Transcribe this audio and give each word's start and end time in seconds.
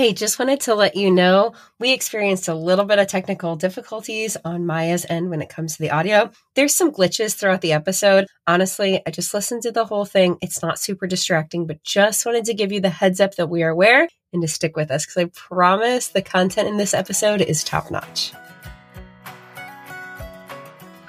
Hey, 0.00 0.14
just 0.14 0.38
wanted 0.38 0.60
to 0.60 0.74
let 0.74 0.96
you 0.96 1.10
know 1.10 1.52
we 1.78 1.92
experienced 1.92 2.48
a 2.48 2.54
little 2.54 2.86
bit 2.86 2.98
of 2.98 3.06
technical 3.06 3.54
difficulties 3.54 4.34
on 4.46 4.64
Mya's 4.64 5.04
end 5.10 5.28
when 5.28 5.42
it 5.42 5.50
comes 5.50 5.76
to 5.76 5.82
the 5.82 5.90
audio. 5.90 6.30
There's 6.54 6.74
some 6.74 6.90
glitches 6.90 7.34
throughout 7.34 7.60
the 7.60 7.74
episode. 7.74 8.26
Honestly, 8.46 9.02
I 9.06 9.10
just 9.10 9.34
listened 9.34 9.60
to 9.64 9.72
the 9.72 9.84
whole 9.84 10.06
thing. 10.06 10.38
It's 10.40 10.62
not 10.62 10.78
super 10.78 11.06
distracting, 11.06 11.66
but 11.66 11.84
just 11.84 12.24
wanted 12.24 12.46
to 12.46 12.54
give 12.54 12.72
you 12.72 12.80
the 12.80 12.88
heads 12.88 13.20
up 13.20 13.34
that 13.34 13.50
we 13.50 13.62
are 13.62 13.68
aware 13.68 14.08
and 14.32 14.40
to 14.40 14.48
stick 14.48 14.74
with 14.74 14.90
us 14.90 15.04
because 15.04 15.22
I 15.22 15.30
promise 15.34 16.08
the 16.08 16.22
content 16.22 16.66
in 16.66 16.78
this 16.78 16.94
episode 16.94 17.42
is 17.42 17.62
top 17.62 17.90
notch. 17.90 18.32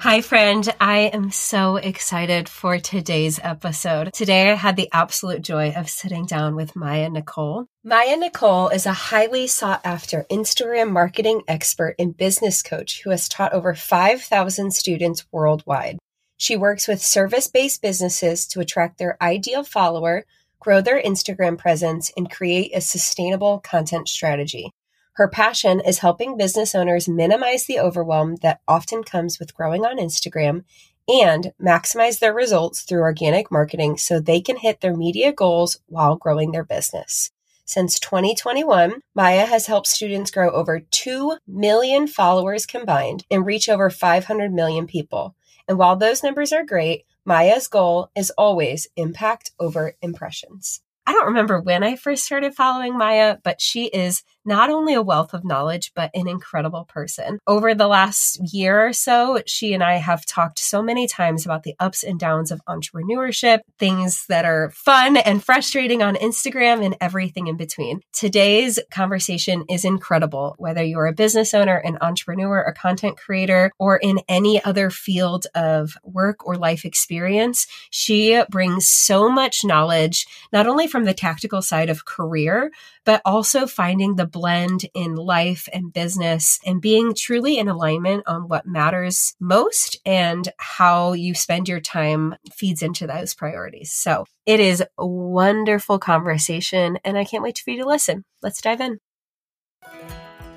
Hi, 0.02 0.20
friend. 0.20 0.68
I 0.80 1.12
am 1.12 1.30
so 1.30 1.76
excited 1.76 2.48
for 2.48 2.80
today's 2.80 3.38
episode. 3.40 4.12
Today, 4.12 4.50
I 4.50 4.54
had 4.54 4.74
the 4.74 4.88
absolute 4.92 5.42
joy 5.42 5.74
of 5.76 5.88
sitting 5.88 6.26
down 6.26 6.56
with 6.56 6.74
Mya 6.74 7.08
Nichol. 7.08 7.68
Mya 7.84 8.16
Nichol 8.16 8.70
is 8.70 8.84
a 8.84 8.92
highly 8.92 9.46
sought 9.46 9.80
after 9.84 10.26
Instagram 10.28 10.90
marketing 10.90 11.42
expert 11.46 11.94
and 12.00 12.16
business 12.16 12.64
coach 12.64 13.02
who 13.04 13.10
has 13.10 13.28
taught 13.28 13.52
over 13.52 13.76
5,000 13.76 14.72
students 14.72 15.24
worldwide. 15.30 16.00
She 16.36 16.56
works 16.56 16.88
with 16.88 17.00
service 17.00 17.46
based 17.46 17.80
businesses 17.80 18.48
to 18.48 18.58
attract 18.58 18.98
their 18.98 19.16
ideal 19.22 19.62
follower, 19.62 20.24
grow 20.58 20.80
their 20.80 21.00
Instagram 21.00 21.56
presence, 21.56 22.10
and 22.16 22.28
create 22.28 22.72
a 22.74 22.80
sustainable 22.80 23.60
content 23.60 24.08
strategy. 24.08 24.72
Her 25.16 25.28
passion 25.28 25.80
is 25.80 25.98
helping 25.98 26.38
business 26.38 26.74
owners 26.74 27.08
minimize 27.08 27.66
the 27.66 27.78
overwhelm 27.78 28.36
that 28.36 28.60
often 28.66 29.04
comes 29.04 29.38
with 29.38 29.54
growing 29.54 29.84
on 29.84 29.98
Instagram 29.98 30.64
and 31.06 31.52
maximize 31.60 32.18
their 32.18 32.32
results 32.32 32.80
through 32.82 33.02
organic 33.02 33.50
marketing 33.50 33.98
so 33.98 34.18
they 34.20 34.40
can 34.40 34.56
hit 34.56 34.80
their 34.80 34.96
media 34.96 35.30
goals 35.30 35.78
while 35.86 36.16
growing 36.16 36.52
their 36.52 36.64
business. 36.64 37.30
Since 37.66 38.00
2021, 38.00 39.02
Mya 39.14 39.46
has 39.46 39.66
helped 39.66 39.86
students 39.86 40.30
grow 40.30 40.50
over 40.50 40.80
2 40.80 41.36
million 41.46 42.06
followers 42.06 42.66
combined 42.66 43.24
and 43.30 43.44
reach 43.44 43.68
over 43.68 43.90
500 43.90 44.52
million 44.52 44.86
people. 44.86 45.34
And 45.68 45.78
while 45.78 45.96
those 45.96 46.22
numbers 46.22 46.52
are 46.52 46.64
great, 46.64 47.04
Mya's 47.24 47.68
goal 47.68 48.10
is 48.16 48.32
always 48.36 48.88
impact 48.96 49.52
over 49.60 49.94
impressions. 50.02 50.80
I 51.06 51.12
don't 51.12 51.26
remember 51.26 51.60
when 51.60 51.82
I 51.82 51.96
first 51.96 52.24
started 52.24 52.54
following 52.54 52.96
Mya, 52.96 53.38
but 53.42 53.60
she 53.60 53.86
is 53.86 54.22
not 54.44 54.70
only 54.70 54.94
a 54.94 55.02
wealth 55.02 55.34
of 55.34 55.44
knowledge, 55.44 55.92
but 55.94 56.10
an 56.14 56.28
incredible 56.28 56.84
person. 56.84 57.38
Over 57.46 57.74
the 57.74 57.86
last 57.86 58.40
year 58.52 58.86
or 58.86 58.92
so, 58.92 59.42
she 59.46 59.72
and 59.74 59.82
I 59.82 59.94
have 59.94 60.26
talked 60.26 60.58
so 60.58 60.82
many 60.82 61.06
times 61.06 61.44
about 61.44 61.62
the 61.62 61.74
ups 61.78 62.02
and 62.02 62.18
downs 62.18 62.50
of 62.50 62.60
entrepreneurship, 62.68 63.60
things 63.78 64.26
that 64.28 64.44
are 64.44 64.70
fun 64.70 65.16
and 65.16 65.42
frustrating 65.42 66.02
on 66.02 66.16
Instagram, 66.16 66.84
and 66.84 66.96
everything 67.00 67.46
in 67.46 67.56
between. 67.56 68.00
Today's 68.12 68.78
conversation 68.90 69.64
is 69.68 69.84
incredible, 69.84 70.54
whether 70.58 70.82
you're 70.82 71.06
a 71.06 71.12
business 71.12 71.54
owner, 71.54 71.76
an 71.76 71.98
entrepreneur, 72.00 72.60
a 72.60 72.74
content 72.74 73.16
creator, 73.16 73.70
or 73.78 73.96
in 73.96 74.20
any 74.28 74.62
other 74.64 74.90
field 74.90 75.46
of 75.54 75.96
work 76.02 76.46
or 76.46 76.56
life 76.56 76.84
experience. 76.84 77.66
She 77.90 78.42
brings 78.50 78.88
so 78.88 79.28
much 79.28 79.64
knowledge, 79.64 80.26
not 80.52 80.66
only 80.66 80.86
from 80.86 81.04
the 81.04 81.14
tactical 81.14 81.62
side 81.62 81.90
of 81.90 82.04
career, 82.04 82.70
but 83.04 83.20
also 83.24 83.66
finding 83.66 84.16
the 84.16 84.26
blend 84.32 84.86
in 84.94 85.14
life 85.14 85.68
and 85.72 85.92
business 85.92 86.58
and 86.66 86.80
being 86.80 87.14
truly 87.14 87.58
in 87.58 87.68
alignment 87.68 88.24
on 88.26 88.48
what 88.48 88.66
matters 88.66 89.36
most 89.38 89.96
and 90.04 90.48
how 90.56 91.12
you 91.12 91.34
spend 91.34 91.68
your 91.68 91.80
time 91.80 92.34
feeds 92.52 92.82
into 92.82 93.06
those 93.06 93.34
priorities. 93.34 93.92
So 93.92 94.24
it 94.46 94.58
is 94.58 94.82
a 94.98 95.06
wonderful 95.06 95.98
conversation 95.98 96.98
and 97.04 97.16
I 97.16 97.24
can't 97.24 97.42
wait 97.42 97.58
for 97.58 97.70
you 97.70 97.82
to 97.82 97.88
listen. 97.88 98.24
Let's 98.42 98.60
dive 98.60 98.80
in. 98.80 98.98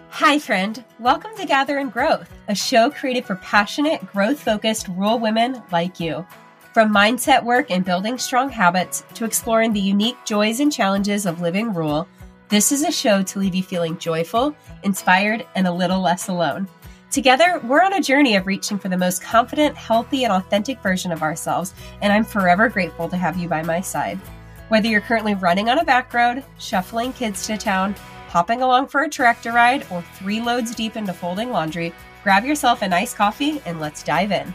Hi, 0.10 0.40
friend. 0.40 0.82
Welcome 0.98 1.36
to 1.36 1.46
Gather 1.46 1.78
and 1.78 1.92
Growth, 1.92 2.30
a 2.48 2.56
show 2.56 2.90
created 2.90 3.26
for 3.26 3.36
passionate, 3.36 4.06
growth 4.14 4.40
focused 4.40 4.88
rural 4.88 5.20
women 5.20 5.62
like 5.74 6.00
you. 6.00 6.26
From 6.74 6.94
mindset 6.94 7.44
work 7.44 7.70
and 7.70 7.84
building 7.84 8.18
strong 8.18 8.50
habits 8.50 9.04
to 9.16 9.26
exploring 9.26 9.74
the 9.74 9.80
unique 9.82 10.18
joys 10.26 10.62
and 10.62 10.72
challenges 10.72 11.26
of 11.26 11.42
living 11.42 11.74
rural, 11.74 12.08
this 12.50 12.72
is 12.72 12.84
a 12.84 12.92
show 12.92 13.24
to 13.24 13.40
leave 13.40 13.56
you 13.56 13.64
feeling 13.64 13.98
joyful, 13.98 14.56
inspired, 14.84 15.46
and 15.56 15.66
a 15.66 15.72
little 15.72 16.00
less 16.00 16.28
alone. 16.28 16.68
Together, 17.10 17.60
we're 17.64 17.82
on 17.82 17.94
a 17.94 18.02
journey 18.02 18.36
of 18.36 18.46
reaching 18.46 18.78
for 18.78 18.90
the 18.90 18.98
most 18.98 19.24
confident, 19.24 19.76
healthy, 19.76 20.26
and 20.26 20.34
authentic 20.34 20.82
version 20.82 21.12
of 21.12 21.24
ourselves, 21.24 21.74
and 22.02 22.14
I'm 22.14 22.26
forever 22.26 22.70
grateful 22.70 23.10
to 23.10 23.18
have 23.18 23.38
you 23.38 23.48
by 23.48 23.64
my 23.64 23.82
side. 23.82 24.20
Whether 24.68 24.90
you're 24.90 25.02
currently 25.02 25.34
running 25.34 25.70
on 25.70 25.80
a 25.80 25.86
back 25.86 26.14
road, 26.14 26.44
shuffling 26.60 27.14
kids 27.14 27.48
to 27.48 27.58
town, 27.58 27.96
hopping 28.28 28.62
along 28.62 28.88
for 28.88 29.04
a 29.04 29.10
tractor 29.10 29.52
ride, 29.52 29.86
or 29.90 30.04
three 30.16 30.42
loads 30.42 30.76
deep 30.76 30.98
into 30.98 31.14
folding 31.14 31.52
laundry, 31.52 31.94
grab 32.24 32.46
yourself 32.46 32.82
a 32.82 32.88
nice 32.88 33.14
coffee 33.14 33.62
and 33.66 33.80
let's 33.80 34.04
dive 34.04 34.32
in. 34.32 34.54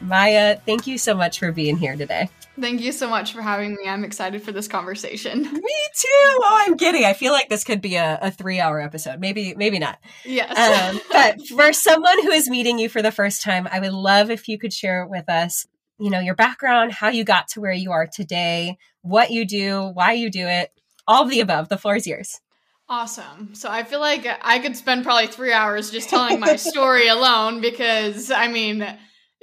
Mya, 0.00 0.60
thank 0.66 0.86
you 0.86 0.98
so 0.98 1.14
much 1.14 1.38
for 1.38 1.52
being 1.52 1.76
here 1.76 1.96
today. 1.96 2.28
Thank 2.60 2.80
you 2.80 2.92
so 2.92 3.08
much 3.08 3.32
for 3.32 3.40
having 3.40 3.74
me. 3.76 3.88
I'm 3.88 4.04
excited 4.04 4.42
for 4.42 4.52
this 4.52 4.68
conversation. 4.68 5.42
Me 5.52 5.52
too. 5.96 6.38
Oh, 6.42 6.64
I'm 6.66 6.76
giddy. 6.76 7.06
I 7.06 7.14
feel 7.14 7.32
like 7.32 7.48
this 7.48 7.64
could 7.64 7.80
be 7.80 7.96
a, 7.96 8.18
a 8.20 8.30
three 8.30 8.60
hour 8.60 8.80
episode. 8.80 9.20
Maybe, 9.20 9.54
maybe 9.54 9.78
not. 9.78 9.98
Yes. 10.24 10.56
Um, 10.58 11.00
but 11.12 11.46
for 11.46 11.72
someone 11.72 12.22
who 12.22 12.30
is 12.30 12.50
meeting 12.50 12.78
you 12.78 12.88
for 12.88 13.02
the 13.02 13.12
first 13.12 13.42
time, 13.42 13.68
I 13.70 13.80
would 13.80 13.92
love 13.92 14.30
if 14.30 14.48
you 14.48 14.58
could 14.58 14.72
share 14.72 15.06
with 15.06 15.28
us, 15.28 15.66
you 15.98 16.10
know, 16.10 16.20
your 16.20 16.34
background, 16.34 16.92
how 16.92 17.08
you 17.08 17.24
got 17.24 17.48
to 17.48 17.60
where 17.60 17.72
you 17.72 17.92
are 17.92 18.06
today, 18.06 18.76
what 19.02 19.30
you 19.30 19.46
do, 19.46 19.90
why 19.94 20.12
you 20.12 20.30
do 20.30 20.46
it, 20.46 20.72
all 21.06 21.24
of 21.24 21.30
the 21.30 21.40
above. 21.40 21.68
The 21.68 21.78
floor 21.78 21.96
is 21.96 22.06
yours. 22.06 22.40
Awesome. 22.88 23.54
So 23.54 23.70
I 23.70 23.84
feel 23.84 24.00
like 24.00 24.26
I 24.42 24.58
could 24.58 24.76
spend 24.76 25.04
probably 25.04 25.28
three 25.28 25.52
hours 25.52 25.90
just 25.90 26.10
telling 26.10 26.40
my 26.40 26.56
story 26.56 27.06
alone 27.08 27.60
because 27.60 28.32
I 28.32 28.48
mean, 28.48 28.84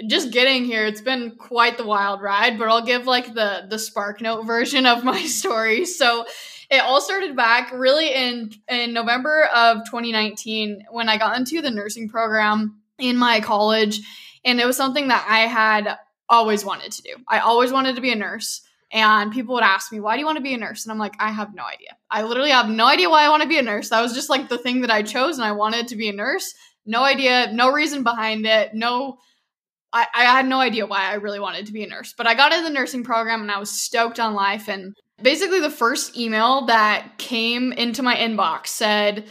just 0.08 0.31
getting 0.31 0.63
here 0.63 0.85
it's 0.85 1.02
been 1.02 1.31
quite 1.31 1.78
the 1.78 1.85
wild 1.85 2.22
ride 2.22 2.59
but 2.59 2.68
i'll 2.68 2.85
give 2.85 3.08
like 3.08 3.34
the 3.34 3.66
the 3.68 3.80
spark 3.80 4.22
note 4.22 4.44
version 4.44 4.85
of 4.85 5.03
my 5.03 5.22
story. 5.25 5.85
So 5.85 6.25
it 6.69 6.81
all 6.81 7.02
started 7.02 7.35
back 7.35 7.72
really 7.74 8.13
in 8.13 8.52
in 8.68 8.94
november 8.94 9.46
of 9.56 9.78
2019 9.86 10.86
when 10.91 11.09
i 11.09 11.18
got 11.18 11.38
into 11.38 11.62
the 11.62 11.72
nursing 11.72 12.09
program 12.09 12.81
in 13.00 13.18
my 13.18 13.40
college 13.40 14.02
and 14.46 14.59
it 14.59 14.66
was 14.66 14.78
something 14.78 15.07
that 15.07 15.25
i 15.30 15.40
had 15.47 15.97
always 16.30 16.66
wanted 16.66 16.91
to 16.91 17.02
do. 17.02 17.16
I 17.28 17.40
always 17.40 17.72
wanted 17.72 17.96
to 17.96 18.02
be 18.02 18.12
a 18.12 18.16
nurse 18.16 18.62
and 18.91 19.31
people 19.31 19.56
would 19.56 19.63
ask 19.63 19.91
me 19.91 20.00
why 20.00 20.16
do 20.16 20.19
you 20.19 20.25
want 20.25 20.38
to 20.38 20.44
be 20.44 20.53
a 20.53 20.57
nurse? 20.57 20.86
And 20.86 20.91
i'm 20.91 21.00
like 21.00 21.16
i 21.19 21.31
have 21.31 21.53
no 21.53 21.63
idea. 21.63 21.96
I 22.09 22.24
literally 22.24 22.52
have 22.52 22.69
no 22.69 22.86
idea 22.86 23.09
why 23.09 23.25
i 23.25 23.30
want 23.30 23.44
to 23.44 23.50
be 23.50 23.57
a 23.57 23.63
nurse. 23.63 23.90
That 23.90 24.02
was 24.02 24.13
just 24.13 24.30
like 24.30 24.50
the 24.50 24.57
thing 24.57 24.81
that 24.81 24.91
i 24.91 25.02
chose 25.03 25.38
and 25.38 25.46
i 25.46 25.52
wanted 25.52 25.88
to 25.90 25.96
be 25.96 26.09
a 26.09 26.13
nurse. 26.13 26.53
No 26.86 27.03
idea 27.03 27.52
no 27.52 27.72
reason 27.72 28.03
behind 28.03 28.46
it 28.46 28.74
no 28.74 29.19
I, 29.94 30.06
I 30.14 30.24
had 30.25 30.48
no 30.48 30.59
idea 30.59 30.86
why 30.86 31.09
I 31.09 31.16
really 31.16 31.40
wanted 31.40 31.66
to 31.68 31.74
be 31.74 31.84
a 31.84 31.88
nurse, 31.88 32.14
but 32.18 32.28
I 32.28 32.36
got 32.36 32.52
into 32.52 32.64
the 32.66 32.74
nursing 32.74 33.03
program 33.03 33.42
and 33.42 33.52
I 33.52 33.59
was 33.59 33.72
stoked 33.72 34.20
on 34.20 34.34
life. 34.34 34.68
And 34.68 34.96
basically, 35.22 35.59
the 35.59 35.70
first 35.70 36.18
email 36.18 36.66
that 36.66 37.18
came 37.18 37.72
into 37.72 38.03
my 38.03 38.16
inbox 38.16 38.68
said, 38.68 39.25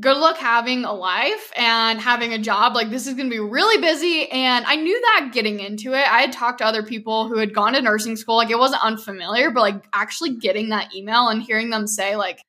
Good 0.00 0.16
luck 0.16 0.36
having 0.36 0.84
a 0.84 0.92
life 0.92 1.52
and 1.56 2.00
having 2.00 2.32
a 2.32 2.38
job. 2.38 2.76
Like, 2.76 2.88
this 2.88 3.08
is 3.08 3.14
going 3.14 3.28
to 3.28 3.34
be 3.34 3.40
really 3.40 3.80
busy. 3.80 4.30
And 4.30 4.64
I 4.64 4.76
knew 4.76 5.00
that 5.00 5.30
getting 5.32 5.58
into 5.58 5.92
it. 5.92 6.06
I 6.06 6.20
had 6.20 6.32
talked 6.32 6.58
to 6.58 6.64
other 6.64 6.84
people 6.84 7.26
who 7.26 7.36
had 7.38 7.52
gone 7.52 7.72
to 7.72 7.82
nursing 7.82 8.14
school. 8.14 8.36
Like, 8.36 8.50
it 8.50 8.58
wasn't 8.58 8.84
unfamiliar, 8.84 9.50
but 9.50 9.62
like 9.62 9.84
actually 9.92 10.36
getting 10.36 10.68
that 10.68 10.94
email 10.94 11.26
and 11.26 11.42
hearing 11.42 11.70
them 11.70 11.88
say, 11.88 12.14
like, 12.14 12.40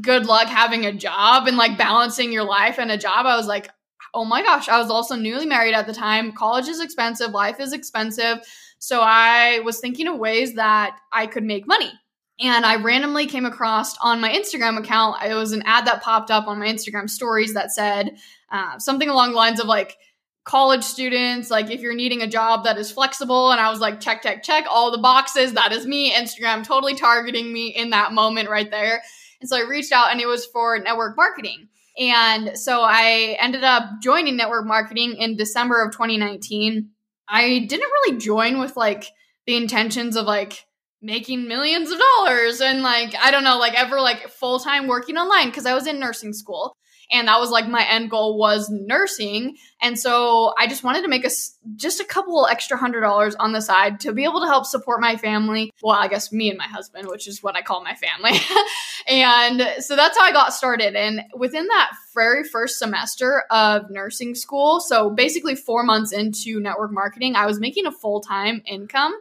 good 0.00 0.26
luck 0.26 0.46
having 0.46 0.86
a 0.86 0.92
job 0.92 1.46
and 1.46 1.56
like 1.56 1.78
balancing 1.78 2.32
your 2.32 2.44
life 2.44 2.78
and 2.78 2.90
a 2.90 2.98
job, 2.98 3.26
I 3.26 3.36
was 3.36 3.46
like, 3.46 3.70
oh 4.14 4.24
my 4.24 4.42
gosh, 4.42 4.68
I 4.68 4.78
was 4.78 4.90
also 4.90 5.16
newly 5.16 5.46
married 5.46 5.74
at 5.74 5.86
the 5.86 5.92
time. 5.92 6.32
College 6.32 6.68
is 6.68 6.80
expensive, 6.80 7.30
life 7.30 7.60
is 7.60 7.72
expensive. 7.72 8.38
So 8.78 9.00
I 9.00 9.60
was 9.60 9.80
thinking 9.80 10.08
of 10.08 10.18
ways 10.18 10.54
that 10.54 10.98
I 11.12 11.26
could 11.26 11.44
make 11.44 11.66
money. 11.66 11.92
And 12.40 12.64
I 12.64 12.76
randomly 12.76 13.26
came 13.26 13.44
across 13.44 13.96
on 13.98 14.20
my 14.20 14.30
Instagram 14.30 14.78
account, 14.78 15.22
it 15.22 15.34
was 15.34 15.52
an 15.52 15.62
ad 15.66 15.86
that 15.86 16.02
popped 16.02 16.30
up 16.30 16.46
on 16.46 16.58
my 16.58 16.66
Instagram 16.66 17.10
stories 17.10 17.52
that 17.52 17.70
said 17.70 18.16
uh, 18.50 18.78
something 18.78 19.08
along 19.10 19.32
the 19.32 19.36
lines 19.36 19.60
of 19.60 19.66
like, 19.66 19.96
college 20.44 20.82
students, 20.82 21.50
like 21.50 21.70
if 21.70 21.80
you're 21.80 21.94
needing 21.94 22.22
a 22.22 22.26
job 22.26 22.64
that 22.64 22.78
is 22.78 22.90
flexible. 22.90 23.52
And 23.52 23.60
I 23.60 23.70
was 23.70 23.78
like, 23.78 24.00
check, 24.00 24.22
check, 24.22 24.42
check, 24.42 24.64
all 24.68 24.90
the 24.90 24.98
boxes. 24.98 25.52
That 25.52 25.72
is 25.72 25.86
me. 25.86 26.12
Instagram 26.12 26.64
totally 26.64 26.94
targeting 26.94 27.52
me 27.52 27.68
in 27.68 27.90
that 27.90 28.12
moment 28.12 28.48
right 28.48 28.70
there. 28.70 29.02
And 29.40 29.48
so 29.48 29.56
I 29.56 29.68
reached 29.68 29.92
out 29.92 30.10
and 30.10 30.20
it 30.20 30.26
was 30.26 30.46
for 30.46 30.78
network 30.78 31.16
marketing. 31.16 31.68
And 32.00 32.56
so 32.56 32.80
I 32.82 33.36
ended 33.38 33.62
up 33.62 33.84
joining 34.02 34.36
network 34.38 34.66
marketing 34.66 35.16
in 35.18 35.36
December 35.36 35.82
of 35.84 35.92
2019. 35.92 36.88
I 37.28 37.66
didn't 37.68 37.90
really 37.92 38.18
join 38.18 38.58
with 38.58 38.74
like 38.74 39.04
the 39.46 39.56
intentions 39.56 40.16
of 40.16 40.24
like 40.24 40.64
making 41.02 41.46
millions 41.46 41.90
of 41.90 41.98
dollars 41.98 42.62
and 42.62 42.82
like 42.82 43.14
I 43.22 43.30
don't 43.30 43.44
know, 43.44 43.58
like 43.58 43.74
ever 43.74 44.00
like 44.00 44.30
full-time 44.30 44.86
working 44.86 45.18
online 45.18 45.48
because 45.48 45.66
I 45.66 45.74
was 45.74 45.86
in 45.86 46.00
nursing 46.00 46.32
school. 46.32 46.74
And 47.10 47.28
that 47.28 47.40
was 47.40 47.50
like 47.50 47.68
my 47.68 47.86
end 47.88 48.10
goal 48.10 48.38
was 48.38 48.70
nursing. 48.70 49.56
And 49.82 49.98
so 49.98 50.54
I 50.58 50.66
just 50.66 50.84
wanted 50.84 51.02
to 51.02 51.08
make 51.08 51.24
a 51.24 51.30
just 51.76 52.00
a 52.00 52.04
couple 52.04 52.46
extra 52.46 52.76
hundred 52.76 53.00
dollars 53.00 53.34
on 53.34 53.52
the 53.52 53.60
side 53.60 54.00
to 54.00 54.12
be 54.12 54.24
able 54.24 54.40
to 54.40 54.46
help 54.46 54.66
support 54.66 55.00
my 55.00 55.16
family. 55.16 55.72
Well, 55.82 55.96
I 55.96 56.08
guess 56.08 56.32
me 56.32 56.48
and 56.48 56.58
my 56.58 56.66
husband, 56.66 57.08
which 57.08 57.26
is 57.26 57.42
what 57.42 57.56
I 57.56 57.62
call 57.62 57.82
my 57.82 57.94
family. 57.94 58.38
and 59.08 59.82
so 59.82 59.96
that's 59.96 60.18
how 60.18 60.24
I 60.24 60.32
got 60.32 60.52
started. 60.52 60.94
And 60.94 61.22
within 61.34 61.66
that 61.66 61.92
very 62.14 62.44
first 62.44 62.78
semester 62.78 63.44
of 63.50 63.90
nursing 63.90 64.34
school, 64.34 64.80
so 64.80 65.10
basically 65.10 65.54
4 65.54 65.82
months 65.82 66.12
into 66.12 66.60
network 66.60 66.92
marketing, 66.92 67.34
I 67.36 67.46
was 67.46 67.58
making 67.58 67.86
a 67.86 67.92
full-time 67.92 68.62
income 68.66 69.14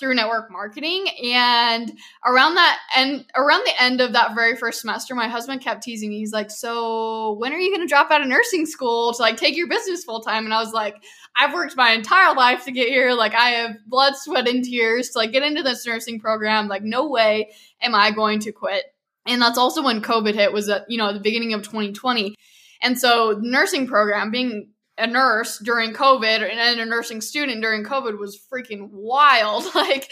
through 0.00 0.14
network 0.14 0.50
marketing. 0.50 1.06
And 1.22 1.92
around 2.26 2.54
that 2.54 2.78
and 2.96 3.24
around 3.36 3.62
the 3.64 3.80
end 3.80 4.00
of 4.00 4.14
that 4.14 4.34
very 4.34 4.56
first 4.56 4.80
semester 4.80 5.14
my 5.14 5.28
husband 5.28 5.60
kept 5.60 5.82
teasing 5.82 6.10
me. 6.10 6.18
He's 6.18 6.32
like 6.32 6.50
so 6.50 7.34
when 7.38 7.52
are 7.52 7.58
you 7.58 7.70
going 7.70 7.86
to 7.86 7.90
drop 7.90 8.10
out 8.10 8.22
of 8.22 8.26
nursing 8.26 8.66
school 8.66 9.12
to 9.12 9.22
like 9.22 9.36
take 9.36 9.56
your 9.56 9.68
business 9.68 10.02
full 10.02 10.20
time 10.20 10.44
and 10.44 10.54
i 10.54 10.60
was 10.60 10.72
like 10.72 10.96
i've 11.36 11.52
worked 11.52 11.76
my 11.76 11.92
entire 11.92 12.34
life 12.34 12.64
to 12.64 12.72
get 12.72 12.88
here. 12.88 13.12
Like 13.12 13.34
i 13.34 13.50
have 13.50 13.76
blood 13.86 14.14
sweat 14.16 14.48
and 14.48 14.64
tears 14.64 15.10
to 15.10 15.18
like 15.18 15.32
get 15.32 15.42
into 15.42 15.62
this 15.62 15.86
nursing 15.86 16.18
program. 16.18 16.66
Like 16.66 16.82
no 16.82 17.08
way 17.08 17.50
am 17.82 17.94
i 17.94 18.10
going 18.10 18.40
to 18.40 18.52
quit. 18.52 18.84
And 19.26 19.40
that's 19.40 19.58
also 19.58 19.84
when 19.84 20.02
covid 20.02 20.34
hit 20.34 20.52
was 20.52 20.68
at 20.68 20.90
you 20.90 20.98
know 20.98 21.12
the 21.12 21.20
beginning 21.20 21.52
of 21.52 21.62
2020 21.62 22.34
and 22.82 22.98
so 22.98 23.38
nursing 23.40 23.86
program 23.86 24.30
being 24.30 24.70
a 25.00 25.06
nurse 25.06 25.58
during 25.58 25.92
COVID 25.92 26.48
and 26.48 26.80
a 26.80 26.84
nursing 26.84 27.20
student 27.20 27.62
during 27.62 27.84
COVID 27.84 28.18
was 28.18 28.38
freaking 28.52 28.88
wild. 28.90 29.64
Like 29.74 30.10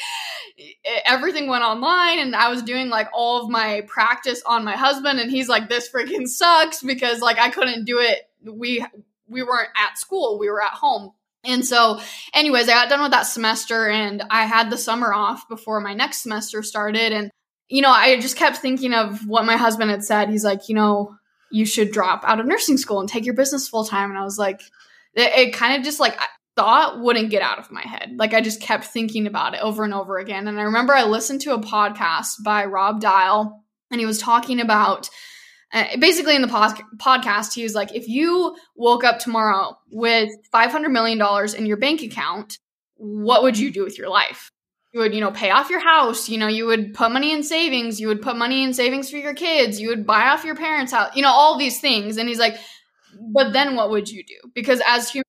everything 1.07 1.47
went 1.47 1.63
online 1.63 2.19
and 2.19 2.35
I 2.35 2.49
was 2.49 2.63
doing 2.63 2.89
like 2.89 3.09
all 3.13 3.43
of 3.43 3.51
my 3.51 3.83
practice 3.87 4.43
on 4.47 4.65
my 4.65 4.77
husband 4.77 5.21
and 5.21 5.31
he's 5.31 5.49
like 5.49 5.69
this 5.69 5.91
freaking 5.91 6.27
sucks 6.27 6.83
because 6.83 7.21
like 7.21 7.39
I 7.39 7.51
couldn't 7.51 7.85
do 7.85 7.99
it. 7.99 8.21
We 8.45 8.85
we 9.29 9.43
weren't 9.43 9.69
at 9.77 9.99
school, 9.99 10.39
we 10.39 10.49
were 10.49 10.63
at 10.63 10.73
home. 10.73 11.13
And 11.45 11.65
so, 11.65 12.01
anyways, 12.35 12.69
I 12.69 12.73
got 12.73 12.89
done 12.89 13.03
with 13.03 13.13
that 13.13 13.23
semester 13.23 13.89
and 13.89 14.23
I 14.31 14.45
had 14.45 14.71
the 14.71 14.79
summer 14.79 15.13
off 15.13 15.49
before 15.49 15.81
my 15.81 15.95
next 15.95 16.23
semester 16.23 16.63
started. 16.63 17.13
And, 17.13 17.31
you 17.69 17.81
know, 17.81 17.91
I 17.91 18.19
just 18.19 18.37
kept 18.37 18.57
thinking 18.57 18.93
of 18.93 19.27
what 19.27 19.45
my 19.45 19.57
husband 19.57 19.91
had 19.91 20.05
said. 20.05 20.31
He's 20.31 20.45
like, 20.45 20.69
you 20.69 20.75
know, 20.75 21.15
you 21.51 21.65
should 21.65 21.93
drop 21.93 22.23
out 22.25 22.41
of 22.41 22.47
nursing 22.47 22.77
school 22.77 23.01
and 23.01 23.09
take 23.09 23.25
your 23.25 23.35
business 23.35 23.69
full 23.69 23.85
time. 23.85 24.11
And 24.11 24.19
I 24.19 24.25
was 24.25 24.39
like, 24.39 24.63
it, 25.21 25.53
kind 25.53 25.77
of 25.77 25.85
just 25.85 26.01
like 26.01 26.19
thought 26.57 27.01
wouldn't 27.01 27.31
get 27.31 27.43
out 27.43 27.59
of 27.59 27.71
my 27.71 27.83
head. 27.83 28.17
Like 28.17 28.35
I 28.35 28.41
just 28.41 28.61
kept 28.61 28.85
thinking 28.85 29.27
about 29.27 29.55
it 29.55 29.61
over 29.61 29.85
and 29.85 29.95
over 29.95 30.19
again. 30.19 30.49
And 30.49 30.59
I 30.59 30.65
remember 30.65 30.95
I 30.95 31.05
listened 31.05 31.41
to 31.43 31.55
a 31.55 31.61
podcast 31.61 32.43
by 32.45 32.65
Rob 32.65 33.01
Dial, 33.01 33.65
and 33.91 34.01
he 34.01 34.07
was 34.07 34.19
talking 34.19 34.61
about 34.61 35.09
uh, 35.73 35.85
basically 35.99 36.35
in 36.35 36.43
the 36.43 36.49
pod- 36.49 36.81
podcast, 36.97 37.53
he 37.53 37.63
was 37.63 37.75
like, 37.75 37.95
if 37.95 38.09
you 38.09 38.57
woke 38.75 39.05
up 39.05 39.19
tomorrow 39.19 39.77
with 39.91 40.31
$500 40.53 40.91
million 40.91 41.21
in 41.57 41.67
your 41.67 41.77
bank 41.77 42.03
account, 42.03 42.59
what 42.97 43.43
would 43.43 43.59
you 43.59 43.71
do 43.71 43.85
with 43.85 43.99
your 43.99 44.09
life? 44.09 44.51
You 44.93 45.01
would, 45.01 45.15
you 45.15 45.21
know, 45.21 45.31
pay 45.31 45.51
off 45.51 45.69
your 45.69 45.81
house. 45.81 46.31
You 46.31 46.39
know, 46.39 46.47
you 46.47 46.65
would 46.65 46.95
put 46.95 47.13
money 47.13 47.33
in 47.33 47.43
savings. 47.43 48.01
You 48.01 48.09
would 48.09 48.23
put 48.23 48.37
money 48.37 48.65
in 48.65 48.73
savings 48.73 49.11
for 49.11 49.19
your 49.19 49.35
kids. 49.35 49.79
You 49.79 49.89
would 49.89 50.07
buy 50.07 50.29
off 50.29 50.45
your 50.45 50.57
parents' 50.57 50.93
house. 50.93 51.15
You 51.15 51.23
know, 51.23 51.29
all 51.29 51.59
these 51.59 51.81
things. 51.81 52.17
And 52.17 52.29
he's 52.29 52.39
like, 52.39 52.57
but 53.33 53.53
then 53.53 53.75
what 53.77 53.91
would 53.91 54.09
you 54.09 54.23
do? 54.25 54.51
Because 54.55 54.81
as 54.87 55.11
humans, 55.11 55.25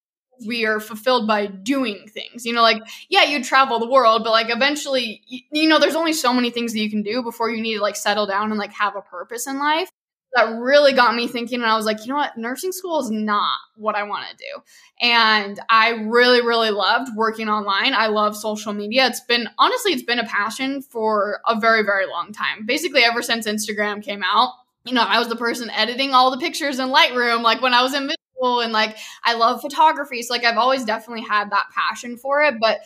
we 0.45 0.65
are 0.65 0.79
fulfilled 0.79 1.27
by 1.27 1.47
doing 1.47 2.07
things. 2.07 2.45
You 2.45 2.53
know, 2.53 2.61
like, 2.61 2.81
yeah, 3.09 3.23
you 3.23 3.43
travel 3.43 3.79
the 3.79 3.89
world, 3.89 4.23
but 4.23 4.31
like 4.31 4.47
eventually, 4.49 5.21
you, 5.27 5.67
know, 5.67 5.79
there's 5.79 5.95
only 5.95 6.13
so 6.13 6.33
many 6.33 6.49
things 6.49 6.73
that 6.73 6.79
you 6.79 6.89
can 6.89 7.03
do 7.03 7.21
before 7.21 7.49
you 7.49 7.61
need 7.61 7.75
to 7.75 7.81
like 7.81 7.95
settle 7.95 8.25
down 8.25 8.51
and 8.51 8.59
like 8.59 8.73
have 8.73 8.95
a 8.95 9.01
purpose 9.01 9.47
in 9.47 9.59
life. 9.59 9.89
That 10.35 10.59
really 10.59 10.93
got 10.93 11.15
me 11.15 11.27
thinking, 11.27 11.59
and 11.59 11.71
I 11.71 11.75
was 11.75 11.87
like, 11.87 12.05
you 12.05 12.09
know 12.09 12.17
what? 12.17 12.37
Nursing 12.37 12.71
school 12.71 12.99
is 12.99 13.09
not 13.09 13.57
what 13.75 13.95
I 13.95 14.03
want 14.03 14.27
to 14.29 14.35
do. 14.37 14.61
And 15.01 15.59
I 15.71 15.89
really, 15.89 16.41
really 16.41 16.69
loved 16.69 17.09
working 17.15 17.49
online. 17.49 17.95
I 17.95 18.07
love 18.07 18.37
social 18.37 18.71
media. 18.71 19.07
It's 19.07 19.21
been, 19.21 19.49
honestly, 19.57 19.91
it's 19.91 20.03
been 20.03 20.19
a 20.19 20.27
passion 20.27 20.83
for 20.83 21.41
a 21.47 21.59
very, 21.59 21.81
very 21.81 22.05
long 22.05 22.31
time. 22.31 22.67
Basically, 22.67 23.03
ever 23.03 23.23
since 23.23 23.47
Instagram 23.47 24.03
came 24.03 24.21
out 24.23 24.53
you 24.85 24.93
know, 24.93 25.03
I 25.03 25.19
was 25.19 25.27
the 25.27 25.35
person 25.35 25.69
editing 25.69 26.13
all 26.13 26.31
the 26.31 26.37
pictures 26.37 26.79
in 26.79 26.89
Lightroom, 26.89 27.41
like 27.41 27.61
when 27.61 27.73
I 27.73 27.81
was 27.81 27.93
in 27.93 28.07
middle 28.07 28.15
school, 28.35 28.61
and 28.61 28.73
like 28.73 28.97
I 29.23 29.33
love 29.33 29.61
photography. 29.61 30.21
So 30.21 30.33
like 30.33 30.43
I've 30.43 30.57
always 30.57 30.85
definitely 30.85 31.25
had 31.25 31.51
that 31.51 31.67
passion 31.75 32.17
for 32.17 32.41
it, 32.43 32.55
but 32.59 32.79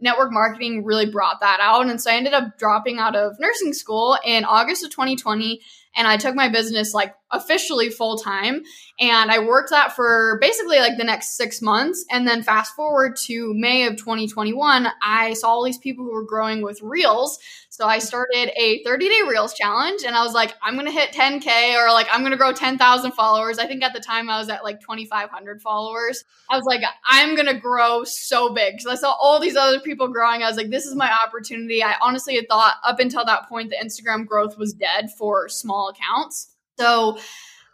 network 0.00 0.32
marketing 0.32 0.84
really 0.84 1.10
brought 1.10 1.40
that 1.40 1.58
out. 1.60 1.86
And 1.86 2.00
so 2.00 2.10
I 2.10 2.14
ended 2.14 2.32
up 2.32 2.58
dropping 2.58 2.98
out 2.98 3.14
of 3.14 3.38
nursing 3.38 3.72
school 3.72 4.16
in 4.24 4.44
August 4.44 4.84
of 4.84 4.90
2020 4.90 5.60
and 5.96 6.06
I 6.06 6.16
took 6.16 6.34
my 6.34 6.48
business 6.48 6.94
like 6.94 7.14
officially 7.30 7.90
full 7.90 8.16
time. 8.16 8.62
And 9.00 9.30
I 9.30 9.40
worked 9.40 9.70
that 9.70 9.94
for 9.94 10.38
basically 10.40 10.78
like 10.78 10.96
the 10.96 11.04
next 11.04 11.36
six 11.36 11.60
months. 11.60 12.04
And 12.10 12.26
then 12.26 12.42
fast 12.42 12.74
forward 12.74 13.16
to 13.26 13.52
May 13.54 13.86
of 13.86 13.96
2021, 13.96 14.86
I 15.02 15.34
saw 15.34 15.48
all 15.48 15.64
these 15.64 15.78
people 15.78 16.04
who 16.04 16.12
were 16.12 16.24
growing 16.24 16.62
with 16.62 16.80
Reels. 16.82 17.38
So 17.72 17.86
I 17.86 18.00
started 18.00 18.50
a 18.56 18.82
30 18.82 19.08
day 19.08 19.20
Reels 19.28 19.54
challenge 19.54 20.02
and 20.04 20.16
I 20.16 20.24
was 20.24 20.34
like, 20.34 20.54
I'm 20.60 20.74
going 20.74 20.86
to 20.86 20.92
hit 20.92 21.12
10K 21.12 21.76
or 21.76 21.92
like 21.92 22.08
I'm 22.10 22.20
going 22.20 22.32
to 22.32 22.36
grow 22.36 22.52
10,000 22.52 23.12
followers. 23.12 23.60
I 23.60 23.66
think 23.66 23.84
at 23.84 23.92
the 23.92 24.00
time 24.00 24.28
I 24.28 24.40
was 24.40 24.48
at 24.48 24.64
like 24.64 24.80
2,500 24.80 25.62
followers. 25.62 26.24
I 26.50 26.56
was 26.56 26.64
like, 26.64 26.80
I'm 27.08 27.36
going 27.36 27.46
to 27.46 27.54
grow 27.54 28.02
so 28.02 28.52
big 28.52 28.80
So 28.80 28.90
I 28.90 28.96
saw 28.96 29.12
all 29.12 29.38
these 29.38 29.54
other 29.54 29.78
people 29.78 30.08
growing. 30.08 30.42
I 30.42 30.48
was 30.48 30.56
like, 30.56 30.70
this 30.70 30.84
is 30.84 30.96
my 30.96 31.16
opportunity. 31.24 31.80
I 31.80 31.94
honestly 32.02 32.34
had 32.34 32.48
thought 32.48 32.74
up 32.84 32.98
until 32.98 33.24
that 33.24 33.48
point 33.48 33.70
the 33.70 33.76
Instagram 33.76 34.26
growth 34.26 34.58
was 34.58 34.72
dead 34.72 35.12
for 35.16 35.48
small 35.48 35.90
accounts. 35.90 36.56
So 36.76 37.20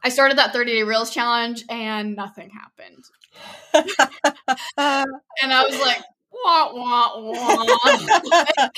I 0.05 0.11
started 0.11 0.37
that 0.37 0.53
30 0.53 0.73
day 0.73 0.83
Reels 0.83 1.11
challenge 1.11 1.65
and 1.71 2.15
nothing 2.15 2.51
happened. 2.51 3.05
and 4.77 5.53
I 5.53 5.65
was 5.65 5.81
like, 5.81 6.03
wah, 6.45 6.73
wah, 6.73 7.21
wah. 7.21 7.65
like 8.25 8.73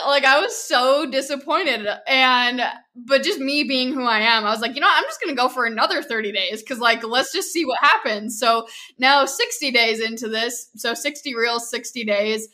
like, 0.06 0.24
I 0.24 0.40
was 0.40 0.56
so 0.56 1.06
disappointed. 1.10 1.86
And 2.06 2.62
but 2.94 3.22
just 3.22 3.38
me 3.38 3.64
being 3.64 3.92
who 3.92 4.04
I 4.04 4.20
am, 4.20 4.44
I 4.44 4.50
was 4.50 4.60
like, 4.60 4.74
you 4.74 4.80
know, 4.80 4.88
I'm 4.90 5.04
just 5.04 5.20
gonna 5.20 5.36
go 5.36 5.48
for 5.48 5.66
another 5.66 6.02
30 6.02 6.32
days 6.32 6.62
because 6.62 6.78
like 6.78 7.04
let's 7.04 7.32
just 7.32 7.52
see 7.52 7.64
what 7.64 7.78
happens. 7.80 8.38
So 8.38 8.66
now 8.98 9.24
60 9.24 9.70
days 9.70 10.00
into 10.00 10.28
this, 10.28 10.70
so 10.76 10.94
60 10.94 11.34
reels, 11.34 11.70
60 11.70 12.04
days. 12.04 12.48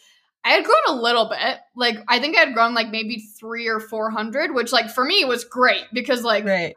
I 0.45 0.51
had 0.51 0.65
grown 0.65 0.99
a 0.99 1.03
little 1.03 1.29
bit. 1.29 1.59
Like 1.75 1.97
I 2.09 2.21
think 2.21 2.37
I 2.37 2.41
had 2.41 2.55
grown 2.55 2.73
like 2.73 2.91
maybe 2.91 3.19
three 3.39 3.67
or 3.67 3.81
four 3.81 4.11
hundred, 4.11 4.55
which 4.55 4.73
like 4.73 4.91
for 4.91 5.05
me 5.05 5.25
was 5.25 5.45
great 5.45 5.83
because 5.93 6.23
like 6.23 6.45
right. 6.45 6.77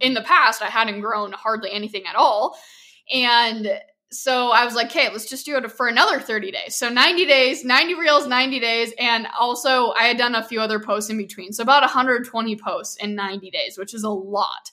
in 0.00 0.14
the 0.14 0.22
past 0.22 0.62
I 0.62 0.66
hadn't 0.66 1.00
grown 1.00 1.30
hardly 1.32 1.70
anything 1.70 2.02
at 2.08 2.16
all. 2.16 2.58
And 3.12 3.68
so 4.14 4.50
I 4.50 4.64
was 4.64 4.74
like, 4.74 4.86
okay, 4.86 5.10
let's 5.10 5.28
just 5.28 5.44
do 5.44 5.56
it 5.56 5.72
for 5.72 5.88
another 5.88 6.20
30 6.20 6.52
days. 6.52 6.76
So 6.76 6.88
90 6.88 7.26
days, 7.26 7.64
90 7.64 7.94
reels, 7.94 8.26
90 8.26 8.60
days. 8.60 8.92
And 8.98 9.26
also 9.38 9.92
I 9.92 10.04
had 10.04 10.16
done 10.16 10.34
a 10.34 10.42
few 10.42 10.60
other 10.60 10.78
posts 10.80 11.10
in 11.10 11.16
between. 11.16 11.52
So 11.52 11.62
about 11.62 11.82
120 11.82 12.56
posts 12.56 12.96
in 12.96 13.14
90 13.14 13.50
days, 13.50 13.76
which 13.76 13.94
is 13.94 14.04
a 14.04 14.10
lot. 14.10 14.70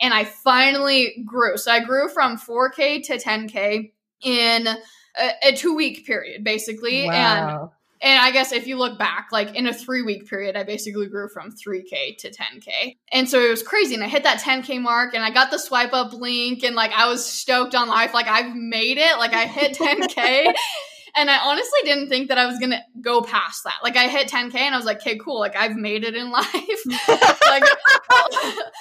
And 0.00 0.14
I 0.14 0.24
finally 0.24 1.24
grew. 1.24 1.56
So 1.56 1.72
I 1.72 1.84
grew 1.84 2.08
from 2.08 2.36
4K 2.36 3.04
to 3.06 3.18
10K 3.18 3.92
in 4.22 4.66
a, 4.66 5.30
a 5.42 5.52
two 5.54 5.74
week 5.74 6.06
period, 6.06 6.44
basically. 6.44 7.06
Wow. 7.06 7.12
And 7.12 7.70
and 8.06 8.20
I 8.20 8.30
guess 8.30 8.52
if 8.52 8.68
you 8.68 8.76
look 8.76 9.00
back, 9.00 9.30
like 9.32 9.56
in 9.56 9.66
a 9.66 9.74
three 9.74 10.02
week 10.02 10.28
period, 10.28 10.54
I 10.54 10.62
basically 10.62 11.08
grew 11.08 11.28
from 11.28 11.50
3K 11.50 12.16
to 12.18 12.30
10K. 12.30 12.98
And 13.10 13.28
so 13.28 13.40
it 13.40 13.50
was 13.50 13.64
crazy. 13.64 13.96
And 13.96 14.04
I 14.04 14.06
hit 14.06 14.22
that 14.22 14.38
10K 14.38 14.80
mark 14.80 15.12
and 15.12 15.24
I 15.24 15.30
got 15.30 15.50
the 15.50 15.58
swipe 15.58 15.92
up 15.92 16.12
link 16.12 16.62
and 16.62 16.76
like 16.76 16.92
I 16.92 17.08
was 17.08 17.26
stoked 17.26 17.74
on 17.74 17.88
life. 17.88 18.14
Like 18.14 18.28
I've 18.28 18.54
made 18.54 18.98
it. 18.98 19.18
Like 19.18 19.34
I 19.34 19.46
hit 19.46 19.76
10K. 19.76 20.54
and 21.16 21.28
I 21.28 21.38
honestly 21.38 21.80
didn't 21.82 22.08
think 22.08 22.28
that 22.28 22.38
I 22.38 22.46
was 22.46 22.60
gonna 22.60 22.80
go 23.00 23.22
past 23.22 23.64
that. 23.64 23.78
Like 23.82 23.96
I 23.96 24.06
hit 24.06 24.28
10k 24.28 24.54
and 24.54 24.72
I 24.72 24.78
was 24.78 24.86
like, 24.86 24.98
okay, 24.98 25.18
cool. 25.18 25.40
Like 25.40 25.56
I've 25.56 25.74
made 25.74 26.04
it 26.04 26.14
in 26.14 26.30
life. 26.30 26.46
like, 27.08 27.64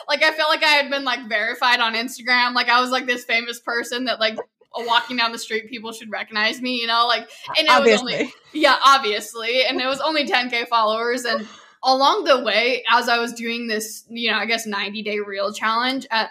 like 0.08 0.24
I 0.24 0.34
felt 0.38 0.50
like 0.50 0.62
I 0.62 0.74
had 0.74 0.91
been 0.91 1.03
like 1.03 1.27
verified 1.27 1.79
on 1.79 1.96
Instagram. 1.96 2.53
Like 2.53 2.70
I 2.70 2.79
was 2.79 2.91
like 2.91 3.08
this 3.08 3.25
famous 3.25 3.60
person 3.60 4.05
that 4.05 4.20
like 4.20 4.38
walking 4.77 5.17
down 5.17 5.32
the 5.32 5.39
street, 5.39 5.70
people 5.70 5.91
should 5.91 6.12
recognize 6.12 6.62
me, 6.62 6.75
you 6.79 6.88
know, 6.88 7.05
like, 7.08 7.29
and 7.58 7.67
it 7.67 7.70
obviously. 7.70 8.13
was 8.13 8.22
only, 8.22 8.34
yeah, 8.53 8.77
obviously, 8.84 9.65
and 9.65 9.79
it 9.79 9.88
was 9.88 10.01
only 10.01 10.25
10k 10.25 10.67
followers, 10.67 11.25
and 11.25 11.48
along 11.84 12.24
the 12.25 12.44
way, 12.44 12.84
as 12.91 13.08
I 13.08 13.20
was 13.20 13.34
doing 13.34 13.67
this, 13.67 14.05
you 14.10 14.32
know, 14.32 14.38
I 14.38 14.46
guess 14.46 14.65
90 14.65 15.03
day 15.03 15.20
reel 15.20 15.53
challenge, 15.53 16.05
uh, 16.12 16.27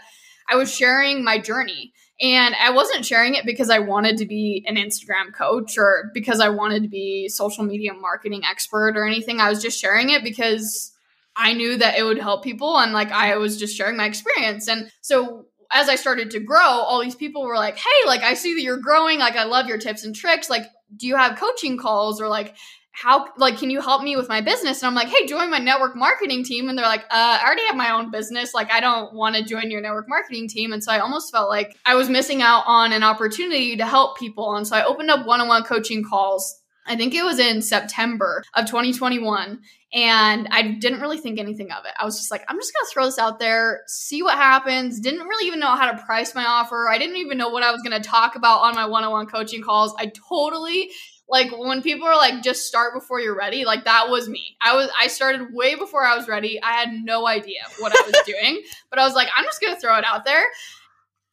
I 0.48 0.56
was 0.56 0.74
sharing 0.74 1.24
my 1.24 1.38
journey. 1.38 1.92
And 2.20 2.54
I 2.54 2.70
wasn't 2.70 3.04
sharing 3.04 3.34
it 3.34 3.44
because 3.44 3.70
I 3.70 3.80
wanted 3.80 4.18
to 4.18 4.26
be 4.26 4.64
an 4.68 4.76
Instagram 4.76 5.34
coach 5.36 5.76
or 5.76 6.12
because 6.14 6.38
I 6.38 6.48
wanted 6.48 6.84
to 6.84 6.88
be 6.88 7.28
social 7.28 7.64
media 7.64 7.92
marketing 7.92 8.42
expert 8.48 8.96
or 8.96 9.04
anything. 9.04 9.40
I 9.40 9.48
was 9.48 9.60
just 9.60 9.80
sharing 9.80 10.10
it 10.10 10.22
because 10.22 10.92
I 11.36 11.52
knew 11.54 11.76
that 11.76 11.98
it 11.98 12.04
would 12.04 12.18
help 12.18 12.44
people 12.44 12.78
and 12.78 12.92
like 12.92 13.10
I 13.10 13.36
was 13.36 13.58
just 13.58 13.76
sharing 13.76 13.96
my 13.96 14.06
experience. 14.06 14.68
And 14.68 14.92
so 15.00 15.46
as 15.74 15.88
I 15.88 15.96
started 15.96 16.30
to 16.30 16.40
grow, 16.40 16.60
all 16.60 17.02
these 17.02 17.14
people 17.14 17.44
were 17.44 17.56
like, 17.56 17.76
"Hey, 17.76 18.06
like 18.06 18.22
I 18.22 18.34
see 18.34 18.54
that 18.54 18.62
you're 18.62 18.78
growing. 18.78 19.18
Like 19.18 19.36
I 19.36 19.44
love 19.44 19.66
your 19.66 19.78
tips 19.78 20.04
and 20.04 20.14
tricks. 20.14 20.48
Like 20.48 20.64
do 20.96 21.06
you 21.06 21.16
have 21.16 21.38
coaching 21.38 21.76
calls 21.76 22.20
or 22.20 22.28
like 22.28 22.54
how 22.92 23.26
like 23.36 23.58
can 23.58 23.70
you 23.70 23.80
help 23.80 24.02
me 24.02 24.14
with 24.14 24.28
my 24.28 24.40
business 24.40 24.82
and 24.82 24.88
i'm 24.88 24.94
like 24.94 25.08
hey 25.08 25.26
join 25.26 25.50
my 25.50 25.58
network 25.58 25.96
marketing 25.96 26.44
team 26.44 26.68
and 26.68 26.78
they're 26.78 26.86
like 26.86 27.02
uh, 27.10 27.38
i 27.40 27.44
already 27.44 27.66
have 27.66 27.74
my 27.74 27.90
own 27.90 28.10
business 28.10 28.54
like 28.54 28.70
i 28.72 28.78
don't 28.78 29.12
want 29.12 29.34
to 29.34 29.42
join 29.42 29.70
your 29.70 29.80
network 29.80 30.08
marketing 30.08 30.48
team 30.48 30.72
and 30.72 30.82
so 30.82 30.92
i 30.92 31.00
almost 31.00 31.32
felt 31.32 31.48
like 31.48 31.76
i 31.86 31.94
was 31.94 32.08
missing 32.08 32.40
out 32.40 32.62
on 32.66 32.92
an 32.92 33.02
opportunity 33.02 33.76
to 33.76 33.84
help 33.84 34.16
people 34.16 34.54
and 34.54 34.66
so 34.66 34.76
i 34.76 34.84
opened 34.84 35.10
up 35.10 35.26
one-on-one 35.26 35.64
coaching 35.64 36.04
calls 36.04 36.62
I 36.86 36.96
think 36.96 37.14
it 37.14 37.24
was 37.24 37.38
in 37.38 37.62
September 37.62 38.44
of 38.54 38.66
2021. 38.66 39.60
And 39.92 40.48
I 40.50 40.62
didn't 40.62 41.00
really 41.00 41.18
think 41.18 41.38
anything 41.38 41.70
of 41.70 41.84
it. 41.84 41.92
I 41.98 42.04
was 42.04 42.16
just 42.16 42.30
like, 42.32 42.44
I'm 42.48 42.58
just 42.58 42.72
going 42.74 42.84
to 42.84 42.92
throw 42.92 43.04
this 43.04 43.18
out 43.18 43.38
there, 43.38 43.82
see 43.86 44.22
what 44.24 44.34
happens. 44.34 44.98
Didn't 44.98 45.26
really 45.26 45.46
even 45.46 45.60
know 45.60 45.76
how 45.76 45.90
to 45.90 46.02
price 46.02 46.34
my 46.34 46.44
offer. 46.44 46.88
I 46.90 46.98
didn't 46.98 47.16
even 47.16 47.38
know 47.38 47.48
what 47.48 47.62
I 47.62 47.70
was 47.70 47.80
going 47.80 48.02
to 48.02 48.06
talk 48.06 48.34
about 48.34 48.62
on 48.62 48.74
my 48.74 48.86
one 48.86 49.04
on 49.04 49.12
one 49.12 49.26
coaching 49.26 49.62
calls. 49.62 49.94
I 49.98 50.10
totally 50.28 50.90
like 51.28 51.56
when 51.56 51.82
people 51.82 52.06
are 52.06 52.16
like 52.16 52.42
just 52.42 52.66
start 52.66 52.94
before 52.94 53.20
you're 53.20 53.36
ready 53.36 53.64
like 53.64 53.84
that 53.84 54.10
was 54.10 54.28
me 54.28 54.56
i 54.60 54.74
was 54.74 54.90
i 54.98 55.06
started 55.06 55.52
way 55.52 55.74
before 55.74 56.04
i 56.04 56.16
was 56.16 56.28
ready 56.28 56.62
i 56.62 56.72
had 56.72 56.92
no 56.92 57.26
idea 57.26 57.60
what 57.78 57.92
i 57.96 58.02
was 58.02 58.14
doing 58.26 58.62
but 58.90 58.98
i 58.98 59.04
was 59.04 59.14
like 59.14 59.28
i'm 59.34 59.44
just 59.44 59.60
gonna 59.60 59.78
throw 59.78 59.96
it 59.96 60.04
out 60.04 60.24
there 60.24 60.42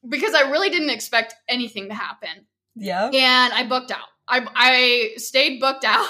because 0.07 0.33
i 0.33 0.49
really 0.49 0.69
didn't 0.69 0.89
expect 0.89 1.35
anything 1.49 1.89
to 1.89 1.93
happen 1.93 2.45
yeah 2.75 3.07
and 3.07 3.53
i 3.53 3.65
booked 3.67 3.91
out 3.91 4.07
i 4.27 4.45
i 4.55 5.11
stayed 5.17 5.59
booked 5.59 5.85
out 5.87 6.07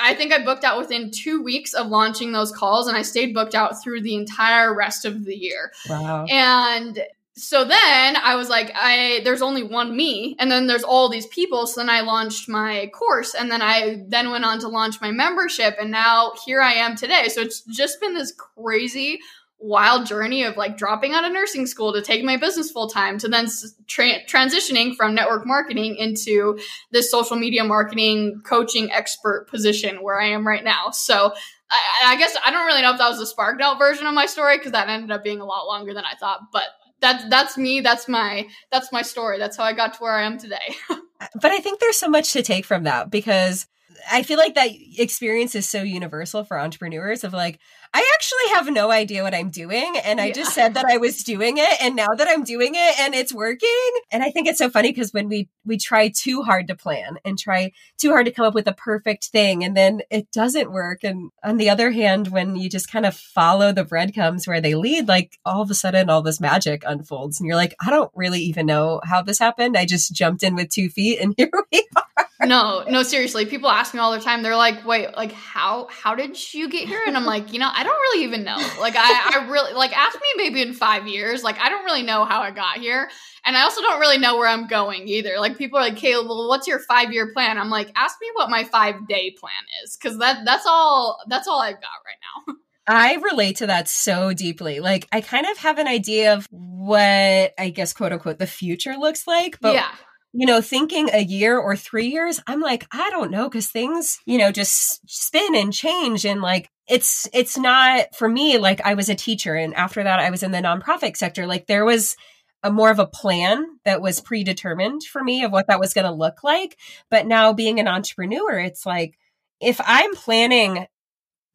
I 0.00 0.14
think 0.14 0.32
I 0.32 0.44
booked 0.44 0.64
out 0.64 0.78
within 0.78 1.10
two 1.10 1.42
weeks 1.42 1.74
of 1.74 1.88
launching 1.88 2.32
those 2.32 2.52
calls, 2.52 2.86
and 2.86 2.96
I 2.96 3.02
stayed 3.02 3.34
booked 3.34 3.54
out 3.54 3.82
through 3.82 4.02
the 4.02 4.14
entire 4.14 4.72
rest 4.74 5.04
of 5.04 5.24
the 5.24 5.34
year. 5.34 5.72
Wow. 5.88 6.26
And 6.26 7.02
so 7.36 7.64
then 7.64 8.16
I 8.16 8.36
was 8.36 8.48
like, 8.48 8.70
I 8.76 9.20
there's 9.24 9.42
only 9.42 9.64
one 9.64 9.96
me, 9.96 10.36
and 10.38 10.50
then 10.50 10.68
there's 10.68 10.84
all 10.84 11.08
these 11.08 11.26
people. 11.26 11.66
So 11.66 11.80
then 11.80 11.90
I 11.90 12.02
launched 12.02 12.48
my 12.48 12.90
course, 12.94 13.34
and 13.34 13.50
then 13.50 13.62
I 13.62 14.04
then 14.06 14.30
went 14.30 14.44
on 14.44 14.60
to 14.60 14.68
launch 14.68 15.00
my 15.00 15.10
membership, 15.10 15.74
and 15.80 15.90
now 15.90 16.32
here 16.46 16.60
I 16.60 16.74
am 16.74 16.94
today. 16.94 17.26
So 17.28 17.40
it's 17.40 17.62
just 17.62 18.00
been 18.00 18.14
this 18.14 18.32
crazy, 18.32 19.18
wild 19.58 20.06
journey 20.06 20.42
of 20.44 20.56
like 20.56 20.76
dropping 20.76 21.14
out 21.14 21.24
of 21.24 21.32
nursing 21.32 21.66
school 21.66 21.92
to 21.92 22.02
take 22.02 22.22
my 22.22 22.36
business 22.36 22.70
full 22.70 22.88
time, 22.88 23.18
to 23.18 23.28
then 23.28 23.48
tra- 23.86 24.24
transitioning 24.26 24.94
from 24.94 25.14
network 25.14 25.46
marketing 25.46 25.96
into 25.96 26.58
this 26.90 27.10
social 27.10 27.36
media 27.36 27.64
marketing 27.64 28.40
coaching 28.44 28.90
expert 28.92 29.48
position 29.48 30.02
where 30.02 30.20
I 30.20 30.28
am 30.28 30.46
right 30.46 30.64
now. 30.64 30.90
So 30.90 31.32
I, 31.70 31.80
I 32.06 32.16
guess 32.16 32.36
I 32.44 32.50
don't 32.50 32.66
really 32.66 32.82
know 32.82 32.92
if 32.92 32.98
that 32.98 33.08
was 33.08 33.18
the 33.18 33.26
spark 33.26 33.58
note 33.58 33.78
version 33.78 34.06
of 34.06 34.14
my 34.14 34.26
story 34.26 34.58
because 34.58 34.72
that 34.72 34.88
ended 34.88 35.10
up 35.10 35.24
being 35.24 35.40
a 35.40 35.46
lot 35.46 35.66
longer 35.66 35.94
than 35.94 36.04
I 36.04 36.14
thought, 36.18 36.40
but 36.52 36.64
that's 37.04 37.28
that's 37.28 37.58
me 37.58 37.80
that's 37.80 38.08
my 38.08 38.46
that's 38.72 38.90
my 38.90 39.02
story 39.02 39.38
that's 39.38 39.56
how 39.56 39.64
i 39.64 39.72
got 39.72 39.94
to 39.94 39.98
where 40.00 40.14
i 40.14 40.22
am 40.22 40.38
today 40.38 40.74
but 40.88 41.50
i 41.50 41.58
think 41.58 41.78
there's 41.78 41.98
so 41.98 42.08
much 42.08 42.32
to 42.32 42.42
take 42.42 42.64
from 42.64 42.84
that 42.84 43.10
because 43.10 43.66
i 44.10 44.22
feel 44.22 44.38
like 44.38 44.54
that 44.54 44.70
experience 44.98 45.54
is 45.54 45.68
so 45.68 45.82
universal 45.82 46.44
for 46.44 46.58
entrepreneurs 46.58 47.22
of 47.22 47.32
like 47.32 47.60
I 47.96 48.04
actually 48.12 48.54
have 48.54 48.68
no 48.72 48.90
idea 48.90 49.22
what 49.22 49.36
I'm 49.36 49.50
doing. 49.50 49.94
And 50.04 50.20
I 50.20 50.26
yeah. 50.26 50.32
just 50.32 50.52
said 50.52 50.74
that 50.74 50.84
I 50.84 50.96
was 50.96 51.22
doing 51.22 51.58
it. 51.58 51.80
And 51.80 51.94
now 51.94 52.08
that 52.08 52.26
I'm 52.28 52.42
doing 52.42 52.72
it 52.74 52.98
and 52.98 53.14
it's 53.14 53.32
working. 53.32 53.70
And 54.10 54.24
I 54.24 54.32
think 54.32 54.48
it's 54.48 54.58
so 54.58 54.68
funny 54.68 54.90
because 54.90 55.12
when 55.12 55.28
we, 55.28 55.48
we 55.64 55.78
try 55.78 56.08
too 56.08 56.42
hard 56.42 56.66
to 56.68 56.74
plan 56.74 57.18
and 57.24 57.38
try 57.38 57.70
too 57.96 58.10
hard 58.10 58.26
to 58.26 58.32
come 58.32 58.46
up 58.46 58.54
with 58.54 58.66
a 58.66 58.72
perfect 58.72 59.26
thing 59.26 59.62
and 59.62 59.76
then 59.76 60.02
it 60.10 60.32
doesn't 60.32 60.72
work. 60.72 61.04
And 61.04 61.30
on 61.44 61.56
the 61.56 61.70
other 61.70 61.92
hand, 61.92 62.28
when 62.28 62.56
you 62.56 62.68
just 62.68 62.90
kind 62.90 63.06
of 63.06 63.14
follow 63.14 63.70
the 63.70 63.84
breadcrumbs 63.84 64.48
where 64.48 64.60
they 64.60 64.74
lead, 64.74 65.06
like 65.06 65.38
all 65.44 65.62
of 65.62 65.70
a 65.70 65.74
sudden 65.74 66.10
all 66.10 66.20
this 66.20 66.40
magic 66.40 66.82
unfolds 66.84 67.38
and 67.38 67.46
you're 67.46 67.54
like, 67.54 67.76
I 67.80 67.90
don't 67.90 68.10
really 68.16 68.40
even 68.40 68.66
know 68.66 69.02
how 69.04 69.22
this 69.22 69.38
happened. 69.38 69.76
I 69.76 69.86
just 69.86 70.12
jumped 70.12 70.42
in 70.42 70.56
with 70.56 70.68
two 70.68 70.88
feet 70.88 71.20
and 71.20 71.32
here 71.36 71.50
we 71.70 71.86
are. 71.94 72.26
No, 72.46 72.84
no, 72.88 73.02
seriously. 73.02 73.46
People 73.46 73.70
ask 73.70 73.94
me 73.94 74.00
all 74.00 74.12
the 74.12 74.20
time. 74.20 74.42
They're 74.42 74.56
like, 74.56 74.84
"Wait, 74.84 75.16
like 75.16 75.32
how 75.32 75.88
how 75.90 76.14
did 76.14 76.52
you 76.52 76.68
get 76.68 76.88
here?" 76.88 77.00
And 77.06 77.16
I'm 77.16 77.24
like, 77.24 77.52
you 77.52 77.58
know, 77.58 77.70
I 77.72 77.83
don't 77.84 77.94
really 77.94 78.24
even 78.24 78.42
know. 78.42 78.56
Like 78.80 78.94
I, 78.96 79.40
I 79.40 79.48
really 79.48 79.72
like 79.72 79.96
ask 79.96 80.14
me 80.14 80.26
maybe 80.36 80.60
in 80.60 80.72
five 80.72 81.06
years. 81.06 81.42
Like 81.42 81.58
I 81.60 81.68
don't 81.68 81.84
really 81.84 82.02
know 82.02 82.24
how 82.24 82.40
I 82.40 82.50
got 82.50 82.78
here. 82.78 83.08
And 83.46 83.56
I 83.56 83.62
also 83.62 83.80
don't 83.82 84.00
really 84.00 84.18
know 84.18 84.36
where 84.36 84.48
I'm 84.48 84.66
going 84.66 85.06
either. 85.06 85.38
Like 85.38 85.56
people 85.56 85.78
are 85.78 85.82
like, 85.82 85.96
Caleb, 85.96 86.26
well, 86.26 86.48
what's 86.48 86.66
your 86.66 86.80
five 86.80 87.12
year 87.12 87.32
plan? 87.32 87.58
I'm 87.58 87.70
like, 87.70 87.90
ask 87.94 88.16
me 88.20 88.28
what 88.34 88.50
my 88.50 88.64
five 88.64 89.06
day 89.06 89.30
plan 89.38 89.52
is. 89.84 89.96
Cause 89.96 90.18
that 90.18 90.44
that's 90.44 90.66
all 90.66 91.20
that's 91.28 91.46
all 91.46 91.60
I've 91.60 91.74
got 91.74 92.00
right 92.04 92.18
now. 92.48 92.54
I 92.86 93.14
relate 93.14 93.56
to 93.56 93.66
that 93.68 93.88
so 93.88 94.34
deeply. 94.34 94.80
Like 94.80 95.08
I 95.12 95.20
kind 95.20 95.46
of 95.46 95.56
have 95.58 95.78
an 95.78 95.86
idea 95.86 96.34
of 96.34 96.46
what 96.50 97.54
I 97.58 97.72
guess 97.74 97.92
quote 97.92 98.12
unquote 98.12 98.38
the 98.38 98.46
future 98.46 98.96
looks 98.96 99.26
like, 99.26 99.58
but 99.60 99.74
yeah 99.74 99.90
you 100.36 100.46
know, 100.46 100.60
thinking 100.60 101.08
a 101.12 101.22
year 101.22 101.56
or 101.56 101.76
three 101.76 102.08
years, 102.08 102.40
I'm 102.48 102.60
like, 102.60 102.88
I 102.90 103.08
don't 103.10 103.30
know, 103.30 103.48
because 103.48 103.68
things, 103.68 104.18
you 104.26 104.36
know, 104.36 104.50
just 104.50 105.00
spin 105.08 105.54
and 105.54 105.72
change. 105.72 106.26
And 106.26 106.42
like, 106.42 106.68
it's, 106.88 107.28
it's 107.32 107.56
not 107.56 108.16
for 108.16 108.28
me, 108.28 108.58
like 108.58 108.80
I 108.84 108.94
was 108.94 109.08
a 109.08 109.14
teacher. 109.14 109.54
And 109.54 109.72
after 109.74 110.02
that, 110.02 110.18
I 110.18 110.30
was 110.30 110.42
in 110.42 110.50
the 110.50 110.58
nonprofit 110.58 111.16
sector. 111.16 111.46
Like 111.46 111.68
there 111.68 111.84
was 111.84 112.16
a 112.64 112.72
more 112.72 112.90
of 112.90 112.98
a 112.98 113.06
plan 113.06 113.64
that 113.84 114.02
was 114.02 114.20
predetermined 114.20 115.04
for 115.04 115.22
me 115.22 115.44
of 115.44 115.52
what 115.52 115.68
that 115.68 115.78
was 115.78 115.94
going 115.94 116.06
to 116.06 116.12
look 116.12 116.42
like. 116.42 116.76
But 117.10 117.28
now 117.28 117.52
being 117.52 117.78
an 117.78 117.86
entrepreneur, 117.86 118.58
it's 118.58 118.84
like, 118.84 119.16
if 119.60 119.80
I'm 119.84 120.16
planning 120.16 120.86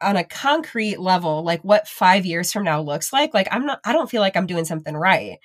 on 0.00 0.16
a 0.16 0.24
concrete 0.24 0.98
level, 0.98 1.42
like 1.44 1.60
what 1.60 1.86
five 1.86 2.24
years 2.24 2.50
from 2.50 2.64
now 2.64 2.80
looks 2.80 3.12
like, 3.12 3.34
like 3.34 3.48
I'm 3.50 3.66
not, 3.66 3.80
I 3.84 3.92
don't 3.92 4.08
feel 4.08 4.22
like 4.22 4.38
I'm 4.38 4.46
doing 4.46 4.64
something 4.64 4.96
right 4.96 5.38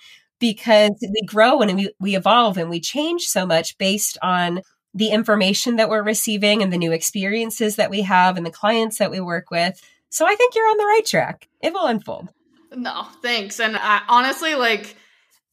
because 0.46 0.92
we 1.02 1.24
grow 1.26 1.62
and 1.62 1.76
we, 1.76 1.92
we 2.00 2.16
evolve 2.16 2.56
and 2.56 2.70
we 2.70 2.80
change 2.80 3.24
so 3.24 3.48
much 3.48 3.76
based 3.80 4.16
on 4.22 4.62
the 4.94 5.10
information 5.10 5.78
that 5.78 5.90
we're 5.90 6.04
receiving 6.04 6.62
and 6.62 6.72
the 6.72 6.78
new 6.78 6.92
experiences 6.92 7.78
that 7.78 7.90
we 7.90 8.02
have 8.02 8.38
and 8.38 8.46
the 8.46 8.52
clients 8.52 9.00
that 9.00 9.10
we 9.10 9.20
work 9.20 9.50
with. 9.50 9.82
So 10.10 10.28
I 10.28 10.36
think 10.36 10.54
you're 10.54 10.70
on 10.70 10.78
the 10.78 10.86
right 10.86 11.04
track. 11.04 11.50
It 11.64 11.74
will 11.74 11.88
unfold. 11.88 12.30
No, 12.76 13.08
thanks. 13.24 13.60
And 13.60 13.76
I, 13.76 14.02
honestly, 14.08 14.54
like, 14.54 14.96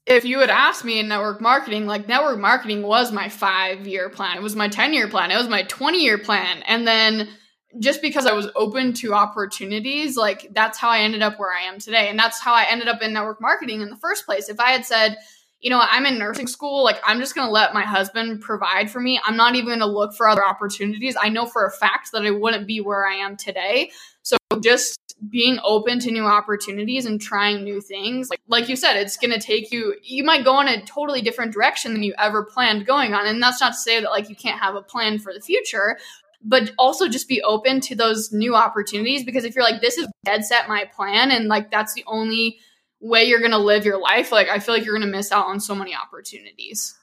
if 0.05 0.27
you 0.27 0.41
had 0.41 0.51
asked 0.51 0.85
me 0.85 1.01
in 1.01 1.09
network 1.09 1.41
marketing, 1.41 1.87
like 1.87 2.07
network 2.07 2.39
marketing 2.39 2.83
was 2.83 3.13
my 3.13 3.31
five 3.31 3.87
year 3.87 4.11
plan. 4.11 4.37
It 4.37 4.43
was 4.43 4.55
my 4.55 4.69
10 4.69 4.93
year 4.93 5.09
plan. 5.09 5.31
It 5.31 5.39
was 5.39 5.49
my 5.49 5.63
20 5.63 6.05
year 6.05 6.19
plan. 6.19 6.63
And 6.67 6.87
then 6.87 7.31
just 7.79 8.02
because 8.02 8.26
I 8.26 8.33
was 8.33 8.49
open 8.55 8.93
to 8.95 9.14
opportunities, 9.14 10.17
like 10.17 10.49
that's 10.52 10.79
how 10.79 10.88
I 10.88 11.00
ended 11.00 11.23
up 11.23 11.38
where 11.38 11.52
I 11.52 11.62
am 11.62 11.79
today. 11.79 12.09
And 12.09 12.19
that's 12.19 12.41
how 12.41 12.55
I 12.55 12.67
ended 12.71 12.88
up 12.88 13.02
in 13.02 13.12
network 13.12 13.41
marketing 13.41 13.81
in 13.81 13.91
the 13.91 13.97
first 13.97 14.26
place. 14.26 14.49
If 14.49 14.61
I 14.61 14.71
had 14.71 14.85
said, 14.85 15.17
you 15.61 15.71
know, 15.71 15.81
I'm 15.81 16.07
in 16.07 16.19
nursing 16.19 16.49
school, 16.49 16.83
like 16.83 17.00
I'm 17.07 17.21
just 17.21 17.35
going 17.35 17.47
to 17.47 17.52
let 17.52 17.73
my 17.73 17.85
husband 17.85 18.41
provide 18.41 18.91
for 18.91 19.00
me. 19.00 19.21
I'm 19.25 19.37
not 19.37 19.55
even 19.55 19.69
going 19.69 19.79
to 19.79 19.87
look 19.87 20.14
for 20.14 20.29
other 20.29 20.45
opportunities. 20.45 21.17
I 21.21 21.29
know 21.29 21.47
for 21.47 21.64
a 21.64 21.71
fact 21.71 22.11
that 22.12 22.23
I 22.23 22.31
wouldn't 22.31 22.67
be 22.67 22.81
where 22.81 23.07
I 23.07 23.14
am 23.14 23.37
today. 23.37 23.93
So 24.23 24.37
just 24.61 24.99
being 25.31 25.59
open 25.62 26.00
to 26.00 26.11
new 26.11 26.25
opportunities 26.25 27.07
and 27.07 27.21
trying 27.21 27.62
new 27.62 27.81
things. 27.81 28.29
Like 28.29 28.41
like 28.49 28.69
you 28.69 28.76
said, 28.76 28.97
it's 28.97 29.17
going 29.17 29.33
to 29.33 29.38
take 29.38 29.73
you 29.73 29.95
you 30.02 30.25
might 30.25 30.45
go 30.45 30.61
in 30.61 30.69
a 30.69 30.85
totally 30.85 31.23
different 31.23 31.52
direction 31.52 31.93
than 31.93 32.02
you 32.02 32.14
ever 32.19 32.45
planned 32.45 32.87
going 32.87 33.14
on. 33.14 33.26
And 33.26 33.43
that's 33.43 33.61
not 33.61 33.73
to 33.73 33.79
say 33.79 34.00
that 34.00 34.11
like 34.11 34.29
you 34.29 34.37
can't 34.37 34.61
have 34.61 34.75
a 34.75 34.83
plan 34.83 35.19
for 35.19 35.33
the 35.33 35.41
future, 35.41 35.99
but 36.45 36.73
also 36.79 37.09
just 37.09 37.29
be 37.29 37.43
open 37.43 37.81
to 37.81 37.95
those 37.95 38.33
new 38.33 38.55
opportunities 38.55 39.25
because 39.25 39.45
if 39.45 39.55
you're 39.55 39.65
like 39.65 39.81
this 39.81 39.99
is 39.99 40.09
dead 40.25 40.45
set 40.45 40.69
my 40.69 40.85
plan 40.95 41.31
and 41.31 41.49
like 41.49 41.71
that's 41.71 41.95
the 41.95 42.05
only 42.07 42.59
way 43.01 43.25
you're 43.25 43.41
going 43.41 43.51
to 43.51 43.59
live 43.59 43.85
your 43.85 44.01
life 44.01 44.31
like 44.33 44.49
i 44.49 44.59
feel 44.59 44.75
like 44.75 44.85
you're 44.85 44.97
going 44.97 45.09
to 45.09 45.17
miss 45.17 45.33
out 45.33 45.47
on 45.47 45.61
so 45.61 45.75
many 45.75 45.95
opportunities. 45.95 46.95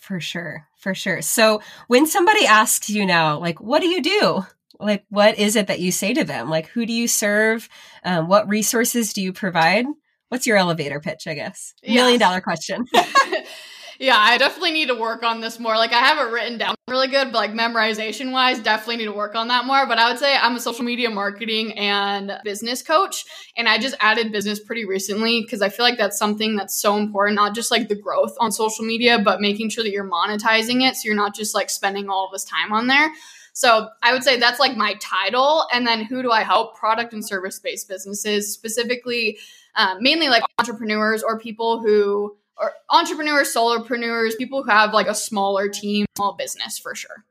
For 0.00 0.18
sure 0.18 0.68
for 0.78 0.94
sure. 0.94 1.20
So 1.22 1.60
when 1.88 2.06
somebody 2.06 2.46
asks 2.46 2.88
you 2.88 3.04
now 3.04 3.38
like 3.38 3.60
what 3.60 3.82
do 3.82 3.88
you 3.88 4.02
do? 4.02 4.46
Like 4.80 5.04
what 5.10 5.38
is 5.38 5.56
it 5.56 5.66
that 5.66 5.80
you 5.80 5.92
say 5.92 6.14
to 6.14 6.24
them? 6.24 6.48
Like 6.48 6.68
who 6.68 6.86
do 6.86 6.92
you 6.92 7.08
serve? 7.08 7.68
Um, 8.04 8.28
what 8.28 8.48
resources 8.48 9.12
do 9.12 9.20
you 9.20 9.32
provide? 9.32 9.86
What's 10.28 10.46
your 10.46 10.56
elevator 10.56 11.00
pitch 11.00 11.26
i 11.26 11.34
guess? 11.34 11.74
Million 11.86 12.20
dollar 12.20 12.40
question 12.40 12.84
yeah, 13.98 14.16
I 14.16 14.38
definitely 14.38 14.70
need 14.70 14.88
to 14.88 14.94
work 14.94 15.24
on 15.24 15.40
this 15.40 15.58
more. 15.58 15.76
Like 15.76 15.92
I 15.92 15.98
have 15.98 16.18
it 16.18 16.30
written 16.32 16.56
down 16.56 16.76
really 16.88 17.08
good, 17.08 17.32
but 17.32 17.38
like 17.38 17.52
memorization 17.52 18.30
wise, 18.30 18.60
definitely 18.60 18.98
need 18.98 19.06
to 19.06 19.12
work 19.12 19.34
on 19.34 19.48
that 19.48 19.64
more. 19.64 19.86
But 19.86 19.98
I 19.98 20.08
would 20.08 20.20
say 20.20 20.36
I'm 20.36 20.54
a 20.54 20.60
social 20.60 20.84
media 20.84 21.10
marketing 21.10 21.76
and 21.76 22.38
business 22.44 22.80
coach. 22.80 23.24
And 23.56 23.68
I 23.68 23.78
just 23.78 23.96
added 23.98 24.30
business 24.30 24.60
pretty 24.60 24.84
recently 24.84 25.42
because 25.42 25.62
I 25.62 25.68
feel 25.68 25.84
like 25.84 25.98
that's 25.98 26.16
something 26.16 26.54
that's 26.54 26.80
so 26.80 26.96
important, 26.96 27.36
not 27.36 27.56
just 27.56 27.72
like 27.72 27.88
the 27.88 27.96
growth 27.96 28.36
on 28.38 28.52
social 28.52 28.84
media, 28.84 29.18
but 29.18 29.40
making 29.40 29.70
sure 29.70 29.82
that 29.82 29.90
you're 29.90 30.08
monetizing 30.08 30.88
it. 30.88 30.94
So 30.94 31.06
you're 31.06 31.16
not 31.16 31.34
just 31.34 31.52
like 31.52 31.68
spending 31.68 32.08
all 32.08 32.26
of 32.26 32.32
this 32.32 32.44
time 32.44 32.72
on 32.72 32.86
there. 32.86 33.10
So 33.52 33.88
I 34.04 34.12
would 34.12 34.22
say 34.22 34.38
that's 34.38 34.60
like 34.60 34.76
my 34.76 34.94
title. 35.00 35.66
And 35.72 35.84
then 35.84 36.04
who 36.04 36.22
do 36.22 36.30
I 36.30 36.44
help? 36.44 36.76
Product 36.76 37.12
and 37.12 37.26
service 37.26 37.58
based 37.58 37.88
businesses, 37.88 38.52
specifically, 38.52 39.38
uh, 39.74 39.96
mainly 40.00 40.28
like 40.28 40.44
entrepreneurs 40.60 41.24
or 41.24 41.40
people 41.40 41.82
who 41.82 42.36
or 42.58 42.72
entrepreneurs, 42.90 43.54
solopreneurs, 43.54 44.36
people 44.36 44.62
who 44.62 44.70
have 44.70 44.92
like 44.92 45.06
a 45.06 45.14
smaller 45.14 45.68
team, 45.68 46.06
small 46.16 46.34
business 46.34 46.78
for 46.78 46.94
sure. 46.94 47.24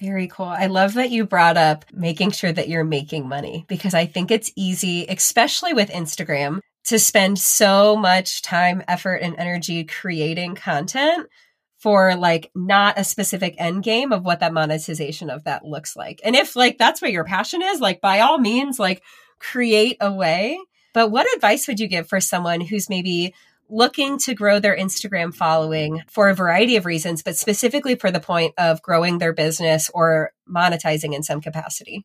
Very 0.00 0.28
cool. 0.28 0.46
I 0.46 0.66
love 0.66 0.94
that 0.94 1.10
you 1.10 1.26
brought 1.26 1.58
up 1.58 1.84
making 1.92 2.30
sure 2.30 2.50
that 2.50 2.68
you're 2.68 2.84
making 2.84 3.28
money 3.28 3.66
because 3.68 3.92
I 3.92 4.06
think 4.06 4.30
it's 4.30 4.50
easy, 4.56 5.04
especially 5.06 5.74
with 5.74 5.90
Instagram, 5.90 6.60
to 6.84 6.98
spend 6.98 7.38
so 7.38 7.96
much 7.96 8.40
time, 8.40 8.82
effort, 8.88 9.16
and 9.16 9.34
energy 9.36 9.84
creating 9.84 10.54
content 10.54 11.28
for 11.76 12.14
like 12.14 12.50
not 12.54 12.98
a 12.98 13.04
specific 13.04 13.54
end 13.58 13.82
game 13.82 14.12
of 14.12 14.24
what 14.24 14.40
that 14.40 14.54
monetization 14.54 15.28
of 15.28 15.44
that 15.44 15.64
looks 15.64 15.94
like. 15.96 16.20
And 16.24 16.34
if 16.34 16.56
like 16.56 16.78
that's 16.78 17.02
what 17.02 17.12
your 17.12 17.24
passion 17.24 17.60
is, 17.62 17.80
like 17.80 18.00
by 18.00 18.20
all 18.20 18.38
means, 18.38 18.78
like 18.78 19.02
create 19.38 19.98
a 20.00 20.12
way. 20.12 20.58
But 20.92 21.10
what 21.10 21.32
advice 21.34 21.68
would 21.68 21.78
you 21.78 21.88
give 21.88 22.08
for 22.08 22.20
someone 22.20 22.60
who's 22.60 22.88
maybe 22.88 23.34
looking 23.70 24.18
to 24.18 24.34
grow 24.34 24.58
their 24.58 24.76
Instagram 24.76 25.34
following 25.34 26.02
for 26.08 26.28
a 26.28 26.34
variety 26.34 26.76
of 26.76 26.86
reasons, 26.86 27.22
but 27.22 27.36
specifically 27.36 27.94
for 27.94 28.10
the 28.10 28.20
point 28.20 28.54
of 28.58 28.82
growing 28.82 29.18
their 29.18 29.32
business 29.32 29.90
or 29.94 30.32
monetizing 30.48 31.14
in 31.14 31.22
some 31.22 31.40
capacity? 31.40 32.04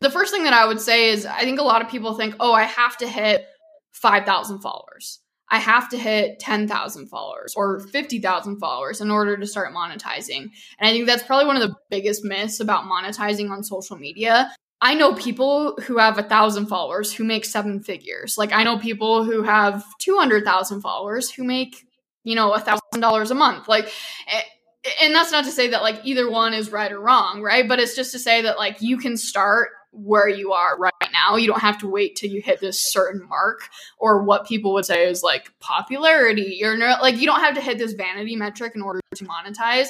The 0.00 0.10
first 0.10 0.32
thing 0.32 0.44
that 0.44 0.52
I 0.52 0.66
would 0.66 0.80
say 0.80 1.10
is 1.10 1.24
I 1.24 1.40
think 1.40 1.58
a 1.58 1.64
lot 1.64 1.82
of 1.82 1.88
people 1.88 2.14
think, 2.14 2.34
oh, 2.40 2.52
I 2.52 2.64
have 2.64 2.96
to 2.98 3.08
hit 3.08 3.46
5,000 3.92 4.60
followers. 4.60 5.20
I 5.48 5.58
have 5.58 5.88
to 5.90 5.98
hit 5.98 6.40
10,000 6.40 7.06
followers 7.06 7.54
or 7.56 7.80
50,000 7.80 8.58
followers 8.58 9.00
in 9.00 9.10
order 9.10 9.36
to 9.36 9.46
start 9.46 9.72
monetizing. 9.72 10.50
And 10.78 10.88
I 10.88 10.90
think 10.90 11.06
that's 11.06 11.22
probably 11.22 11.46
one 11.46 11.56
of 11.56 11.62
the 11.62 11.76
biggest 11.88 12.24
myths 12.24 12.60
about 12.60 12.84
monetizing 12.84 13.50
on 13.50 13.62
social 13.62 13.96
media. 13.96 14.52
I 14.80 14.94
know 14.94 15.14
people 15.14 15.76
who 15.86 15.98
have 15.98 16.18
a 16.18 16.22
thousand 16.22 16.66
followers 16.66 17.12
who 17.12 17.24
make 17.24 17.44
seven 17.44 17.82
figures. 17.82 18.36
Like 18.36 18.52
I 18.52 18.62
know 18.62 18.78
people 18.78 19.24
who 19.24 19.42
have 19.42 19.84
200,000 20.00 20.80
followers 20.82 21.30
who 21.30 21.44
make, 21.44 21.86
you 22.24 22.34
know, 22.34 22.52
a 22.52 22.60
thousand 22.60 23.00
dollars 23.00 23.30
a 23.30 23.34
month. 23.34 23.68
Like, 23.68 23.86
eh, 24.28 24.40
eh, 24.84 24.90
and 25.02 25.14
that's 25.14 25.32
not 25.32 25.44
to 25.44 25.50
say 25.50 25.68
that 25.68 25.82
like 25.82 26.00
either 26.04 26.30
one 26.30 26.52
is 26.52 26.70
right 26.70 26.92
or 26.92 27.00
wrong, 27.00 27.40
right? 27.40 27.66
But 27.66 27.80
it's 27.80 27.96
just 27.96 28.12
to 28.12 28.18
say 28.18 28.42
that 28.42 28.58
like 28.58 28.82
you 28.82 28.98
can 28.98 29.16
start 29.16 29.70
where 29.92 30.28
you 30.28 30.52
are 30.52 30.78
right 30.78 30.92
now. 31.10 31.36
You 31.36 31.46
don't 31.46 31.60
have 31.60 31.78
to 31.78 31.88
wait 31.88 32.16
till 32.16 32.30
you 32.30 32.42
hit 32.42 32.60
this 32.60 32.92
certain 32.92 33.26
mark 33.26 33.60
or 33.98 34.22
what 34.24 34.46
people 34.46 34.74
would 34.74 34.84
say 34.84 35.08
is 35.08 35.22
like 35.22 35.50
popularity. 35.58 36.58
You're 36.60 36.76
not 36.76 37.00
like 37.00 37.16
you 37.16 37.26
don't 37.26 37.40
have 37.40 37.54
to 37.54 37.62
hit 37.62 37.78
this 37.78 37.94
vanity 37.94 38.36
metric 38.36 38.72
in 38.74 38.82
order 38.82 39.00
to 39.14 39.24
monetize. 39.24 39.88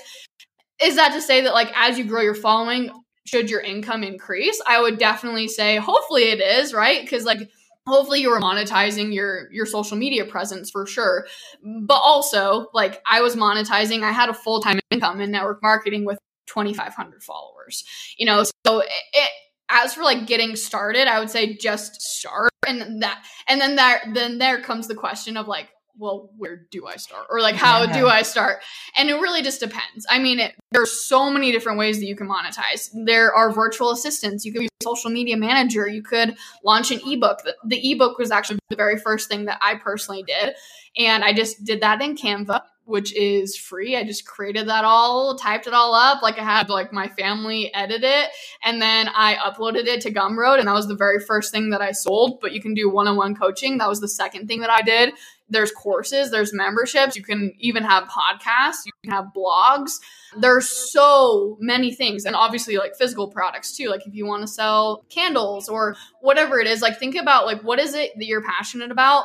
Is 0.81 0.95
that 0.95 1.13
to 1.15 1.21
say 1.21 1.41
that 1.43 1.55
like 1.55 1.73
as 1.75 1.99
you 1.99 2.05
grow 2.05 2.21
your 2.21 2.35
following, 2.35 2.93
should 3.27 3.51
your 3.51 3.61
income 3.61 4.03
increase? 4.03 4.61
I 4.67 4.81
would 4.81 4.99
definitely 4.99 5.49
say 5.49 5.77
hopefully 5.77 6.25
it 6.25 6.41
is, 6.41 6.73
right? 6.73 7.03
Because 7.03 7.25
like 7.25 7.51
hopefully 7.87 8.21
you 8.21 8.31
are 8.31 8.41
monetizing 8.41 9.15
your 9.15 9.51
your 9.53 9.67
social 9.67 9.97
media 9.97 10.25
presence 10.25 10.71
for 10.71 10.87
sure 10.87 11.25
but 11.63 12.01
also 12.05 12.67
like 12.75 13.01
i 13.07 13.21
was 13.21 13.37
monetizing 13.37 14.03
i 14.03 14.11
had 14.11 14.29
a 14.29 14.35
full-time 14.35 14.81
income 14.91 15.21
in 15.21 15.31
network 15.31 15.63
marketing 15.63 16.05
with 16.05 16.19
2500 16.49 17.23
followers 17.23 17.85
you 18.19 18.27
know 18.27 18.43
so 18.43 18.81
it, 18.81 18.89
it, 19.13 19.31
as 19.69 19.95
for 19.95 20.03
like 20.03 20.27
getting 20.27 20.57
started, 20.57 21.09
I 21.09 21.19
would 21.19 21.31
say 21.31 21.57
just 21.57 22.01
start 22.01 22.51
and 22.67 23.03
that 23.03 23.25
and 23.49 23.61
then 23.61 23.77
that 23.77 24.05
then 24.15 24.39
there 24.39 24.61
comes 24.61 24.89
the 24.89 24.95
question 24.95 25.37
of 25.37 25.49
like 25.49 25.69
well, 25.99 26.31
where 26.37 26.67
do 26.71 26.87
I 26.87 26.97
start? 26.97 27.27
Or 27.31 27.41
like, 27.41 27.55
how 27.55 27.85
yeah. 27.85 27.93
do 27.93 28.07
I 28.09 28.23
start? 28.23 28.63
And 28.97 29.09
it 29.09 29.15
really 29.15 29.43
just 29.43 29.61
depends. 29.61 30.07
I 30.09 30.19
mean, 30.19 30.41
it, 30.41 30.55
there's 30.73 31.07
so 31.07 31.31
many 31.31 31.53
different 31.53 31.79
ways 31.79 31.99
that 31.99 32.07
you 32.07 32.17
can 32.17 32.29
monetize. 32.29 32.91
There 33.05 33.35
are 33.35 33.53
virtual 33.53 33.91
assistants. 33.91 34.45
You 34.45 34.53
could 34.53 34.61
be 34.61 34.67
a 34.67 34.85
social 34.85 35.11
media 35.11 35.37
manager. 35.37 35.89
You 35.89 36.03
could 36.03 36.37
launch 36.65 36.91
an 36.91 37.01
ebook. 37.07 37.43
The, 37.45 37.57
the 37.65 37.93
ebook 37.93 38.19
was 38.19 38.31
actually 38.31 38.59
the 38.71 38.77
very 38.77 38.99
first 38.99 39.29
thing 39.29 39.47
that 39.47 39.59
I 39.63 39.77
personally 39.77 40.23
did. 40.23 40.55
And 40.99 41.25
I 41.25 41.33
just 41.33 41.65
did 41.65 41.81
that 41.83 42.03
in 42.03 42.17
Canva 42.17 42.63
which 42.87 43.15
is 43.15 43.57
free. 43.57 43.97
I 43.97 44.05
just 44.05 44.27
created 44.27 44.69
that 44.69 44.85
all, 44.85 45.37
typed 45.37 45.67
it 45.67 45.75
all 45.75 45.93
up. 45.93 46.23
Like 46.23 46.39
I 46.39 46.45
had 46.45 46.71
like 46.71 46.93
my 46.93 47.09
family 47.09 47.75
edit 47.75 48.05
it 48.05 48.31
and 48.63 48.81
then 48.81 49.09
I 49.13 49.35
uploaded 49.35 49.87
it 49.87 50.01
to 50.03 50.13
Gumroad 50.13 50.61
and 50.61 50.69
that 50.69 50.73
was 50.73 50.87
the 50.87 50.95
very 50.95 51.19
first 51.19 51.53
thing 51.53 51.71
that 51.71 51.83
I 51.83 51.91
sold. 51.91 52.39
But 52.41 52.53
you 52.53 52.63
can 52.63 52.75
do 52.75 52.89
one-on-one 52.89 53.35
coaching. 53.35 53.79
That 53.79 53.89
was 53.89 54.01
the 54.01 54.09
second 54.09 54.47
thing 54.47 54.61
that 54.61 54.71
I 54.71 54.83
did. 54.83 55.15
There's 55.49 55.73
courses, 55.73 56.31
there's 56.31 56.55
memberships. 56.55 57.17
You 57.17 57.25
can 57.25 57.53
even 57.59 57.83
have 57.83 58.05
podcasts, 58.05 58.87
you 58.87 58.93
can 59.03 59.13
have 59.13 59.27
blogs. 59.37 59.93
There's 60.39 60.69
so 60.69 61.57
many 61.61 61.93
things. 61.93 62.25
And 62.25 62.37
obviously 62.37 62.77
like 62.77 62.95
physical 62.97 63.29
products 63.29 63.77
too. 63.77 63.89
Like 63.89 64.07
if 64.07 64.15
you 64.15 64.27
want 64.27 64.43
to 64.43 64.49
sell 64.49 65.05
candles 65.11 65.69
or 65.69 65.97
whatever 66.21 66.61
it 66.61 66.69
is, 66.69 66.83
like 66.83 67.01
think 67.01 67.17
about 67.17 67.47
like 67.47 67.63
what 67.63 67.81
is 67.81 67.95
it 67.95 68.13
that 68.17 68.27
you're 68.27 68.45
passionate 68.45 68.93
about 68.93 69.25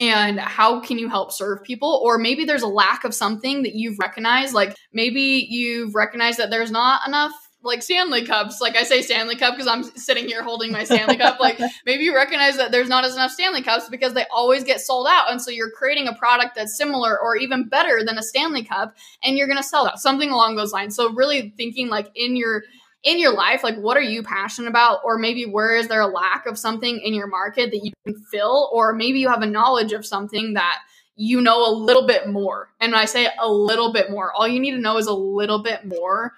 and 0.00 0.40
how 0.40 0.80
can 0.80 0.98
you 0.98 1.08
help 1.08 1.30
serve 1.30 1.62
people 1.62 2.00
or 2.02 2.18
maybe 2.18 2.44
there's 2.44 2.62
a 2.62 2.68
lack 2.68 3.04
of 3.04 3.14
something 3.14 3.62
that 3.62 3.74
you've 3.74 3.98
recognized 3.98 4.54
like 4.54 4.76
maybe 4.92 5.46
you've 5.48 5.94
recognized 5.94 6.38
that 6.38 6.50
there's 6.50 6.70
not 6.70 7.06
enough 7.06 7.32
like 7.62 7.82
Stanley 7.82 8.24
cups. 8.24 8.60
Like 8.60 8.76
I 8.76 8.84
say 8.84 9.02
Stanley 9.02 9.36
cup 9.36 9.54
because 9.54 9.66
I'm 9.66 9.82
sitting 9.82 10.26
here 10.26 10.42
holding 10.42 10.72
my 10.72 10.84
Stanley 10.84 11.16
cup. 11.16 11.40
Like 11.40 11.60
maybe 11.86 12.04
you 12.04 12.14
recognize 12.14 12.56
that 12.56 12.72
there's 12.72 12.88
not 12.88 13.04
as 13.04 13.14
enough 13.14 13.32
Stanley 13.32 13.62
cups 13.62 13.88
because 13.88 14.14
they 14.14 14.24
always 14.34 14.64
get 14.64 14.80
sold 14.80 15.06
out. 15.08 15.30
And 15.30 15.40
so 15.40 15.50
you're 15.50 15.70
creating 15.70 16.08
a 16.08 16.14
product 16.14 16.54
that's 16.54 16.76
similar 16.76 17.20
or 17.20 17.36
even 17.36 17.68
better 17.68 18.02
than 18.04 18.18
a 18.18 18.22
Stanley 18.22 18.64
cup 18.64 18.96
and 19.22 19.36
you're 19.36 19.46
going 19.46 19.58
to 19.58 19.62
sell 19.62 19.84
that. 19.84 19.98
Something 19.98 20.30
along 20.30 20.56
those 20.56 20.72
lines. 20.72 20.96
So 20.96 21.12
really 21.12 21.52
thinking 21.56 21.88
like 21.88 22.10
in 22.14 22.36
your 22.36 22.62
in 23.02 23.18
your 23.18 23.32
life, 23.32 23.62
like 23.64 23.76
what 23.76 23.96
are 23.96 24.02
you 24.02 24.22
passionate 24.22 24.68
about? 24.68 25.00
Or 25.04 25.18
maybe 25.18 25.44
where 25.44 25.74
is 25.76 25.88
there 25.88 26.00
a 26.00 26.06
lack 26.06 26.46
of 26.46 26.58
something 26.58 27.00
in 27.02 27.14
your 27.14 27.26
market 27.26 27.70
that 27.70 27.80
you 27.82 27.92
can 28.04 28.14
fill? 28.30 28.70
Or 28.72 28.92
maybe 28.92 29.20
you 29.20 29.28
have 29.28 29.42
a 29.42 29.46
knowledge 29.46 29.92
of 29.92 30.04
something 30.04 30.54
that 30.54 30.78
you 31.16 31.40
know 31.40 31.66
a 31.66 31.72
little 31.72 32.06
bit 32.06 32.28
more. 32.28 32.70
And 32.80 32.94
I 32.94 33.04
say 33.04 33.28
a 33.38 33.50
little 33.50 33.92
bit 33.92 34.10
more, 34.10 34.32
all 34.32 34.48
you 34.48 34.60
need 34.60 34.72
to 34.72 34.80
know 34.80 34.96
is 34.96 35.06
a 35.06 35.14
little 35.14 35.62
bit 35.62 35.84
more 35.84 36.32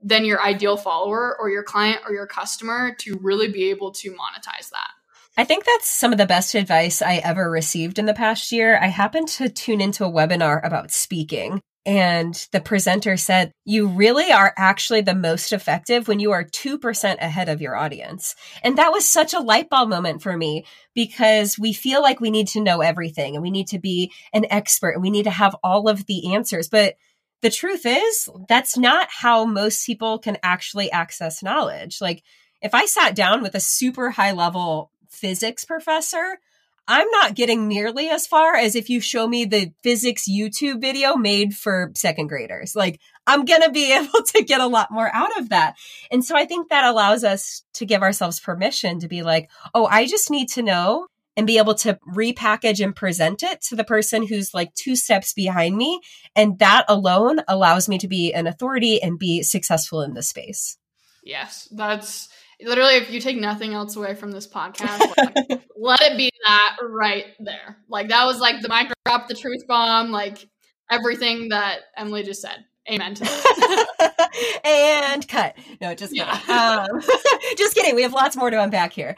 than 0.00 0.24
your 0.24 0.40
ideal 0.40 0.76
follower 0.76 1.36
or 1.40 1.50
your 1.50 1.64
client 1.64 2.00
or 2.06 2.12
your 2.12 2.26
customer 2.26 2.94
to 3.00 3.18
really 3.20 3.48
be 3.48 3.70
able 3.70 3.92
to 3.92 4.10
monetize 4.10 4.70
that. 4.70 4.90
I 5.36 5.44
think 5.44 5.64
that's 5.64 5.88
some 5.88 6.10
of 6.12 6.18
the 6.18 6.26
best 6.26 6.54
advice 6.54 7.00
I 7.00 7.16
ever 7.16 7.48
received 7.50 7.98
in 7.98 8.06
the 8.06 8.14
past 8.14 8.50
year. 8.50 8.76
I 8.76 8.88
happened 8.88 9.28
to 9.28 9.48
tune 9.48 9.80
into 9.80 10.04
a 10.04 10.10
webinar 10.10 10.64
about 10.64 10.90
speaking 10.90 11.60
and 11.86 12.46
the 12.52 12.60
presenter 12.60 13.16
said, 13.16 13.52
You 13.64 13.88
really 13.88 14.30
are 14.30 14.52
actually 14.56 15.00
the 15.00 15.14
most 15.14 15.52
effective 15.52 16.06
when 16.06 16.20
you 16.20 16.32
are 16.32 16.44
2% 16.44 17.16
ahead 17.18 17.48
of 17.48 17.60
your 17.60 17.76
audience. 17.76 18.34
And 18.62 18.76
that 18.78 18.92
was 18.92 19.08
such 19.08 19.32
a 19.32 19.40
light 19.40 19.70
bulb 19.70 19.88
moment 19.88 20.22
for 20.22 20.36
me 20.36 20.66
because 20.94 21.58
we 21.58 21.72
feel 21.72 22.02
like 22.02 22.20
we 22.20 22.30
need 22.30 22.48
to 22.48 22.60
know 22.60 22.80
everything 22.80 23.34
and 23.34 23.42
we 23.42 23.50
need 23.50 23.68
to 23.68 23.78
be 23.78 24.12
an 24.32 24.44
expert 24.50 24.90
and 24.90 25.02
we 25.02 25.10
need 25.10 25.24
to 25.24 25.30
have 25.30 25.56
all 25.62 25.88
of 25.88 26.06
the 26.06 26.34
answers. 26.34 26.68
But 26.68 26.96
the 27.40 27.50
truth 27.50 27.86
is, 27.86 28.28
that's 28.48 28.76
not 28.76 29.08
how 29.10 29.44
most 29.44 29.86
people 29.86 30.18
can 30.18 30.36
actually 30.42 30.90
access 30.90 31.42
knowledge. 31.42 32.00
Like, 32.00 32.22
if 32.60 32.74
I 32.74 32.86
sat 32.86 33.14
down 33.14 33.42
with 33.42 33.54
a 33.54 33.60
super 33.60 34.10
high 34.10 34.32
level 34.32 34.90
physics 35.08 35.64
professor, 35.64 36.38
I'm 36.88 37.08
not 37.10 37.34
getting 37.34 37.68
nearly 37.68 38.08
as 38.08 38.26
far 38.26 38.56
as 38.56 38.74
if 38.74 38.88
you 38.88 39.00
show 39.02 39.28
me 39.28 39.44
the 39.44 39.72
physics 39.82 40.24
YouTube 40.28 40.80
video 40.80 41.16
made 41.16 41.54
for 41.54 41.92
second 41.94 42.28
graders. 42.28 42.74
Like, 42.74 42.98
I'm 43.26 43.44
going 43.44 43.60
to 43.60 43.70
be 43.70 43.92
able 43.96 44.22
to 44.22 44.42
get 44.42 44.62
a 44.62 44.66
lot 44.66 44.90
more 44.90 45.14
out 45.14 45.38
of 45.38 45.50
that. 45.50 45.74
And 46.10 46.24
so 46.24 46.34
I 46.34 46.46
think 46.46 46.70
that 46.70 46.86
allows 46.86 47.24
us 47.24 47.62
to 47.74 47.84
give 47.84 48.02
ourselves 48.02 48.40
permission 48.40 49.00
to 49.00 49.08
be 49.08 49.22
like, 49.22 49.50
oh, 49.74 49.84
I 49.84 50.06
just 50.06 50.30
need 50.30 50.48
to 50.50 50.62
know 50.62 51.06
and 51.36 51.46
be 51.46 51.58
able 51.58 51.74
to 51.74 51.98
repackage 52.12 52.82
and 52.82 52.96
present 52.96 53.42
it 53.42 53.60
to 53.60 53.76
the 53.76 53.84
person 53.84 54.26
who's 54.26 54.54
like 54.54 54.74
two 54.74 54.96
steps 54.96 55.34
behind 55.34 55.76
me. 55.76 56.00
And 56.34 56.58
that 56.58 56.86
alone 56.88 57.40
allows 57.46 57.86
me 57.88 57.98
to 57.98 58.08
be 58.08 58.32
an 58.32 58.46
authority 58.46 59.00
and 59.00 59.18
be 59.18 59.42
successful 59.42 60.00
in 60.00 60.14
this 60.14 60.30
space. 60.30 60.78
Yes, 61.22 61.68
that's 61.70 62.28
literally 62.62 62.94
if 62.94 63.10
you 63.10 63.20
take 63.20 63.36
nothing 63.36 63.74
else 63.74 63.96
away 63.96 64.14
from 64.14 64.32
this 64.32 64.46
podcast 64.46 65.00
like, 65.16 65.62
let 65.76 66.00
it 66.00 66.16
be 66.16 66.30
that 66.46 66.76
right 66.82 67.26
there. 67.40 67.76
Like 67.88 68.08
that 68.08 68.24
was 68.24 68.40
like 68.40 68.60
the 68.60 68.68
mic 68.68 68.92
drop 69.06 69.28
the 69.28 69.34
truth 69.34 69.66
bomb 69.66 70.10
like 70.10 70.48
everything 70.90 71.50
that 71.50 71.80
emily 71.96 72.22
just 72.22 72.42
said. 72.42 72.64
Amen 72.90 73.14
to 73.14 73.24
that. 73.24 73.84
And 74.64 75.26
cut. 75.28 75.56
No 75.80 75.94
just 75.94 76.14
yeah. 76.14 76.30
Um, 76.48 77.00
just 77.56 77.74
kidding. 77.74 77.94
We 77.94 78.02
have 78.02 78.12
lots 78.12 78.36
more 78.36 78.50
to 78.50 78.62
unpack 78.62 78.92
here. 78.92 79.16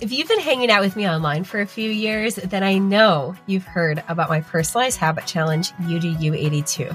If 0.00 0.12
you've 0.12 0.28
been 0.28 0.40
hanging 0.40 0.70
out 0.70 0.80
with 0.80 0.96
me 0.96 1.08
online 1.08 1.44
for 1.44 1.60
a 1.60 1.66
few 1.66 1.90
years, 1.90 2.36
then 2.36 2.62
I 2.62 2.78
know 2.78 3.36
you've 3.46 3.64
heard 3.64 4.02
about 4.08 4.30
my 4.30 4.40
personalized 4.40 4.98
habit 4.98 5.26
challenge, 5.26 5.72
You 5.86 6.00
Do 6.00 6.08
You 6.08 6.34
82. 6.34 6.88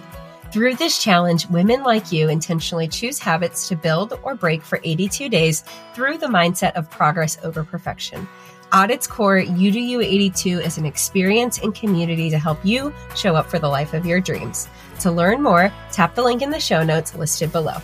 Through 0.52 0.76
this 0.76 0.98
challenge, 0.98 1.50
women 1.50 1.84
like 1.84 2.12
you 2.12 2.30
intentionally 2.30 2.88
choose 2.88 3.20
habits 3.20 3.68
to 3.68 3.76
build 3.76 4.20
or 4.24 4.36
break 4.36 4.62
for 4.62 4.80
82 4.84 5.28
days 5.28 5.64
through 5.94 6.18
the 6.18 6.28
mindset 6.28 6.74
of 6.74 6.90
progress 6.90 7.38
over 7.44 7.64
perfection. 7.64 8.28
At 8.72 8.92
its 8.92 9.08
core, 9.08 9.38
You 9.38 10.02
82 10.02 10.60
is 10.60 10.78
an 10.78 10.86
experience 10.86 11.60
and 11.60 11.76
community 11.76 12.30
to 12.30 12.38
help 12.38 12.64
you 12.64 12.94
show 13.16 13.36
up 13.36 13.50
for 13.50 13.60
the 13.60 13.68
life 13.68 13.94
of 13.94 14.06
your 14.06 14.20
dreams. 14.20 14.68
To 15.02 15.12
learn 15.12 15.42
more, 15.42 15.72
tap 15.92 16.16
the 16.16 16.24
link 16.24 16.42
in 16.42 16.50
the 16.50 16.60
show 16.60 16.84
notes 16.84 17.16
listed 17.16 17.52
below. 17.52 17.78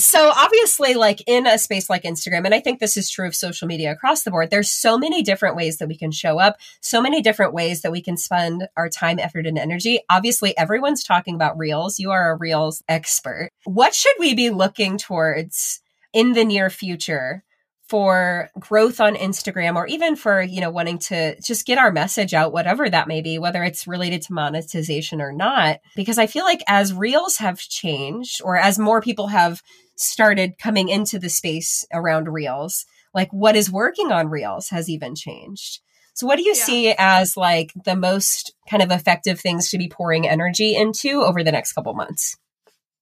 So 0.00 0.32
obviously, 0.34 0.94
like 0.94 1.22
in 1.26 1.46
a 1.46 1.58
space 1.58 1.90
like 1.90 2.04
Instagram, 2.04 2.46
and 2.46 2.54
I 2.54 2.60
think 2.60 2.80
this 2.80 2.96
is 2.96 3.10
true 3.10 3.26
of 3.26 3.34
social 3.34 3.68
media 3.68 3.92
across 3.92 4.22
the 4.22 4.30
board, 4.30 4.50
there's 4.50 4.70
so 4.70 4.96
many 4.96 5.22
different 5.22 5.56
ways 5.56 5.76
that 5.76 5.88
we 5.88 5.96
can 5.96 6.10
show 6.10 6.38
up, 6.38 6.56
so 6.80 7.02
many 7.02 7.20
different 7.20 7.52
ways 7.52 7.82
that 7.82 7.92
we 7.92 8.00
can 8.00 8.16
spend 8.16 8.66
our 8.78 8.88
time, 8.88 9.18
effort, 9.18 9.46
and 9.46 9.58
energy. 9.58 10.00
Obviously, 10.08 10.56
everyone's 10.56 11.04
talking 11.04 11.34
about 11.34 11.58
reels. 11.58 11.98
You 11.98 12.12
are 12.12 12.32
a 12.32 12.36
reels 12.36 12.82
expert. 12.88 13.50
What 13.64 13.94
should 13.94 14.14
we 14.18 14.34
be 14.34 14.48
looking 14.48 14.96
towards 14.96 15.82
in 16.14 16.32
the 16.32 16.44
near 16.44 16.70
future 16.70 17.44
for 17.90 18.48
growth 18.56 19.00
on 19.00 19.16
Instagram 19.16 19.74
or 19.74 19.84
even 19.88 20.14
for, 20.14 20.40
you 20.40 20.60
know, 20.60 20.70
wanting 20.70 20.96
to 20.96 21.38
just 21.40 21.66
get 21.66 21.76
our 21.76 21.90
message 21.90 22.32
out, 22.32 22.52
whatever 22.52 22.88
that 22.88 23.08
may 23.08 23.20
be, 23.20 23.36
whether 23.36 23.64
it's 23.64 23.88
related 23.88 24.22
to 24.22 24.32
monetization 24.32 25.20
or 25.20 25.32
not. 25.32 25.80
Because 25.96 26.16
I 26.16 26.28
feel 26.28 26.44
like 26.44 26.62
as 26.68 26.94
reels 26.94 27.38
have 27.38 27.58
changed 27.58 28.40
or 28.44 28.56
as 28.56 28.78
more 28.78 29.02
people 29.02 29.26
have 29.26 29.60
started 30.00 30.58
coming 30.58 30.88
into 30.88 31.18
the 31.18 31.28
space 31.28 31.84
around 31.92 32.28
reels, 32.28 32.86
like 33.14 33.30
what 33.32 33.56
is 33.56 33.70
working 33.70 34.12
on 34.12 34.28
reels 34.28 34.68
has 34.68 34.88
even 34.88 35.14
changed. 35.14 35.80
So 36.14 36.26
what 36.26 36.36
do 36.36 36.42
you 36.42 36.54
yeah. 36.56 36.64
see 36.64 36.94
as 36.98 37.36
like 37.36 37.72
the 37.84 37.96
most 37.96 38.54
kind 38.68 38.82
of 38.82 38.90
effective 38.90 39.40
things 39.40 39.70
to 39.70 39.78
be 39.78 39.88
pouring 39.88 40.28
energy 40.28 40.74
into 40.74 41.22
over 41.22 41.42
the 41.42 41.52
next 41.52 41.72
couple 41.72 41.94
months? 41.94 42.36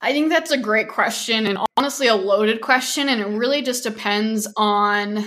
I 0.01 0.13
think 0.13 0.29
that's 0.29 0.53
a 0.53 0.59
great 0.59 0.89
question 0.89 1.47
and 1.47 1.59
honestly 1.77 2.07
a 2.07 2.15
loaded 2.15 2.61
question 2.61 3.09
and 3.09 3.21
it 3.21 3.27
really 3.27 3.63
just 3.63 3.83
depends 3.83 4.47
on 4.57 5.19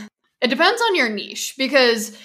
it 0.42 0.48
depends 0.48 0.82
on 0.82 0.96
your 0.96 1.10
niche 1.10 1.56
because 1.58 2.18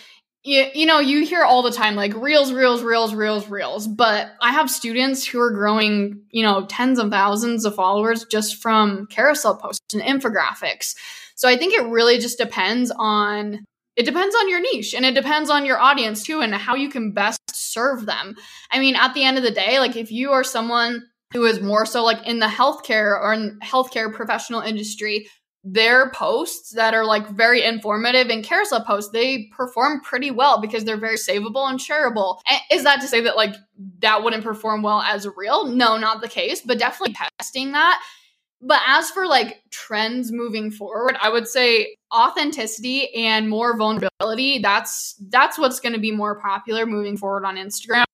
you, 0.47 0.67
you 0.75 0.87
know 0.87 1.01
you 1.01 1.25
hear 1.25 1.43
all 1.43 1.63
the 1.63 1.73
time 1.73 1.97
like 1.97 2.15
reels 2.15 2.53
reels 2.53 2.83
reels 2.83 3.13
reels 3.15 3.49
reels 3.49 3.87
but 3.89 4.29
I 4.41 4.53
have 4.53 4.71
students 4.71 5.27
who 5.27 5.41
are 5.41 5.51
growing 5.51 6.23
you 6.31 6.43
know 6.43 6.65
tens 6.67 6.99
of 6.99 7.11
thousands 7.11 7.65
of 7.65 7.75
followers 7.75 8.25
just 8.31 8.63
from 8.63 9.07
carousel 9.09 9.57
posts 9.57 9.93
and 9.93 10.03
infographics. 10.03 10.95
So 11.35 11.49
I 11.49 11.57
think 11.57 11.75
it 11.75 11.87
really 11.87 12.19
just 12.19 12.39
depends 12.39 12.93
on 12.97 13.65
it 13.97 14.05
depends 14.05 14.35
on 14.37 14.49
your 14.49 14.61
niche 14.61 14.95
and 14.95 15.05
it 15.05 15.15
depends 15.15 15.51
on 15.51 15.67
your 15.67 15.81
audience 15.81 16.23
too 16.23 16.41
and 16.41 16.55
how 16.55 16.77
you 16.77 16.89
can 16.89 17.13
best 17.13 17.41
serve 17.51 18.07
them. 18.07 18.37
I 18.71 18.79
mean 18.79 18.95
at 18.95 19.15
the 19.15 19.25
end 19.25 19.37
of 19.37 19.43
the 19.43 19.51
day 19.51 19.81
like 19.81 19.97
if 19.97 20.13
you 20.13 20.31
are 20.31 20.45
someone 20.45 21.03
who 21.33 21.45
is 21.45 21.61
more 21.61 21.85
so 21.85 22.05
like 22.05 22.25
in 22.25 22.39
the 22.39 22.47
healthcare 22.47 23.21
or 23.21 23.35
in 23.35 23.59
healthcare 23.65 24.15
professional 24.15 24.61
industry 24.61 25.27
their 25.69 26.11
posts 26.11 26.71
that 26.71 26.95
are 26.95 27.05
like 27.05 27.29
very 27.29 27.61
informative 27.65 28.29
and 28.29 28.45
carousel 28.45 28.85
posts 28.85 29.11
they 29.11 29.51
perform 29.57 30.01
pretty 30.01 30.31
well 30.31 30.61
because 30.61 30.85
they're 30.85 30.97
very 30.97 31.17
savable 31.17 31.69
and 31.69 31.81
shareable. 31.81 32.39
And 32.49 32.61
is 32.71 32.85
that 32.85 33.01
to 33.01 33.09
say 33.09 33.21
that 33.23 33.35
like 33.35 33.57
that 33.99 34.23
wouldn't 34.23 34.45
perform 34.45 34.83
well 34.83 35.01
as 35.01 35.25
a 35.25 35.33
reel 35.33 35.67
no 35.67 35.97
not 35.97 36.21
the 36.21 36.29
case 36.29 36.61
but 36.61 36.79
definitely 36.79 37.17
testing 37.41 37.73
that. 37.73 38.01
But 38.63 38.81
as 38.87 39.11
for 39.11 39.27
like 39.27 39.61
trends 39.71 40.31
moving 40.31 40.71
forward 40.71 41.17
i 41.21 41.29
would 41.29 41.49
say 41.49 41.97
authenticity 42.15 43.13
and 43.15 43.51
more 43.51 43.77
vulnerability 43.77 44.61
that's 44.61 45.17
that's 45.31 45.59
what's 45.59 45.81
going 45.81 45.95
to 45.95 45.99
be 45.99 46.13
more 46.13 46.39
popular 46.39 46.87
moving 46.87 47.17
forward 47.17 47.45
on 47.45 47.57
instagram. 47.57 48.05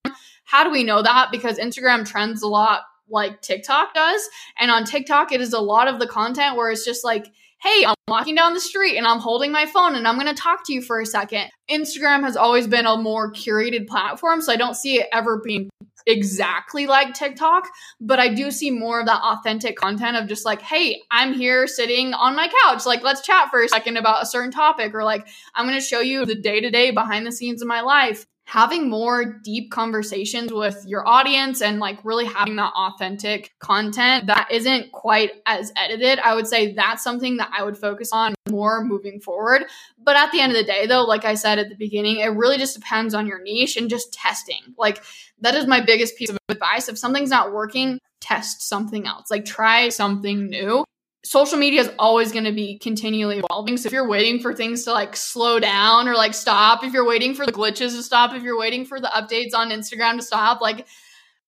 How 0.45 0.65
do 0.65 0.71
we 0.71 0.85
know 0.85 1.03
that? 1.03 1.29
Because 1.31 1.59
instagram 1.59 2.09
trends 2.09 2.41
a 2.41 2.49
lot 2.49 2.81
like 3.09 3.43
TikTok 3.43 3.95
does. 3.95 4.29
And 4.59 4.71
on 4.71 4.85
TikTok, 4.85 5.33
it 5.33 5.41
is 5.41 5.53
a 5.53 5.61
lot 5.61 5.89
of 5.89 5.99
the 5.99 6.07
content 6.07 6.57
where 6.57 6.71
it's 6.71 6.85
just 6.85 7.05
like, 7.05 7.27
hey, 7.63 7.85
I'm 7.87 7.95
walking 8.09 8.35
down 8.35 8.55
the 8.55 8.61
street 8.61 8.97
and 8.97 9.07
I'm 9.07 9.21
holding 9.21 9.53
my 9.53 9.67
phone 9.67 9.95
and 9.95 10.09
I'm 10.09 10.19
going 10.19 10.35
to 10.35 10.41
talk 10.41 10.67
to 10.67 10.73
you 10.73 10.83
for 10.83 11.01
a 11.01 11.07
second. 11.07 11.49
Instagram 11.71 12.25
has 12.25 12.37
always 12.37 12.67
been 12.67 12.87
a 12.87 12.97
more 12.97 13.33
curated 13.33 13.87
platform, 13.87 14.43
so 14.43 14.53
I 14.53 14.57
don't 14.57 14.75
see 14.75 14.97
it 14.97 15.07
ever 15.13 15.41
being 15.45 15.71
exactly 16.05 16.89
like 16.89 17.15
TikTok, 17.15 17.69
but 18.01 18.19
I 18.19 18.35
do 18.35 18.51
see 18.51 18.73
more 18.73 18.99
of 18.99 19.07
that 19.07 19.23
authentic 19.23 19.77
content 19.77 20.17
of 20.17 20.27
just 20.27 20.45
like, 20.45 20.61
hey, 20.61 21.01
I'm 21.13 21.33
here 21.33 21.69
sitting 21.69 22.15
on 22.15 22.35
my 22.35 22.51
couch. 22.65 22.85
Like, 22.85 23.05
let's 23.05 23.25
chat 23.25 23.51
for 23.51 23.63
a 23.63 23.69
second 23.69 23.97
about 23.97 24.25
a 24.25 24.27
certain 24.27 24.51
topic, 24.51 24.93
or 24.93 25.05
like, 25.05 25.25
I'm 25.55 25.65
going 25.67 25.79
to 25.79 25.87
show 25.87 26.01
you 26.01 26.27
the 26.27 26.35
day 26.35 26.61
to 26.61 26.71
day 26.71 26.91
behind 26.91 27.25
the 27.25 27.33
scenes 27.33 27.63
of 27.63 27.69
my 27.69 27.83
life 27.83 28.27
having 28.53 28.91
more 28.91 29.25
deep 29.25 29.71
conversations 29.71 30.53
with 30.53 30.85
your 30.87 31.09
audience 31.09 31.63
and 31.63 31.81
like 31.81 31.99
really 32.05 32.27
having 32.27 32.57
that 32.57 32.71
authentic 32.77 33.51
content 33.61 34.27
that 34.27 34.47
isn't 34.51 34.93
quite 34.93 35.31
as 35.47 35.73
edited, 35.75 36.19
I 36.19 36.35
would 36.35 36.47
say 36.47 36.75
that's 36.75 37.03
something 37.03 37.39
that 37.39 37.51
I 37.57 37.65
would 37.65 37.79
focus 37.79 38.11
on 38.13 38.35
more 38.51 38.85
moving 38.85 39.21
forward. 39.21 39.63
But 39.97 40.17
at 40.17 40.33
the 40.33 40.41
end 40.43 40.53
of 40.53 40.59
the 40.59 40.71
day, 40.71 40.87
though, 40.87 41.05
like 41.05 41.25
I 41.25 41.33
said 41.33 41.59
at 41.59 41.71
the 41.71 41.77
beginning, 41.77 42.19
it 42.19 42.27
really 42.27 42.59
just 42.59 42.75
depends 42.75 43.15
on 43.15 43.27
your 43.27 43.43
niche 43.43 43.79
and 43.79 43.89
just 43.89 44.13
testing. 44.13 44.61
Like, 44.77 45.03
that 45.41 45.55
is 45.55 45.67
my 45.67 45.81
biggest 45.81 46.19
piece 46.19 46.29
of 46.29 46.37
advice. 46.51 46.91
If 46.91 46.99
something's 46.99 47.31
not 47.31 47.55
working, 47.55 47.99
test 48.21 48.69
something 48.69 49.07
else. 49.07 49.31
Like, 49.31 49.47
try 49.47 49.89
something 49.89 50.51
new 50.51 50.85
social 51.25 51.57
media 51.59 51.81
is 51.81 51.91
always 51.99 52.33
going 52.33 52.45
to 52.45 52.53
be 52.53 52.79
continually 52.79 53.39
evolving. 53.39 53.77
So 53.77 53.87
if 53.87 53.93
you're 53.93 54.09
waiting 54.09 54.41
for 54.41 54.53
things 54.53 54.85
to 54.85 54.93
like 54.93 55.15
slow 55.15 55.61
down 55.61 56.09
or 56.09 56.15
like 56.15 56.35
stop, 56.35 56.83
if 56.83 56.93
you're 56.93 57.07
waiting 57.07 57.35
for 57.35 57.47
the 57.47 57.53
glitches 57.53 57.97
to 57.97 58.03
stop, 58.03 58.35
if 58.35 58.43
you're 58.43 58.59
waiting 58.59 58.85
for 58.85 59.01
the 59.01 59.09
updates 59.09 59.55
on 59.55 59.71
Instagram 59.71 60.17
to 60.17 60.23
stop, 60.23 60.61
like 60.61 60.87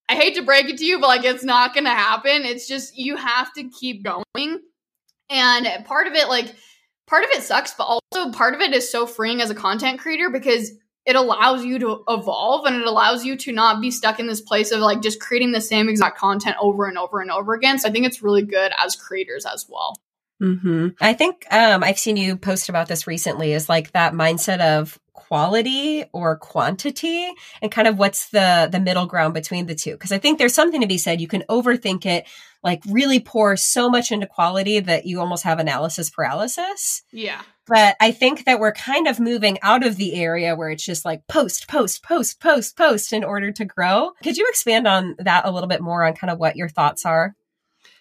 I 0.08 0.14
hate 0.14 0.37
to 0.37 0.42
break 0.42 0.68
it 0.68 0.78
to 0.78 0.84
you, 0.84 1.00
but 1.00 1.08
like 1.08 1.24
it's 1.24 1.44
not 1.44 1.74
going 1.74 1.84
to 1.84 1.90
happen. 1.90 2.44
It's 2.44 2.68
just 2.68 2.96
you 2.96 3.16
have 3.16 3.52
to 3.54 3.68
keep 3.68 4.04
going. 4.04 4.60
And 5.30 5.84
part 5.84 6.06
of 6.06 6.14
it 6.14 6.28
like 6.28 6.54
part 7.06 7.24
of 7.24 7.30
it 7.30 7.42
sucks, 7.42 7.74
but 7.74 7.84
also 7.84 8.30
part 8.30 8.54
of 8.54 8.60
it 8.60 8.72
is 8.72 8.90
so 8.90 9.06
freeing 9.06 9.40
as 9.40 9.50
a 9.50 9.54
content 9.54 9.98
creator 9.98 10.30
because 10.30 10.70
it 11.06 11.16
allows 11.16 11.64
you 11.64 11.78
to 11.78 12.02
evolve 12.08 12.64
and 12.66 12.76
it 12.76 12.86
allows 12.86 13.24
you 13.24 13.36
to 13.36 13.52
not 13.52 13.80
be 13.80 13.90
stuck 13.90 14.18
in 14.18 14.26
this 14.26 14.40
place 14.40 14.70
of 14.70 14.80
like 14.80 15.02
just 15.02 15.20
creating 15.20 15.52
the 15.52 15.60
same 15.60 15.88
exact 15.88 16.18
content 16.18 16.56
over 16.60 16.86
and 16.86 16.96
over 16.96 17.20
and 17.20 17.30
over 17.30 17.54
again. 17.54 17.78
So 17.78 17.88
I 17.88 17.92
think 17.92 18.06
it's 18.06 18.22
really 18.22 18.42
good 18.42 18.72
as 18.82 18.96
creators 18.96 19.44
as 19.44 19.66
well. 19.68 19.94
Mm-hmm. 20.42 20.88
I 21.00 21.12
think 21.12 21.46
um, 21.50 21.84
I've 21.84 21.98
seen 21.98 22.16
you 22.16 22.36
post 22.36 22.68
about 22.68 22.88
this 22.88 23.06
recently 23.06 23.52
is 23.52 23.68
like 23.68 23.92
that 23.92 24.14
mindset 24.14 24.60
of 24.60 24.98
quality 25.12 26.04
or 26.12 26.36
quantity 26.36 27.30
and 27.62 27.70
kind 27.70 27.88
of 27.88 27.98
what's 27.98 28.30
the 28.30 28.68
the 28.70 28.80
middle 28.80 29.06
ground 29.06 29.32
between 29.32 29.64
the 29.66 29.74
two 29.74 29.92
because 29.92 30.12
i 30.12 30.18
think 30.18 30.38
there's 30.38 30.52
something 30.52 30.80
to 30.80 30.86
be 30.86 30.98
said 30.98 31.20
you 31.20 31.28
can 31.28 31.42
overthink 31.48 32.04
it 32.04 32.26
like 32.64 32.83
really 32.88 33.20
pour 33.20 33.57
so 33.57 33.88
much 33.88 34.11
into 34.11 34.27
quality 34.27 34.81
that 34.81 35.07
you 35.07 35.20
almost 35.20 35.44
have 35.44 35.61
analysis 35.61 36.11
paralysis 36.11 37.03
yeah 37.12 37.42
but 37.66 37.96
I 38.00 38.12
think 38.12 38.44
that 38.44 38.61
we're 38.61 38.72
kind 38.72 39.09
of 39.09 39.18
moving 39.18 39.59
out 39.62 39.87
of 39.87 39.96
the 39.96 40.14
area 40.14 40.55
where 40.55 40.68
it's 40.68 40.85
just 40.85 41.05
like 41.05 41.27
post, 41.29 41.66
post, 41.66 42.03
post, 42.03 42.40
post, 42.40 42.77
post 42.77 43.12
in 43.12 43.24
order 43.24 43.53
to 43.53 43.64
grow. 43.64 44.11
Could 44.22 44.37
you 44.37 44.46
expand 44.48 44.87
on 44.87 45.16
that 45.18 45.46
a 45.46 45.50
little 45.50 45.68
bit 45.68 45.81
more 45.81 46.05
on 46.05 46.14
kind 46.14 46.31
of 46.31 46.38
what 46.38 46.57
your 46.57 46.68
thoughts 46.68 47.07
are? 47.07 47.35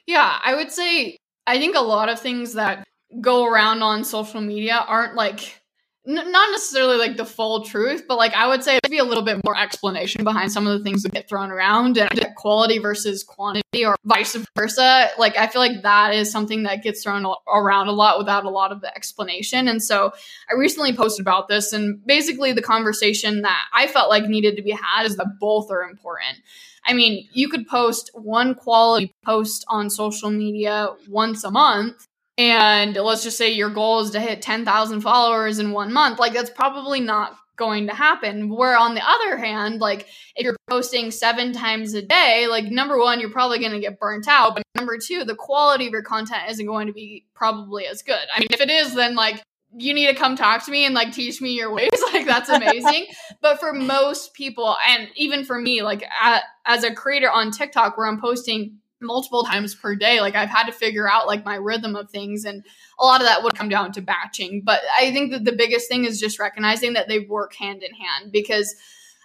Yeah, 0.05 0.37
I 0.43 0.55
would 0.55 0.71
say 0.71 1.17
I 1.47 1.59
think 1.59 1.75
a 1.75 1.81
lot 1.81 2.09
of 2.09 2.19
things 2.19 2.53
that 2.53 2.85
go 3.21 3.45
around 3.45 3.83
on 3.83 4.03
social 4.03 4.41
media 4.41 4.75
aren't 4.75 5.15
like 5.15 5.61
n- 6.07 6.31
not 6.31 6.51
necessarily 6.51 6.97
like 6.97 7.17
the 7.17 7.25
full 7.25 7.63
truth, 7.63 8.03
but 8.07 8.17
like 8.17 8.33
I 8.33 8.47
would 8.47 8.63
say 8.63 8.79
maybe 8.83 8.97
a 8.97 9.03
little 9.03 9.23
bit 9.23 9.43
more 9.43 9.57
explanation 9.57 10.23
behind 10.23 10.51
some 10.51 10.67
of 10.67 10.77
the 10.77 10.83
things 10.83 11.03
that 11.03 11.13
get 11.13 11.27
thrown 11.27 11.51
around 11.51 11.97
and 11.97 12.09
quality 12.35 12.77
versus 12.77 13.23
quantity 13.23 13.85
or 13.85 13.95
vice 14.05 14.35
versa. 14.57 15.09
Like 15.17 15.37
I 15.37 15.47
feel 15.47 15.61
like 15.61 15.81
that 15.83 16.13
is 16.13 16.31
something 16.31 16.63
that 16.63 16.83
gets 16.83 17.03
thrown 17.03 17.25
around 17.47 17.87
a 17.87 17.91
lot 17.91 18.17
without 18.17 18.45
a 18.45 18.49
lot 18.49 18.71
of 18.71 18.81
the 18.81 18.93
explanation. 18.95 19.67
And 19.67 19.81
so 19.81 20.11
I 20.49 20.55
recently 20.55 20.93
posted 20.93 21.23
about 21.23 21.47
this 21.47 21.73
and 21.73 22.05
basically 22.05 22.53
the 22.53 22.61
conversation 22.61 23.41
that 23.41 23.65
I 23.73 23.87
felt 23.87 24.09
like 24.09 24.25
needed 24.25 24.55
to 24.57 24.61
be 24.61 24.71
had 24.71 25.05
is 25.05 25.15
that 25.17 25.39
both 25.39 25.71
are 25.71 25.83
important. 25.83 26.37
I 26.85 26.93
mean, 26.93 27.27
you 27.31 27.47
could 27.47 27.65
post 27.67 28.11
one 28.13 28.55
quality 28.55 29.13
post 29.23 29.63
on 29.69 29.89
social 29.89 30.29
media 30.29 30.89
once 31.07 31.43
a 31.45 31.51
month 31.51 32.07
and 32.37 32.95
let's 32.95 33.23
just 33.23 33.37
say 33.37 33.51
your 33.51 33.69
goal 33.69 33.99
is 33.99 34.11
to 34.11 34.19
hit 34.19 34.41
10,000 34.41 35.01
followers 35.01 35.59
in 35.59 35.71
one 35.71 35.93
month, 35.93 36.19
like 36.19 36.33
that's 36.33 36.49
probably 36.49 36.99
not 36.99 37.37
going 37.55 37.87
to 37.87 37.93
happen. 37.93 38.49
Where 38.49 38.77
on 38.77 38.95
the 38.95 39.07
other 39.07 39.37
hand, 39.37 39.79
like 39.79 40.07
if 40.35 40.43
you're 40.43 40.55
posting 40.67 41.11
seven 41.11 41.53
times 41.53 41.93
a 41.93 42.01
day, 42.01 42.47
like 42.49 42.65
number 42.65 42.97
one, 42.97 43.19
you're 43.19 43.29
probably 43.29 43.59
going 43.59 43.73
to 43.73 43.79
get 43.79 43.99
burnt 43.99 44.27
out. 44.27 44.55
But 44.55 44.63
number 44.75 44.97
two, 44.97 45.23
the 45.23 45.35
quality 45.35 45.85
of 45.85 45.91
your 45.91 46.01
content 46.01 46.49
isn't 46.49 46.65
going 46.65 46.87
to 46.87 46.93
be 46.93 47.25
probably 47.35 47.85
as 47.85 48.01
good. 48.01 48.25
I 48.35 48.39
mean, 48.39 48.49
if 48.51 48.61
it 48.61 48.71
is, 48.71 48.95
then 48.95 49.15
like 49.15 49.43
you 49.75 49.93
need 49.93 50.07
to 50.07 50.15
come 50.15 50.35
talk 50.35 50.63
to 50.65 50.71
me 50.71 50.85
and 50.85 50.93
like 50.93 51.11
teach 51.13 51.41
me 51.41 51.51
your 51.51 51.73
ways. 51.73 51.89
Like 52.13 52.27
that's 52.27 52.49
amazing. 52.49 53.07
but 53.41 53.59
for 53.59 53.73
most 53.73 54.35
people, 54.35 54.75
and 54.87 55.07
even 55.15 55.43
for 55.45 55.59
me, 55.59 55.81
like 55.81 56.03
at, 56.21 56.43
as 56.63 56.83
a 56.83 56.93
creator 56.93 57.29
on 57.29 57.49
TikTok 57.49 57.97
where 57.97 58.05
I'm 58.05 58.21
posting 58.21 58.77
multiple 59.03 59.43
times 59.43 59.75
per 59.75 59.95
day 59.95 60.21
like 60.21 60.35
i've 60.35 60.49
had 60.49 60.65
to 60.65 60.71
figure 60.71 61.09
out 61.09 61.27
like 61.27 61.45
my 61.45 61.55
rhythm 61.55 61.95
of 61.95 62.09
things 62.09 62.45
and 62.45 62.63
a 62.99 63.03
lot 63.03 63.21
of 63.21 63.27
that 63.27 63.43
would 63.43 63.55
come 63.55 63.69
down 63.69 63.91
to 63.91 64.01
batching. 64.01 64.61
But 64.63 64.81
i 64.97 65.11
think 65.11 65.31
that 65.31 65.45
the 65.45 65.51
biggest 65.51 65.87
thing 65.87 66.05
is 66.05 66.19
just 66.19 66.39
recognizing 66.39 66.93
that 66.93 67.07
they 67.07 67.19
work 67.19 67.53
hand 67.55 67.83
in 67.83 67.93
hand 67.93 68.31
because 68.31 68.75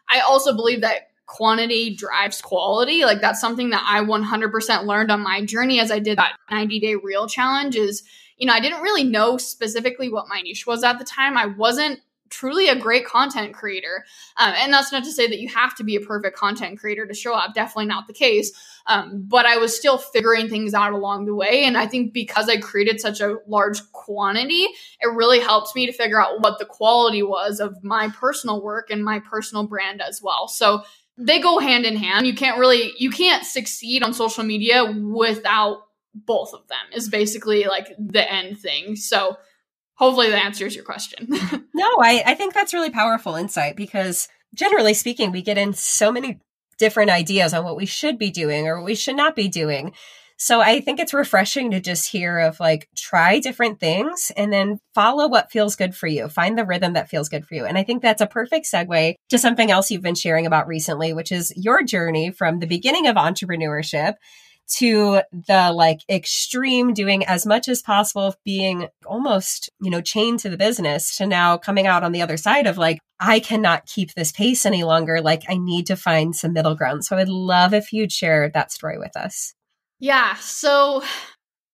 i 0.09 0.21
also 0.21 0.55
believe 0.55 0.81
that 0.81 1.11
quantity 1.27 1.95
drives 1.95 2.41
quality. 2.41 3.05
Like 3.05 3.21
that's 3.21 3.41
something 3.41 3.71
that 3.71 3.85
i 3.87 4.01
100% 4.01 4.85
learned 4.85 5.11
on 5.11 5.21
my 5.21 5.45
journey 5.45 5.81
as 5.81 5.91
i 5.91 5.99
did 5.99 6.19
that 6.19 6.37
90 6.51 6.81
day 6.81 6.95
reel 6.95 7.29
challenge 7.29 7.77
is 7.77 8.03
you 8.37 8.47
know 8.47 8.55
i 8.55 8.61
didn't 8.61 8.83
really 8.83 9.05
know 9.05 9.37
specifically 9.37 10.11
what 10.11 10.29
my 10.29 10.41
niche 10.41 10.67
was 10.67 10.83
at 10.85 10.99
the 10.99 11.05
time. 11.05 11.37
I 11.37 11.47
wasn't 11.47 12.01
truly 12.31 12.69
a 12.69 12.77
great 12.77 13.07
content 13.07 13.55
creator. 13.55 14.05
Um, 14.37 14.55
and 14.57 14.73
that's 14.73 14.93
not 14.93 15.05
to 15.05 15.13
say 15.13 15.27
that 15.27 15.41
you 15.41 15.49
have 15.49 15.75
to 15.77 15.85
be 15.85 15.97
a 15.97 16.01
perfect 16.01 16.37
content 16.37 16.79
creator 16.79 17.07
to 17.07 17.15
show 17.15 17.35
up. 17.35 17.55
Definitely 17.55 17.87
not 17.87 18.07
the 18.07 18.13
case. 18.13 18.53
Um, 18.87 19.25
but 19.27 19.47
I 19.47 19.59
was 19.59 19.77
still 19.77 19.99
figuring 19.99 20.49
things 20.49 20.75
out 20.75 20.93
along 20.93 21.27
the 21.27 21.35
way. 21.35 21.65
And 21.65 21.77
I 21.77 21.87
think 21.87 22.13
because 22.13 22.49
I 22.49 22.59
created 22.59 23.01
such 23.01 23.21
a 23.21 23.37
large 23.47 23.81
quantity, 23.93 24.67
it 25.01 25.13
really 25.13 25.41
helps 25.41 25.75
me 25.75 25.87
to 25.87 25.93
figure 25.93 26.21
out 26.21 26.41
what 26.41 26.59
the 26.59 26.65
quality 26.65 27.23
was 27.23 27.61
of 27.61 27.83
my 27.85 28.09
personal 28.09 28.63
work 28.63 28.91
and 28.91 29.05
my 29.05 29.21
personal 29.21 29.67
brand 29.67 30.01
as 30.01 30.23
well. 30.23 30.49
So 30.49 30.83
they 31.19 31.41
go 31.41 31.59
hand 31.59 31.85
in 31.85 31.97
hand. 31.97 32.27
You 32.27 32.35
can't 32.35 32.59
really, 32.59 32.93
you 32.97 33.11
can't 33.11 33.45
succeed 33.45 34.03
on 34.03 34.15
social 34.15 34.45
media 34.45 34.91
without 34.91 35.83
both 36.15 36.55
of 36.55 36.67
them, 36.69 36.79
is 36.95 37.09
basically 37.09 37.65
like 37.65 37.95
the 37.99 38.31
end 38.33 38.59
thing. 38.59 38.97
So, 38.97 39.37
hopefully 39.99 40.31
that 40.31 40.45
answers 40.45 40.75
your 40.75 40.85
question. 40.85 41.29
no, 41.75 41.89
I, 42.01 42.23
I 42.25 42.35
think 42.35 42.55
that's 42.55 42.73
really 42.73 42.91
powerful 42.91 43.35
insight 43.35 43.77
because 43.77 44.29
generally 44.55 44.95
speaking, 44.95 45.33
we 45.33 45.43
get 45.43 45.59
in 45.59 45.75
so 45.75 46.11
many 46.11 46.41
different 46.79 47.11
ideas 47.11 47.53
on 47.53 47.65
what 47.65 47.77
we 47.77 47.87
should 47.87 48.19
be 48.19 48.31
doing 48.31 48.67
or 48.67 48.79
what 48.79 48.87
we 48.87 48.95
should 48.95 49.17
not 49.17 49.35
be 49.35 49.49
doing. 49.49 49.93
So 50.41 50.61
I 50.61 50.81
think 50.81 51.01
it's 51.01 51.13
refreshing 51.13 51.73
to 51.73 51.81
just 51.81 52.13
hear 52.13 52.39
of 52.39 52.61
like 52.61 52.89
try 52.97 53.41
different 53.41 53.81
things 53.81 54.31
and 54.37 54.53
then 54.53 54.79
follow 54.95 55.27
what 55.27 55.51
feels 55.51 55.75
good 55.75 55.97
for 55.97 56.07
you. 56.07 56.29
Find 56.29 56.57
the 56.57 56.65
rhythm 56.65 56.93
that 56.93 57.09
feels 57.09 57.29
good 57.29 57.45
for 57.45 57.57
you. 57.57 57.65
And 57.65 57.77
I 57.77 57.83
think 57.83 58.03
that's 58.03 58.23
a 58.23 58.27
perfect 58.27 58.67
segue 58.73 59.15
to 59.31 59.39
something 59.39 59.73
else 59.73 59.91
you've 59.91 60.01
been 60.01 60.15
sharing 60.15 60.47
about 60.47 60.69
recently, 60.69 61.13
which 61.13 61.33
is 61.33 61.53
your 61.57 61.83
journey 61.83 62.31
from 62.31 62.61
the 62.61 62.69
beginning 62.69 63.09
of 63.09 63.17
entrepreneurship 63.17 64.15
to 64.77 65.23
the 65.33 65.73
like 65.73 66.01
extreme 66.09 66.93
doing 66.95 67.25
as 67.25 67.47
much 67.47 67.69
as 67.69 67.83
possible 67.83 68.35
being 68.45 68.89
almost 69.07 69.71
you 69.81 69.91
know 69.91 70.01
chained 70.01 70.39
to 70.39 70.49
the 70.49 70.57
business 70.57 71.17
to 71.17 71.27
now 71.27 71.57
coming 71.57 71.87
out 71.87 72.03
on 72.03 72.13
the 72.13 72.23
other 72.23 72.37
side 72.37 72.67
of 72.67 72.79
like 72.79 72.99
i 73.21 73.41
cannot 73.41 73.87
keep 73.87 74.13
this 74.15 74.33
pace 74.33 74.67
any 74.67 74.85
longer 74.85 75.21
like 75.21 75.43
i 75.49 75.57
need 75.57 75.87
to 75.87 75.97
find 75.97 76.37
some 76.37 76.53
middle 76.53 76.75
ground 76.75 77.05
so 77.05 77.17
i'd 77.17 77.29
love 77.29 77.73
if 77.73 77.93
you'd 77.93 78.13
share 78.13 78.51
that 78.51 78.71
story 78.71 78.99
with 78.99 79.17
us 79.17 79.55
yeah. 80.01 80.35
So, 80.37 81.03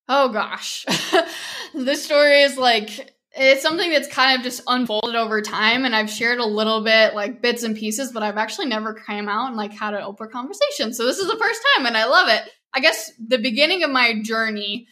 oh 0.08 0.28
gosh, 0.30 0.86
this 1.74 2.04
story 2.04 2.42
is 2.42 2.56
like, 2.56 3.12
it's 3.36 3.62
something 3.62 3.90
that's 3.90 4.08
kind 4.08 4.38
of 4.38 4.44
just 4.44 4.62
unfolded 4.66 5.16
over 5.16 5.42
time. 5.42 5.84
And 5.84 5.94
I've 5.94 6.10
shared 6.10 6.38
a 6.38 6.46
little 6.46 6.82
bit, 6.82 7.14
like 7.14 7.42
bits 7.42 7.64
and 7.64 7.76
pieces, 7.76 8.12
but 8.12 8.22
I've 8.22 8.36
actually 8.36 8.66
never 8.66 8.94
came 8.94 9.28
out 9.28 9.48
and 9.48 9.56
like 9.56 9.72
had 9.72 9.94
an 9.94 10.02
open 10.02 10.28
conversation. 10.30 10.94
So 10.94 11.04
this 11.04 11.18
is 11.18 11.26
the 11.26 11.38
first 11.38 11.60
time 11.76 11.86
and 11.86 11.96
I 11.96 12.06
love 12.06 12.28
it. 12.28 12.48
I 12.74 12.80
guess 12.80 13.12
the 13.24 13.38
beginning 13.38 13.84
of 13.84 13.90
my 13.90 14.20
journey, 14.22 14.88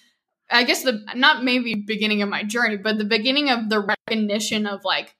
I 0.51 0.64
guess 0.64 0.85
the, 0.85 1.05
not 1.14 1.45
maybe 1.45 1.75
beginning 1.75 2.23
of 2.23 2.29
my 2.29 2.45
journey, 2.45 2.77
but 2.77 2.99
the 2.99 3.05
beginning 3.05 3.51
of 3.51 3.68
the 3.68 3.81
recognition 3.81 4.66
of 4.66 4.85
like 4.85 5.14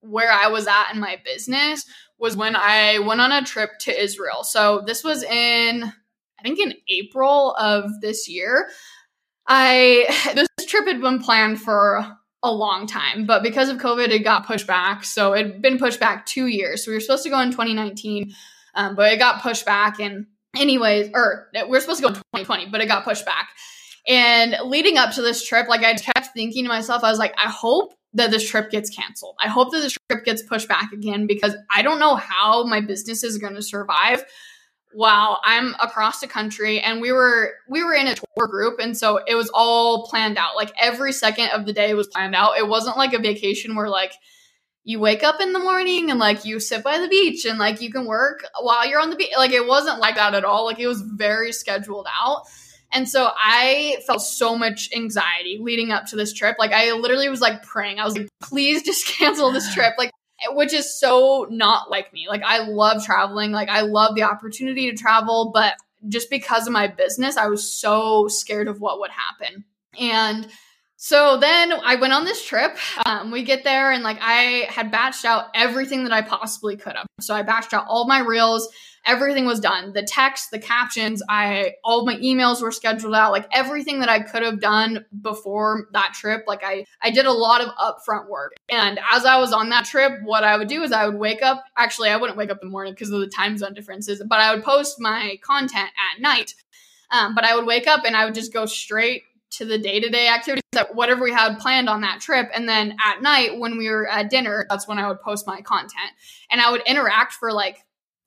where 0.00 0.30
I 0.30 0.48
was 0.48 0.66
at 0.66 0.92
in 0.92 1.00
my 1.00 1.18
business 1.24 1.86
was 2.18 2.36
when 2.36 2.54
I 2.56 2.98
went 3.00 3.20
on 3.20 3.32
a 3.32 3.42
trip 3.42 3.78
to 3.80 4.02
Israel. 4.02 4.44
So 4.44 4.82
this 4.86 5.02
was 5.02 5.22
in, 5.22 5.84
I 6.38 6.42
think 6.42 6.60
in 6.60 6.74
April 6.88 7.54
of 7.56 8.00
this 8.00 8.28
year. 8.28 8.68
I 9.46 10.06
this 10.34 10.66
trip 10.66 10.86
had 10.86 11.00
been 11.00 11.18
planned 11.18 11.60
for 11.60 12.06
a 12.42 12.52
long 12.52 12.86
time, 12.86 13.24
but 13.24 13.42
because 13.42 13.70
of 13.70 13.78
COVID, 13.78 14.08
it 14.08 14.20
got 14.20 14.46
pushed 14.46 14.66
back. 14.66 15.04
So 15.04 15.32
it 15.32 15.46
had 15.46 15.62
been 15.62 15.78
pushed 15.78 15.98
back 15.98 16.26
two 16.26 16.46
years. 16.46 16.84
So 16.84 16.90
we 16.90 16.96
were 16.96 17.00
supposed 17.00 17.24
to 17.24 17.30
go 17.30 17.40
in 17.40 17.50
2019, 17.50 18.34
um, 18.74 18.94
but 18.94 19.12
it 19.12 19.18
got 19.18 19.42
pushed 19.42 19.64
back. 19.64 19.98
And 19.98 20.26
anyways, 20.56 21.10
or 21.14 21.48
we 21.54 21.64
we're 21.64 21.80
supposed 21.80 22.00
to 22.00 22.02
go 22.02 22.08
in 22.08 22.14
2020, 22.14 22.66
but 22.70 22.80
it 22.80 22.86
got 22.86 23.04
pushed 23.04 23.24
back. 23.26 23.48
And 24.06 24.56
leading 24.64 24.98
up 24.98 25.12
to 25.14 25.22
this 25.22 25.46
trip, 25.46 25.68
like 25.68 25.82
I 25.82 25.94
kept 25.94 26.28
thinking 26.34 26.64
to 26.64 26.68
myself, 26.68 27.04
I 27.04 27.10
was 27.10 27.18
like, 27.18 27.34
I 27.38 27.48
hope 27.48 27.94
that 28.12 28.30
this 28.30 28.48
trip 28.48 28.70
gets 28.70 28.90
canceled. 28.90 29.34
I 29.42 29.48
hope 29.48 29.72
that 29.72 29.80
this 29.80 29.96
trip 30.10 30.24
gets 30.24 30.42
pushed 30.42 30.68
back 30.68 30.92
again 30.92 31.26
because 31.26 31.56
I 31.74 31.82
don't 31.82 31.98
know 31.98 32.14
how 32.14 32.64
my 32.64 32.80
business 32.80 33.24
is 33.24 33.38
going 33.38 33.54
to 33.54 33.62
survive 33.62 34.24
while 34.94 35.40
i'm 35.44 35.74
across 35.82 36.20
the 36.20 36.26
country 36.26 36.80
and 36.80 37.00
we 37.00 37.10
were 37.10 37.54
we 37.68 37.82
were 37.82 37.94
in 37.94 38.06
a 38.06 38.14
tour 38.14 38.46
group 38.46 38.78
and 38.78 38.96
so 38.96 39.18
it 39.26 39.34
was 39.34 39.50
all 39.52 40.06
planned 40.06 40.38
out 40.38 40.54
like 40.54 40.72
every 40.80 41.12
second 41.12 41.48
of 41.48 41.66
the 41.66 41.72
day 41.72 41.94
was 41.94 42.06
planned 42.06 42.34
out 42.34 42.56
it 42.56 42.68
wasn't 42.68 42.96
like 42.96 43.12
a 43.12 43.18
vacation 43.18 43.74
where 43.74 43.88
like 43.88 44.12
you 44.84 45.00
wake 45.00 45.22
up 45.22 45.40
in 45.40 45.52
the 45.52 45.58
morning 45.58 46.10
and 46.10 46.20
like 46.20 46.44
you 46.44 46.60
sit 46.60 46.84
by 46.84 46.98
the 46.98 47.08
beach 47.08 47.44
and 47.44 47.58
like 47.58 47.80
you 47.80 47.90
can 47.90 48.06
work 48.06 48.44
while 48.60 48.86
you're 48.86 49.00
on 49.00 49.10
the 49.10 49.16
beach 49.16 49.32
like 49.36 49.52
it 49.52 49.66
wasn't 49.66 49.98
like 49.98 50.16
that 50.16 50.34
at 50.34 50.44
all 50.44 50.66
like 50.66 50.78
it 50.78 50.86
was 50.86 51.00
very 51.00 51.52
scheduled 51.52 52.06
out 52.22 52.44
and 52.94 53.08
so 53.08 53.30
I 53.34 53.96
felt 54.06 54.22
so 54.22 54.56
much 54.56 54.88
anxiety 54.94 55.58
leading 55.60 55.90
up 55.90 56.06
to 56.06 56.16
this 56.16 56.32
trip. 56.32 56.56
Like 56.60 56.70
I 56.70 56.92
literally 56.92 57.28
was 57.28 57.40
like 57.40 57.64
praying. 57.64 57.98
I 57.98 58.04
was 58.04 58.16
like, 58.16 58.28
please 58.40 58.84
just 58.84 59.04
cancel 59.18 59.50
this 59.50 59.74
trip. 59.74 59.94
Like 59.98 60.12
which 60.50 60.72
is 60.72 60.98
so 60.98 61.46
not 61.50 61.90
like 61.90 62.12
me. 62.12 62.26
Like 62.28 62.42
I 62.44 62.58
love 62.58 63.04
traveling, 63.04 63.50
like 63.50 63.68
I 63.68 63.80
love 63.80 64.14
the 64.14 64.22
opportunity 64.22 64.90
to 64.90 64.96
travel, 64.96 65.50
but 65.52 65.74
just 66.08 66.30
because 66.30 66.66
of 66.66 66.72
my 66.72 66.86
business, 66.86 67.36
I 67.36 67.46
was 67.46 67.68
so 67.68 68.28
scared 68.28 68.68
of 68.68 68.80
what 68.80 69.00
would 69.00 69.10
happen. 69.10 69.64
And 69.98 70.46
so 71.04 71.36
then 71.36 71.70
I 71.70 71.96
went 71.96 72.14
on 72.14 72.24
this 72.24 72.42
trip. 72.42 72.78
Um, 73.04 73.30
we 73.30 73.42
get 73.42 73.62
there 73.62 73.92
and 73.92 74.02
like 74.02 74.16
I 74.22 74.66
had 74.70 74.90
batched 74.90 75.26
out 75.26 75.48
everything 75.54 76.04
that 76.04 76.14
I 76.14 76.22
possibly 76.22 76.78
could 76.78 76.96
have. 76.96 77.06
So 77.20 77.34
I 77.34 77.42
batched 77.42 77.74
out 77.74 77.84
all 77.86 78.06
my 78.06 78.20
reels. 78.20 78.70
Everything 79.04 79.44
was 79.44 79.60
done. 79.60 79.92
The 79.92 80.02
text 80.02 80.50
the 80.50 80.58
captions 80.58 81.22
i 81.28 81.74
all 81.84 82.06
my 82.06 82.14
emails 82.14 82.62
were 82.62 82.72
scheduled 82.72 83.14
out. 83.14 83.32
Like 83.32 83.46
everything 83.52 84.00
that 84.00 84.08
i 84.08 84.20
could 84.20 84.42
have 84.42 84.62
done 84.62 85.04
before 85.20 85.88
that 85.92 86.14
trip 86.14 86.44
like 86.46 86.64
i 86.64 86.86
i 87.02 87.10
did 87.10 87.26
a 87.26 87.32
lot 87.32 87.60
of 87.60 87.68
upfront 87.74 88.30
work. 88.30 88.54
And 88.70 88.98
as 89.12 89.26
i 89.26 89.38
was 89.38 89.52
on 89.52 89.68
that 89.68 89.84
trip 89.84 90.22
what 90.22 90.42
i 90.42 90.56
would 90.56 90.68
do 90.68 90.82
is 90.82 90.90
i 90.90 91.06
would 91.06 91.18
wake 91.18 91.42
up 91.42 91.62
actually 91.76 92.08
i 92.08 92.16
wouldn't 92.16 92.38
wake 92.38 92.50
up 92.50 92.60
in 92.62 92.68
the 92.68 92.72
morning 92.72 92.94
because 92.94 93.10
of 93.10 93.20
the 93.20 93.26
time 93.26 93.58
zone 93.58 93.74
differences 93.74 94.22
but 94.26 94.40
i 94.40 94.54
would 94.54 94.64
post 94.64 94.98
my 94.98 95.38
content 95.42 95.90
at 96.14 96.22
night. 96.22 96.54
Um, 97.10 97.34
but 97.34 97.44
i 97.44 97.54
would 97.54 97.66
wake 97.66 97.86
up 97.86 98.06
and 98.06 98.16
i 98.16 98.24
would 98.24 98.34
just 98.34 98.54
go 98.54 98.64
straight 98.64 99.24
to 99.56 99.64
the 99.64 99.78
day-to-day 99.78 100.28
activities 100.28 100.62
that 100.72 100.94
whatever 100.94 101.22
we 101.22 101.32
had 101.32 101.58
planned 101.58 101.88
on 101.88 102.00
that 102.00 102.20
trip. 102.20 102.50
And 102.52 102.68
then 102.68 102.96
at 103.02 103.22
night 103.22 103.58
when 103.58 103.78
we 103.78 103.88
were 103.88 104.08
at 104.08 104.30
dinner 104.30 104.66
that's 104.68 104.86
when 104.88 104.98
i 104.98 105.08
would 105.08 105.20
post 105.20 105.46
my 105.46 105.60
content. 105.60 106.10
And 106.50 106.60
i 106.60 106.70
would 106.70 106.82
interact 106.86 107.34
for 107.34 107.52
like 107.52 107.78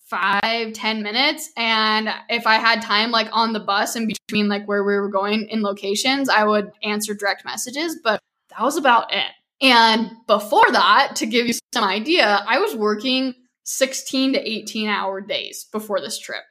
five 0.05 0.73
ten 0.73 1.03
minutes. 1.03 1.51
And 1.57 2.09
if 2.29 2.47
i 2.47 2.55
had 2.55 2.81
time 2.81 3.11
like 3.11 3.29
on 3.31 3.53
the 3.53 3.59
bus 3.59 3.95
in 3.95 4.07
between 4.07 4.47
like 4.47 4.67
where 4.67 4.83
we 4.83 4.95
were 4.95 5.09
going 5.09 5.47
in 5.49 5.61
locations 5.61 6.29
i 6.29 6.43
would 6.43 6.71
answer 6.83 7.13
direct 7.13 7.45
messages. 7.45 7.99
But 8.03 8.21
that 8.49 8.63
was 8.63 8.77
about 8.77 9.13
it. 9.13 9.25
And 9.61 10.11
before 10.27 10.71
that 10.71 11.17
to 11.17 11.25
give 11.25 11.47
you 11.47 11.53
some 11.73 11.83
idea 11.83 12.43
i 12.47 12.59
was 12.59 12.75
working 12.75 13.33
16 13.63 14.33
to 14.33 14.49
18 14.49 14.87
hour 14.87 15.19
days 15.19 15.65
before 15.73 15.99
this 15.99 16.17
trip. 16.17 16.43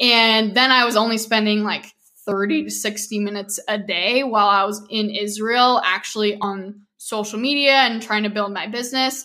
And 0.00 0.56
then 0.56 0.72
i 0.72 0.84
was 0.84 0.96
only 0.96 1.18
spending 1.18 1.62
like 1.62 1.92
30 2.28 2.64
to 2.64 2.70
60 2.70 3.18
minutes 3.18 3.58
a 3.66 3.78
day 3.78 4.22
while 4.22 4.48
i 4.48 4.64
was 4.64 4.86
in 4.90 5.10
israel 5.10 5.80
actually 5.84 6.38
on 6.40 6.82
social 6.98 7.38
media 7.38 7.72
and 7.72 8.02
trying 8.02 8.22
to 8.22 8.30
build 8.30 8.52
my 8.52 8.66
business 8.66 9.24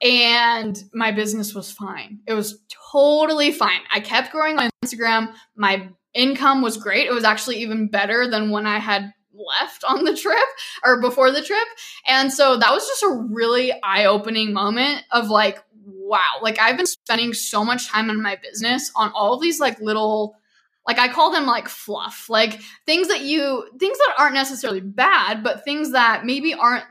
and 0.00 0.84
my 0.94 1.10
business 1.10 1.54
was 1.54 1.72
fine. 1.72 2.20
It 2.26 2.34
was 2.34 2.60
totally 2.92 3.50
fine. 3.50 3.80
I 3.92 4.00
kept 4.00 4.32
growing 4.32 4.58
on 4.58 4.70
Instagram. 4.84 5.34
My 5.56 5.88
income 6.14 6.62
was 6.62 6.76
great. 6.76 7.06
It 7.06 7.12
was 7.12 7.24
actually 7.24 7.58
even 7.58 7.88
better 7.88 8.30
than 8.30 8.50
when 8.50 8.66
I 8.66 8.78
had 8.78 9.12
left 9.34 9.84
on 9.84 10.04
the 10.04 10.16
trip 10.16 10.38
or 10.84 11.00
before 11.00 11.30
the 11.30 11.42
trip. 11.42 11.66
And 12.06 12.32
so 12.32 12.56
that 12.56 12.72
was 12.72 12.86
just 12.86 13.02
a 13.02 13.26
really 13.30 13.72
eye 13.82 14.04
opening 14.04 14.52
moment 14.52 15.02
of 15.12 15.30
like, 15.30 15.62
wow, 15.84 16.38
like 16.42 16.58
I've 16.58 16.76
been 16.76 16.86
spending 16.86 17.34
so 17.34 17.64
much 17.64 17.88
time 17.88 18.10
in 18.10 18.22
my 18.22 18.36
business 18.36 18.90
on 18.94 19.10
all 19.14 19.34
of 19.34 19.40
these 19.40 19.60
like 19.60 19.80
little 19.80 20.37
like 20.88 20.98
I 20.98 21.08
call 21.08 21.30
them 21.30 21.44
like 21.46 21.68
fluff, 21.68 22.30
like 22.30 22.60
things 22.86 23.08
that 23.08 23.20
you 23.20 23.68
things 23.78 23.98
that 23.98 24.14
aren't 24.18 24.34
necessarily 24.34 24.80
bad, 24.80 25.44
but 25.44 25.62
things 25.62 25.92
that 25.92 26.24
maybe 26.24 26.54
aren't 26.54 26.84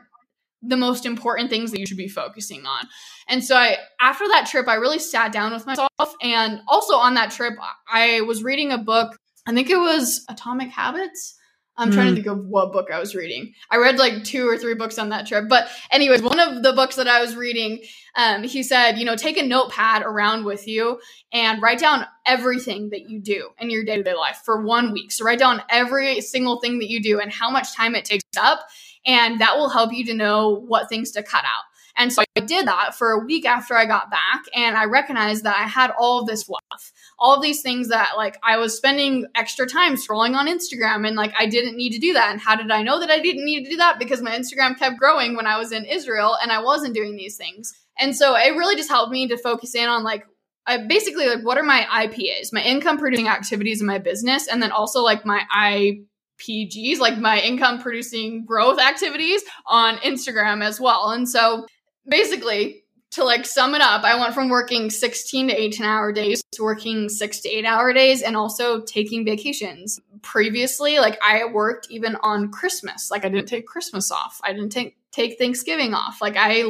the 0.62 0.76
most 0.76 1.04
important 1.04 1.50
things 1.50 1.72
that 1.72 1.80
you 1.80 1.86
should 1.86 1.96
be 1.96 2.08
focusing 2.08 2.64
on. 2.64 2.86
And 3.28 3.44
so 3.44 3.56
I 3.56 3.76
after 4.00 4.26
that 4.28 4.46
trip 4.48 4.68
I 4.68 4.74
really 4.74 5.00
sat 5.00 5.32
down 5.32 5.52
with 5.52 5.66
myself 5.66 6.14
and 6.22 6.60
also 6.68 6.94
on 6.94 7.14
that 7.14 7.32
trip 7.32 7.54
I 7.92 8.20
was 8.22 8.44
reading 8.44 8.70
a 8.70 8.78
book. 8.78 9.18
I 9.46 9.52
think 9.52 9.68
it 9.68 9.78
was 9.78 10.24
Atomic 10.28 10.68
Habits. 10.70 11.34
I'm 11.76 11.90
mm. 11.90 11.94
trying 11.94 12.06
to 12.06 12.10
hmm. 12.10 12.16
think 12.16 12.26
of 12.26 12.46
what 12.46 12.72
book 12.72 12.88
I 12.92 12.98
was 12.98 13.14
reading. 13.14 13.54
I 13.70 13.76
read 13.76 13.98
like 13.98 14.24
two 14.24 14.48
or 14.48 14.58
three 14.58 14.74
books 14.74 14.98
on 14.98 15.10
that 15.10 15.26
trip. 15.28 15.44
But 15.48 15.68
anyways, 15.92 16.22
one 16.22 16.40
of 16.40 16.62
the 16.64 16.72
books 16.72 16.96
that 16.96 17.06
I 17.06 17.20
was 17.20 17.36
reading, 17.36 17.80
um, 18.18 18.42
he 18.42 18.62
said, 18.62 18.98
you 18.98 19.06
know, 19.06 19.16
take 19.16 19.38
a 19.38 19.42
notepad 19.42 20.02
around 20.02 20.44
with 20.44 20.68
you 20.68 21.00
and 21.32 21.62
write 21.62 21.78
down 21.78 22.04
everything 22.26 22.90
that 22.90 23.08
you 23.08 23.20
do 23.20 23.48
in 23.58 23.70
your 23.70 23.84
day-to-day 23.84 24.14
life 24.14 24.42
for 24.44 24.62
one 24.62 24.92
week. 24.92 25.10
So 25.12 25.24
write 25.24 25.38
down 25.38 25.62
every 25.70 26.20
single 26.20 26.60
thing 26.60 26.80
that 26.80 26.90
you 26.90 27.00
do 27.00 27.20
and 27.20 27.32
how 27.32 27.48
much 27.48 27.74
time 27.74 27.94
it 27.94 28.04
takes 28.04 28.24
up 28.36 28.66
and 29.06 29.40
that 29.40 29.56
will 29.56 29.70
help 29.70 29.94
you 29.94 30.04
to 30.06 30.14
know 30.14 30.50
what 30.50 30.90
things 30.90 31.12
to 31.12 31.22
cut 31.22 31.44
out. 31.44 31.64
And 31.96 32.12
so 32.12 32.22
I 32.36 32.40
did 32.40 32.68
that 32.68 32.94
for 32.94 33.10
a 33.10 33.24
week 33.24 33.44
after 33.44 33.74
I 33.74 33.84
got 33.84 34.08
back, 34.08 34.44
and 34.54 34.76
I 34.76 34.84
recognized 34.84 35.42
that 35.42 35.56
I 35.56 35.64
had 35.64 35.90
all 35.98 36.20
of 36.20 36.28
this 36.28 36.44
fluff, 36.44 36.92
all 37.18 37.34
of 37.34 37.42
these 37.42 37.60
things 37.60 37.88
that 37.88 38.12
like 38.16 38.38
I 38.40 38.56
was 38.56 38.76
spending 38.76 39.26
extra 39.34 39.66
time 39.66 39.96
scrolling 39.96 40.36
on 40.36 40.46
Instagram, 40.46 41.04
and 41.04 41.16
like 41.16 41.34
I 41.36 41.46
didn't 41.46 41.76
need 41.76 41.90
to 41.94 41.98
do 41.98 42.12
that. 42.12 42.30
And 42.30 42.40
how 42.40 42.54
did 42.54 42.70
I 42.70 42.82
know 42.82 43.00
that 43.00 43.10
I 43.10 43.18
didn't 43.18 43.44
need 43.44 43.64
to 43.64 43.70
do 43.70 43.78
that? 43.78 43.98
Because 43.98 44.22
my 44.22 44.30
Instagram 44.30 44.78
kept 44.78 44.96
growing 44.96 45.34
when 45.34 45.48
I 45.48 45.58
was 45.58 45.72
in 45.72 45.84
Israel, 45.86 46.36
and 46.40 46.52
I 46.52 46.62
wasn't 46.62 46.94
doing 46.94 47.16
these 47.16 47.36
things. 47.36 47.74
And 47.98 48.14
so 48.16 48.36
it 48.36 48.56
really 48.56 48.76
just 48.76 48.88
helped 48.88 49.12
me 49.12 49.28
to 49.28 49.36
focus 49.36 49.74
in 49.74 49.88
on 49.88 50.04
like 50.04 50.24
I 50.66 50.86
basically 50.86 51.26
like 51.28 51.42
what 51.42 51.56
are 51.56 51.62
my 51.62 51.86
IPAs, 51.90 52.52
my 52.52 52.62
income 52.62 52.98
producing 52.98 53.28
activities 53.28 53.80
in 53.80 53.86
my 53.86 53.98
business, 53.98 54.46
and 54.46 54.62
then 54.62 54.70
also 54.70 55.02
like 55.02 55.24
my 55.24 55.42
I 55.50 56.00
PGs, 56.38 56.98
like 56.98 57.18
my 57.18 57.40
income 57.40 57.80
producing 57.80 58.44
growth 58.44 58.78
activities 58.78 59.42
on 59.66 59.96
Instagram 59.98 60.62
as 60.62 60.80
well. 60.80 61.10
And 61.10 61.28
so 61.28 61.66
basically, 62.08 62.84
to 63.12 63.24
like 63.24 63.46
sum 63.46 63.74
it 63.74 63.80
up, 63.80 64.04
I 64.04 64.18
went 64.20 64.34
from 64.34 64.50
working 64.50 64.90
16 64.90 65.48
to 65.48 65.60
18 65.60 65.86
hour 65.86 66.12
days 66.12 66.42
to 66.52 66.62
working 66.62 67.08
six 67.08 67.40
to 67.40 67.48
eight 67.48 67.64
hour 67.64 67.92
days 67.92 68.22
and 68.22 68.36
also 68.36 68.82
taking 68.82 69.24
vacations. 69.24 69.98
Previously, 70.20 70.98
like 70.98 71.18
I 71.22 71.46
worked 71.46 71.86
even 71.90 72.16
on 72.16 72.50
Christmas. 72.50 73.10
Like 73.10 73.24
I 73.24 73.30
didn't 73.30 73.48
take 73.48 73.66
Christmas 73.66 74.10
off. 74.10 74.40
I 74.44 74.52
didn't 74.52 74.70
take 74.70 74.96
take 75.12 75.38
Thanksgiving 75.38 75.94
off. 75.94 76.20
Like 76.20 76.36
I 76.36 76.64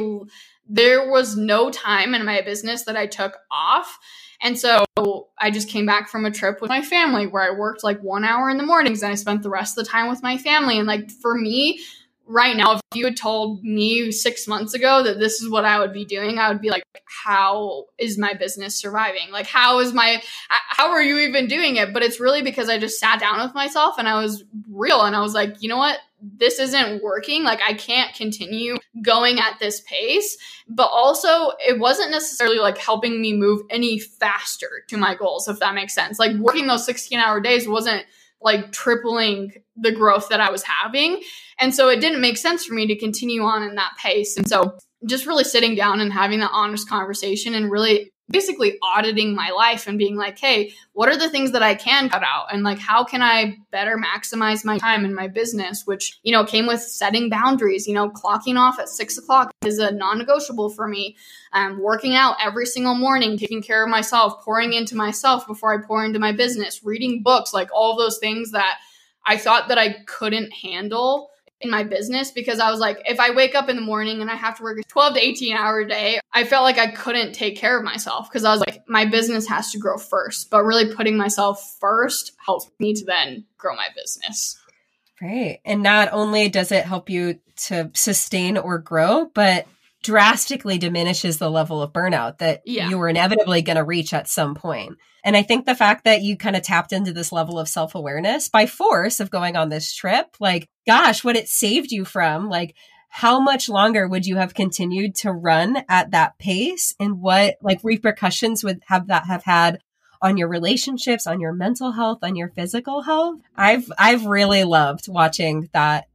there 0.69 1.09
was 1.09 1.35
no 1.35 1.71
time 1.71 2.13
in 2.13 2.23
my 2.23 2.41
business 2.41 2.83
that 2.83 2.95
I 2.95 3.07
took 3.07 3.37
off. 3.51 3.97
And 4.41 4.57
so 4.57 4.85
I 5.37 5.51
just 5.51 5.67
came 5.67 5.85
back 5.85 6.07
from 6.07 6.25
a 6.25 6.31
trip 6.31 6.61
with 6.61 6.69
my 6.69 6.81
family 6.81 7.27
where 7.27 7.43
I 7.43 7.57
worked 7.57 7.83
like 7.83 7.99
one 8.01 8.23
hour 8.23 8.49
in 8.49 8.57
the 8.57 8.65
mornings 8.65 9.01
and 9.01 9.11
I 9.11 9.15
spent 9.15 9.43
the 9.43 9.49
rest 9.49 9.77
of 9.77 9.83
the 9.83 9.89
time 9.89 10.07
with 10.09 10.23
my 10.23 10.37
family. 10.37 10.77
And 10.77 10.87
like 10.87 11.11
for 11.11 11.35
me, 11.35 11.81
right 12.25 12.55
now, 12.55 12.73
if 12.73 12.81
you 12.93 13.03
had 13.03 13.17
told 13.17 13.63
me 13.63 14.11
six 14.11 14.47
months 14.47 14.75
ago 14.75 15.03
that 15.03 15.19
this 15.19 15.41
is 15.41 15.49
what 15.49 15.65
I 15.65 15.79
would 15.79 15.91
be 15.91 16.05
doing, 16.05 16.37
I 16.37 16.49
would 16.49 16.61
be 16.61 16.69
like, 16.69 16.83
how 17.23 17.85
is 17.97 18.19
my 18.19 18.33
business 18.33 18.75
surviving? 18.75 19.31
Like, 19.31 19.47
how 19.47 19.79
is 19.79 19.93
my, 19.93 20.21
how 20.47 20.91
are 20.91 21.01
you 21.01 21.17
even 21.17 21.47
doing 21.47 21.77
it? 21.77 21.91
But 21.91 22.03
it's 22.03 22.19
really 22.19 22.43
because 22.43 22.69
I 22.69 22.77
just 22.77 22.99
sat 22.99 23.19
down 23.19 23.41
with 23.41 23.55
myself 23.55 23.95
and 23.97 24.07
I 24.07 24.21
was 24.21 24.43
real 24.69 25.01
and 25.01 25.15
I 25.15 25.21
was 25.21 25.33
like, 25.33 25.61
you 25.61 25.69
know 25.69 25.77
what? 25.77 25.97
This 26.21 26.59
isn't 26.59 27.03
working. 27.03 27.43
Like, 27.43 27.59
I 27.67 27.73
can't 27.73 28.13
continue 28.13 28.77
going 29.01 29.39
at 29.39 29.59
this 29.59 29.81
pace. 29.81 30.37
But 30.67 30.89
also, 30.91 31.51
it 31.65 31.79
wasn't 31.79 32.11
necessarily 32.11 32.59
like 32.59 32.77
helping 32.77 33.21
me 33.21 33.33
move 33.33 33.61
any 33.69 33.99
faster 33.99 34.83
to 34.89 34.97
my 34.97 35.15
goals, 35.15 35.47
if 35.47 35.59
that 35.59 35.75
makes 35.75 35.93
sense. 35.95 36.19
Like, 36.19 36.35
working 36.37 36.67
those 36.67 36.85
16 36.85 37.19
hour 37.19 37.39
days 37.39 37.67
wasn't 37.67 38.05
like 38.41 38.71
tripling 38.71 39.53
the 39.75 39.91
growth 39.91 40.29
that 40.29 40.39
I 40.39 40.49
was 40.49 40.63
having. 40.63 41.21
And 41.59 41.75
so 41.75 41.89
it 41.89 41.99
didn't 41.99 42.21
make 42.21 42.37
sense 42.37 42.65
for 42.65 42.73
me 42.73 42.87
to 42.87 42.95
continue 42.97 43.43
on 43.43 43.63
in 43.63 43.75
that 43.75 43.97
pace. 43.97 44.37
And 44.37 44.47
so 44.47 44.77
just 45.05 45.25
really 45.25 45.43
sitting 45.43 45.75
down 45.75 45.99
and 45.99 46.11
having 46.11 46.39
that 46.39 46.51
honest 46.53 46.89
conversation 46.89 47.53
and 47.53 47.71
really 47.71 48.11
basically 48.29 48.77
auditing 48.81 49.35
my 49.35 49.49
life 49.49 49.87
and 49.87 49.97
being 49.97 50.15
like, 50.15 50.37
hey, 50.37 50.73
what 50.93 51.09
are 51.09 51.17
the 51.17 51.29
things 51.29 51.51
that 51.51 51.63
I 51.63 51.75
can 51.75 52.09
cut 52.09 52.23
out? 52.23 52.53
And 52.53 52.63
like, 52.63 52.79
how 52.79 53.03
can 53.03 53.21
I 53.21 53.57
better 53.71 53.97
maximize 53.97 54.63
my 54.63 54.77
time 54.77 55.03
in 55.05 55.15
my 55.15 55.27
business? 55.27 55.85
Which, 55.85 56.19
you 56.23 56.31
know, 56.31 56.45
came 56.45 56.67
with 56.67 56.81
setting 56.81 57.29
boundaries, 57.29 57.87
you 57.87 57.93
know, 57.93 58.09
clocking 58.09 58.57
off 58.57 58.79
at 58.79 58.89
six 58.89 59.17
o'clock 59.17 59.51
is 59.65 59.79
a 59.79 59.91
non 59.91 60.19
negotiable 60.19 60.69
for 60.69 60.87
me. 60.87 61.17
Um, 61.53 61.81
working 61.81 62.15
out 62.15 62.37
every 62.39 62.67
single 62.67 62.95
morning, 62.95 63.37
taking 63.37 63.63
care 63.63 63.83
of 63.83 63.89
myself, 63.89 64.43
pouring 64.43 64.73
into 64.73 64.95
myself 64.95 65.47
before 65.47 65.73
I 65.73 65.83
pour 65.83 66.05
into 66.05 66.19
my 66.19 66.31
business, 66.31 66.83
reading 66.83 67.23
books, 67.23 67.53
like 67.53 67.69
all 67.73 67.97
those 67.97 68.19
things 68.19 68.51
that 68.51 68.77
I 69.25 69.37
thought 69.37 69.67
that 69.69 69.77
I 69.77 70.03
couldn't 70.05 70.51
handle 70.51 71.31
in 71.61 71.69
my 71.69 71.83
business 71.83 72.31
because 72.31 72.59
I 72.59 72.71
was 72.71 72.79
like, 72.79 73.01
if 73.05 73.19
I 73.19 73.31
wake 73.31 73.55
up 73.55 73.69
in 73.69 73.75
the 73.75 73.81
morning 73.81 74.21
and 74.21 74.31
I 74.31 74.35
have 74.35 74.57
to 74.57 74.63
work 74.63 74.79
a 74.79 74.83
12 74.83 75.15
to 75.15 75.19
18 75.19 75.55
hour 75.55 75.83
day, 75.83 76.19
I 76.31 76.45
felt 76.45 76.63
like 76.63 76.77
I 76.77 76.87
couldn't 76.91 77.33
take 77.33 77.57
care 77.57 77.77
of 77.77 77.83
myself 77.83 78.29
because 78.29 78.45
I 78.45 78.51
was 78.51 78.61
like, 78.61 78.87
my 78.87 79.05
business 79.05 79.47
has 79.47 79.71
to 79.71 79.79
grow 79.79 79.97
first. 79.97 80.49
But 80.49 80.63
really 80.63 80.93
putting 80.93 81.17
myself 81.17 81.77
first 81.79 82.33
helps 82.45 82.69
me 82.79 82.93
to 82.93 83.05
then 83.05 83.45
grow 83.57 83.75
my 83.75 83.87
business. 83.95 84.57
Right. 85.21 85.59
And 85.65 85.83
not 85.83 86.09
only 86.13 86.47
does 86.47 86.71
it 86.71 86.85
help 86.85 87.09
you 87.09 87.39
to 87.67 87.91
sustain 87.93 88.57
or 88.57 88.77
grow, 88.77 89.29
but 89.33 89.67
drastically 90.01 90.77
diminishes 90.77 91.39
the 91.39 91.51
level 91.51 91.81
of 91.81 91.91
burnout 91.91 92.37
that 92.37 92.61
yeah. 92.65 92.89
you 92.89 92.97
were 92.97 93.09
inevitably 93.09 93.61
going 93.61 93.75
to 93.75 93.83
reach 93.83 94.13
at 94.13 94.29
some 94.29 94.55
point. 94.55 94.97
And 95.23 95.35
I 95.35 95.43
think 95.43 95.65
the 95.65 95.75
fact 95.75 96.05
that 96.05 96.21
you 96.21 96.37
kind 96.37 96.55
of 96.55 96.61
tapped 96.61 96.93
into 96.93 97.13
this 97.13 97.31
level 97.31 97.59
of 97.59 97.67
self 97.67 97.95
awareness 97.95 98.49
by 98.49 98.65
force 98.65 99.19
of 99.19 99.29
going 99.29 99.55
on 99.55 99.69
this 99.69 99.93
trip, 99.93 100.35
like, 100.39 100.67
gosh, 100.87 101.23
what 101.23 101.35
it 101.35 101.49
saved 101.49 101.91
you 101.91 102.05
from, 102.05 102.49
like, 102.49 102.75
how 103.09 103.39
much 103.39 103.67
longer 103.67 104.07
would 104.07 104.25
you 104.25 104.37
have 104.37 104.53
continued 104.53 105.15
to 105.15 105.31
run 105.31 105.83
at 105.89 106.11
that 106.11 106.37
pace? 106.37 106.93
And 106.99 107.19
what 107.21 107.57
like 107.61 107.79
repercussions 107.83 108.63
would 108.63 108.81
have 108.87 109.07
that 109.07 109.25
have 109.25 109.43
had 109.43 109.79
on 110.21 110.37
your 110.37 110.47
relationships 110.47 111.25
on 111.25 111.39
your 111.39 111.53
mental 111.53 111.91
health 111.91 112.19
on 112.21 112.35
your 112.35 112.49
physical 112.49 113.01
health? 113.01 113.39
I've 113.55 113.91
i've 113.97 114.25
really 114.25 114.63
loved 114.63 115.09
watching 115.09 115.69
that 115.73 116.08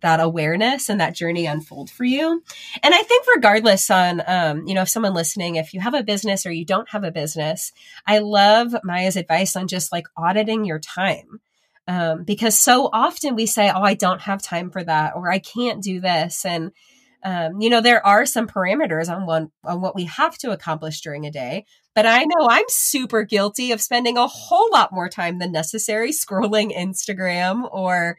that 0.00 0.20
awareness 0.20 0.88
and 0.88 1.00
that 1.00 1.14
journey 1.14 1.46
unfold 1.46 1.90
for 1.90 2.04
you. 2.04 2.42
And 2.82 2.94
I 2.94 3.02
think 3.02 3.24
regardless 3.34 3.90
on, 3.90 4.22
um, 4.26 4.66
you 4.66 4.74
know, 4.74 4.82
if 4.82 4.88
someone 4.88 5.14
listening, 5.14 5.56
if 5.56 5.72
you 5.72 5.80
have 5.80 5.94
a 5.94 6.02
business 6.02 6.44
or 6.44 6.52
you 6.52 6.64
don't 6.64 6.90
have 6.90 7.04
a 7.04 7.10
business, 7.10 7.72
I 8.06 8.18
love 8.18 8.74
Mya's 8.84 9.16
advice 9.16 9.56
on 9.56 9.68
just 9.68 9.92
like 9.92 10.06
auditing 10.16 10.64
your 10.64 10.78
time. 10.78 11.40
Um, 11.88 12.24
because 12.24 12.58
so 12.58 12.90
often 12.92 13.36
we 13.36 13.46
say, 13.46 13.70
oh, 13.70 13.82
I 13.82 13.94
don't 13.94 14.22
have 14.22 14.42
time 14.42 14.70
for 14.70 14.82
that, 14.82 15.14
or 15.14 15.30
I 15.30 15.38
can't 15.38 15.82
do 15.82 16.00
this. 16.00 16.44
And, 16.44 16.72
um, 17.22 17.60
you 17.60 17.70
know, 17.70 17.80
there 17.80 18.04
are 18.04 18.26
some 18.26 18.48
parameters 18.48 19.08
on 19.08 19.24
one, 19.24 19.52
on 19.64 19.80
what 19.80 19.94
we 19.94 20.04
have 20.04 20.36
to 20.38 20.50
accomplish 20.50 21.00
during 21.00 21.26
a 21.26 21.30
day. 21.30 21.64
But 21.94 22.04
I 22.04 22.24
know 22.24 22.48
I'm 22.50 22.64
super 22.68 23.22
guilty 23.22 23.70
of 23.70 23.80
spending 23.80 24.18
a 24.18 24.26
whole 24.26 24.68
lot 24.72 24.92
more 24.92 25.08
time 25.08 25.38
than 25.38 25.52
necessary 25.52 26.10
scrolling 26.10 26.76
Instagram 26.76 27.68
or, 27.72 28.18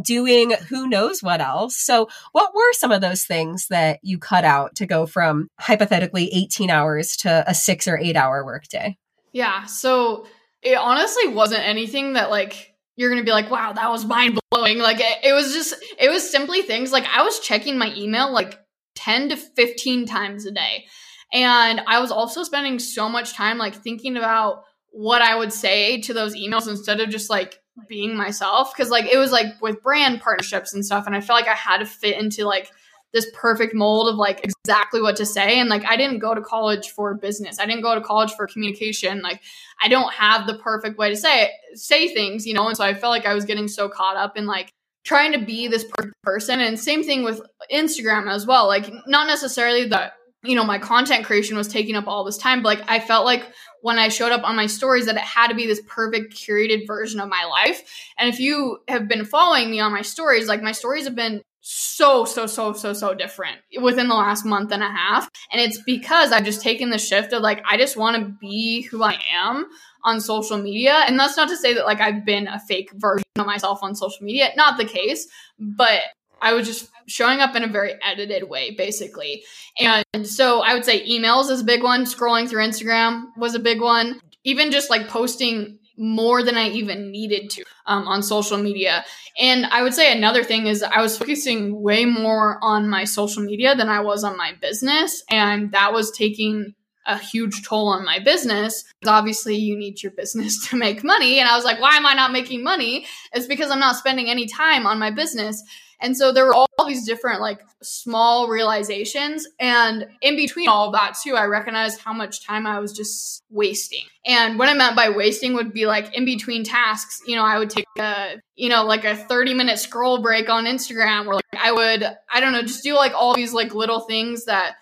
doing 0.00 0.52
who 0.68 0.88
knows 0.88 1.22
what 1.22 1.40
else. 1.40 1.76
So, 1.76 2.08
what 2.32 2.54
were 2.54 2.72
some 2.72 2.92
of 2.92 3.00
those 3.00 3.24
things 3.24 3.68
that 3.68 4.00
you 4.02 4.18
cut 4.18 4.44
out 4.44 4.76
to 4.76 4.86
go 4.86 5.06
from 5.06 5.48
hypothetically 5.58 6.32
18 6.32 6.70
hours 6.70 7.16
to 7.18 7.44
a 7.46 7.54
six 7.54 7.88
or 7.88 7.98
eight 7.98 8.16
hour 8.16 8.44
workday? 8.44 8.98
Yeah. 9.32 9.64
So, 9.64 10.26
it 10.62 10.76
honestly 10.76 11.28
wasn't 11.28 11.64
anything 11.64 12.14
that 12.14 12.30
like 12.30 12.74
you're 12.96 13.10
gonna 13.10 13.24
be 13.24 13.30
like, 13.30 13.50
wow, 13.50 13.72
that 13.72 13.90
was 13.90 14.04
mind 14.04 14.38
blowing. 14.50 14.78
Like, 14.78 15.00
it, 15.00 15.24
it 15.24 15.32
was 15.32 15.52
just, 15.52 15.74
it 15.98 16.08
was 16.08 16.28
simply 16.30 16.62
things 16.62 16.92
like 16.92 17.04
I 17.04 17.22
was 17.22 17.40
checking 17.40 17.78
my 17.78 17.94
email 17.94 18.32
like 18.32 18.58
10 18.96 19.30
to 19.30 19.36
15 19.36 20.06
times 20.06 20.46
a 20.46 20.50
day. 20.50 20.86
And 21.32 21.80
I 21.86 22.00
was 22.00 22.10
also 22.10 22.42
spending 22.42 22.78
so 22.78 23.08
much 23.08 23.34
time 23.34 23.58
like 23.58 23.74
thinking 23.74 24.16
about 24.16 24.62
what 24.90 25.20
I 25.20 25.36
would 25.36 25.52
say 25.52 26.00
to 26.02 26.14
those 26.14 26.34
emails 26.34 26.68
instead 26.68 27.00
of 27.00 27.10
just 27.10 27.28
like 27.28 27.60
being 27.88 28.16
myself 28.16 28.72
because 28.74 28.90
like 28.90 29.04
it 29.06 29.18
was 29.18 29.32
like 29.32 29.46
with 29.60 29.82
brand 29.82 30.20
partnerships 30.20 30.72
and 30.72 30.84
stuff 30.84 31.06
and 31.06 31.14
i 31.14 31.20
felt 31.20 31.40
like 31.40 31.48
i 31.48 31.54
had 31.54 31.78
to 31.78 31.86
fit 31.86 32.18
into 32.18 32.44
like 32.44 32.70
this 33.12 33.26
perfect 33.34 33.74
mold 33.74 34.08
of 34.08 34.16
like 34.16 34.44
exactly 34.44 35.00
what 35.00 35.16
to 35.16 35.26
say 35.26 35.60
and 35.60 35.68
like 35.68 35.84
i 35.84 35.96
didn't 35.96 36.18
go 36.18 36.34
to 36.34 36.40
college 36.40 36.90
for 36.90 37.14
business 37.14 37.58
i 37.58 37.66
didn't 37.66 37.82
go 37.82 37.94
to 37.94 38.00
college 38.00 38.32
for 38.32 38.46
communication 38.46 39.20
like 39.20 39.40
i 39.82 39.88
don't 39.88 40.12
have 40.12 40.46
the 40.46 40.58
perfect 40.58 40.98
way 40.98 41.10
to 41.10 41.16
say 41.16 41.44
it, 41.44 41.78
say 41.78 42.12
things 42.12 42.46
you 42.46 42.54
know 42.54 42.66
and 42.66 42.76
so 42.76 42.84
i 42.84 42.94
felt 42.94 43.10
like 43.10 43.26
i 43.26 43.34
was 43.34 43.44
getting 43.44 43.68
so 43.68 43.88
caught 43.88 44.16
up 44.16 44.36
in 44.36 44.46
like 44.46 44.72
trying 45.04 45.32
to 45.32 45.38
be 45.38 45.68
this 45.68 45.84
perfect 45.84 46.14
person 46.22 46.60
and 46.60 46.78
same 46.78 47.02
thing 47.04 47.22
with 47.22 47.40
instagram 47.70 48.30
as 48.30 48.46
well 48.46 48.66
like 48.66 48.90
not 49.06 49.26
necessarily 49.26 49.86
that 49.86 50.14
you 50.46 50.54
know 50.54 50.64
my 50.64 50.78
content 50.78 51.24
creation 51.24 51.56
was 51.56 51.68
taking 51.68 51.96
up 51.96 52.06
all 52.06 52.24
this 52.24 52.38
time 52.38 52.62
but 52.62 52.78
like 52.78 52.90
i 52.90 53.00
felt 53.00 53.24
like 53.24 53.46
when 53.86 54.00
I 54.00 54.08
showed 54.08 54.32
up 54.32 54.42
on 54.42 54.56
my 54.56 54.66
stories 54.66 55.06
that 55.06 55.14
it 55.14 55.20
had 55.20 55.46
to 55.46 55.54
be 55.54 55.64
this 55.64 55.80
perfect 55.86 56.34
curated 56.34 56.88
version 56.88 57.20
of 57.20 57.28
my 57.28 57.44
life. 57.44 57.84
And 58.18 58.28
if 58.28 58.40
you 58.40 58.78
have 58.88 59.06
been 59.06 59.24
following 59.24 59.70
me 59.70 59.78
on 59.78 59.92
my 59.92 60.02
stories, 60.02 60.48
like 60.48 60.60
my 60.60 60.72
stories 60.72 61.04
have 61.04 61.14
been 61.14 61.40
so, 61.60 62.24
so, 62.24 62.46
so, 62.46 62.72
so, 62.72 62.92
so 62.92 63.14
different 63.14 63.58
within 63.80 64.08
the 64.08 64.16
last 64.16 64.44
month 64.44 64.72
and 64.72 64.82
a 64.82 64.90
half. 64.90 65.28
And 65.52 65.60
it's 65.60 65.80
because 65.82 66.32
I've 66.32 66.44
just 66.44 66.62
taken 66.62 66.90
the 66.90 66.98
shift 66.98 67.32
of 67.32 67.42
like, 67.42 67.62
I 67.68 67.76
just 67.76 67.96
want 67.96 68.16
to 68.16 68.34
be 68.40 68.82
who 68.82 69.04
I 69.04 69.20
am 69.32 69.66
on 70.04 70.20
social 70.20 70.58
media. 70.58 71.04
And 71.06 71.18
that's 71.18 71.36
not 71.36 71.48
to 71.50 71.56
say 71.56 71.72
that 71.74 71.86
like 71.86 72.00
I've 72.00 72.24
been 72.24 72.48
a 72.48 72.58
fake 72.58 72.90
version 72.94 73.24
of 73.36 73.46
myself 73.46 73.80
on 73.82 73.94
social 73.94 74.24
media. 74.24 74.50
Not 74.56 74.78
the 74.78 74.84
case, 74.84 75.28
but 75.60 76.00
I 76.40 76.52
was 76.52 76.66
just 76.66 76.90
showing 77.06 77.40
up 77.40 77.54
in 77.54 77.62
a 77.62 77.68
very 77.68 77.94
edited 78.02 78.48
way, 78.48 78.72
basically. 78.72 79.44
And 79.80 80.26
so 80.26 80.60
I 80.60 80.74
would 80.74 80.84
say 80.84 81.06
emails 81.08 81.50
is 81.50 81.60
a 81.60 81.64
big 81.64 81.82
one. 81.82 82.04
Scrolling 82.04 82.48
through 82.48 82.62
Instagram 82.62 83.24
was 83.36 83.54
a 83.54 83.60
big 83.60 83.80
one. 83.80 84.20
Even 84.44 84.70
just 84.70 84.90
like 84.90 85.08
posting 85.08 85.78
more 85.98 86.42
than 86.42 86.56
I 86.56 86.68
even 86.68 87.10
needed 87.10 87.50
to 87.50 87.64
um, 87.86 88.06
on 88.06 88.22
social 88.22 88.58
media. 88.58 89.04
And 89.38 89.66
I 89.66 89.82
would 89.82 89.94
say 89.94 90.12
another 90.12 90.44
thing 90.44 90.66
is 90.66 90.82
I 90.82 91.00
was 91.00 91.16
focusing 91.16 91.80
way 91.80 92.04
more 92.04 92.58
on 92.62 92.88
my 92.88 93.04
social 93.04 93.42
media 93.42 93.74
than 93.74 93.88
I 93.88 94.00
was 94.00 94.24
on 94.24 94.36
my 94.36 94.52
business. 94.60 95.22
And 95.30 95.72
that 95.72 95.92
was 95.92 96.10
taking 96.10 96.74
a 97.06 97.18
huge 97.18 97.66
toll 97.66 97.88
on 97.88 98.04
my 98.04 98.18
business. 98.18 98.84
Obviously, 99.06 99.56
you 99.56 99.76
need 99.78 100.02
your 100.02 100.12
business 100.12 100.68
to 100.68 100.76
make 100.76 101.04
money. 101.04 101.38
And 101.38 101.48
I 101.48 101.56
was 101.56 101.64
like, 101.64 101.80
why 101.80 101.96
am 101.96 102.06
I 102.06 102.14
not 102.14 102.32
making 102.32 102.62
money? 102.62 103.06
It's 103.32 103.46
because 103.46 103.70
I'm 103.70 103.80
not 103.80 103.96
spending 103.96 104.28
any 104.28 104.46
time 104.46 104.86
on 104.86 104.98
my 104.98 105.10
business. 105.10 105.62
And 106.00 106.16
so 106.16 106.32
there 106.32 106.44
were 106.44 106.54
all 106.54 106.66
these 106.86 107.06
different 107.06 107.40
like 107.40 107.60
small 107.82 108.48
realizations. 108.48 109.46
And 109.58 110.06
in 110.20 110.36
between 110.36 110.68
all 110.68 110.88
of 110.88 110.92
that 110.92 111.16
too, 111.22 111.34
I 111.34 111.44
recognized 111.44 112.00
how 112.00 112.12
much 112.12 112.44
time 112.44 112.66
I 112.66 112.78
was 112.80 112.92
just 112.92 113.42
wasting. 113.50 114.02
And 114.24 114.58
what 114.58 114.68
I 114.68 114.74
meant 114.74 114.96
by 114.96 115.08
wasting 115.08 115.54
would 115.54 115.72
be 115.72 115.86
like 115.86 116.14
in 116.14 116.24
between 116.24 116.64
tasks, 116.64 117.20
you 117.26 117.36
know, 117.36 117.44
I 117.44 117.58
would 117.58 117.70
take 117.70 117.86
a, 117.98 118.36
you 118.56 118.68
know, 118.68 118.84
like 118.84 119.04
a 119.04 119.16
30 119.16 119.54
minute 119.54 119.78
scroll 119.78 120.22
break 120.22 120.48
on 120.48 120.64
Instagram 120.64 121.26
where 121.26 121.36
like 121.36 121.44
I 121.58 121.72
would, 121.72 122.04
I 122.30 122.40
don't 122.40 122.52
know, 122.52 122.62
just 122.62 122.84
do 122.84 122.94
like 122.94 123.12
all 123.14 123.34
these 123.34 123.52
like 123.52 123.74
little 123.74 124.00
things 124.00 124.44
that 124.44 124.74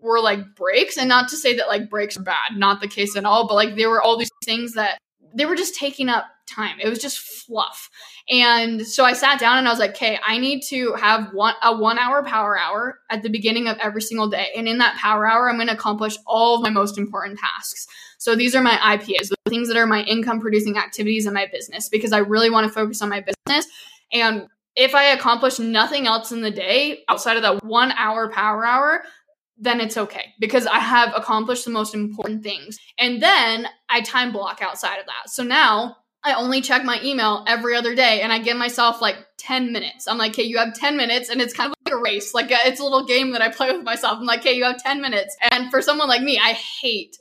were 0.00 0.20
like 0.20 0.54
breaks 0.54 0.96
and 0.96 1.08
not 1.08 1.28
to 1.30 1.36
say 1.36 1.56
that 1.56 1.68
like 1.68 1.90
breaks 1.90 2.16
are 2.16 2.22
bad 2.22 2.56
not 2.56 2.80
the 2.80 2.86
case 2.86 3.16
at 3.16 3.24
all 3.24 3.48
but 3.48 3.54
like 3.54 3.74
there 3.74 3.90
were 3.90 4.00
all 4.00 4.16
these 4.16 4.30
things 4.44 4.74
that 4.74 4.96
they 5.34 5.44
were 5.44 5.56
just 5.56 5.74
taking 5.74 6.08
up 6.08 6.24
time 6.48 6.78
it 6.80 6.88
was 6.88 6.98
just 6.98 7.18
fluff 7.18 7.90
and 8.30 8.86
so 8.86 9.04
I 9.04 9.14
sat 9.14 9.40
down 9.40 9.56
and 9.56 9.66
I 9.66 9.70
was 9.70 9.78
like, 9.78 9.92
okay, 9.92 10.18
I 10.24 10.36
need 10.36 10.60
to 10.64 10.92
have 10.94 11.32
one 11.32 11.54
a 11.62 11.76
one 11.76 11.98
hour 11.98 12.22
power 12.22 12.58
hour 12.58 12.98
at 13.10 13.22
the 13.22 13.30
beginning 13.30 13.68
of 13.68 13.78
every 13.78 14.02
single 14.02 14.28
day. 14.28 14.48
And 14.54 14.68
in 14.68 14.78
that 14.78 14.96
power 14.96 15.26
hour, 15.26 15.48
I'm 15.48 15.56
going 15.56 15.68
to 15.68 15.74
accomplish 15.74 16.16
all 16.26 16.56
of 16.56 16.62
my 16.62 16.68
most 16.68 16.98
important 16.98 17.38
tasks. 17.38 17.86
So 18.18 18.36
these 18.36 18.54
are 18.54 18.60
my 18.60 18.76
IPAs, 18.76 19.28
the 19.28 19.36
things 19.48 19.68
that 19.68 19.78
are 19.78 19.86
my 19.86 20.02
income 20.02 20.40
producing 20.40 20.76
activities 20.76 21.24
in 21.24 21.32
my 21.32 21.46
business, 21.50 21.88
because 21.88 22.12
I 22.12 22.18
really 22.18 22.50
want 22.50 22.66
to 22.66 22.72
focus 22.72 23.00
on 23.00 23.08
my 23.08 23.20
business. 23.20 23.66
And 24.12 24.48
if 24.76 24.94
I 24.94 25.04
accomplish 25.04 25.58
nothing 25.58 26.06
else 26.06 26.30
in 26.30 26.42
the 26.42 26.50
day 26.50 27.04
outside 27.08 27.36
of 27.36 27.42
that 27.42 27.64
one 27.64 27.92
hour 27.92 28.30
power 28.30 28.66
hour, 28.66 29.04
then 29.56 29.80
it's 29.80 29.96
okay 29.96 30.34
because 30.38 30.66
I 30.66 30.78
have 30.78 31.12
accomplished 31.16 31.64
the 31.64 31.70
most 31.70 31.94
important 31.94 32.42
things. 32.42 32.78
And 32.98 33.22
then 33.22 33.68
I 33.88 34.02
time 34.02 34.32
block 34.32 34.60
outside 34.60 34.98
of 34.98 35.06
that. 35.06 35.30
So 35.30 35.42
now 35.42 35.96
I 36.28 36.34
only 36.34 36.60
check 36.60 36.84
my 36.84 37.00
email 37.02 37.42
every 37.46 37.74
other 37.74 37.94
day 37.94 38.20
and 38.20 38.30
I 38.30 38.38
give 38.38 38.56
myself 38.56 39.00
like 39.00 39.16
10 39.38 39.72
minutes. 39.72 40.06
I'm 40.06 40.18
like, 40.18 40.32
okay, 40.32 40.42
you 40.42 40.58
have 40.58 40.74
10 40.74 40.96
minutes. 40.96 41.30
And 41.30 41.40
it's 41.40 41.54
kind 41.54 41.70
of 41.70 41.76
like 41.86 41.94
a 41.94 41.98
race. 41.98 42.34
Like, 42.34 42.50
a, 42.50 42.56
uh, 42.56 42.58
it's 42.66 42.80
a 42.80 42.82
little 42.82 43.06
game 43.06 43.32
that 43.32 43.40
I 43.40 43.48
play 43.48 43.72
with 43.72 43.82
myself. 43.82 44.18
I'm 44.18 44.26
like, 44.26 44.40
okay, 44.40 44.52
you 44.52 44.64
have 44.64 44.82
10 44.82 45.00
minutes. 45.00 45.34
And 45.50 45.70
for 45.70 45.80
someone 45.80 46.08
like 46.08 46.22
me, 46.22 46.38
I 46.38 46.52
hate 46.52 47.16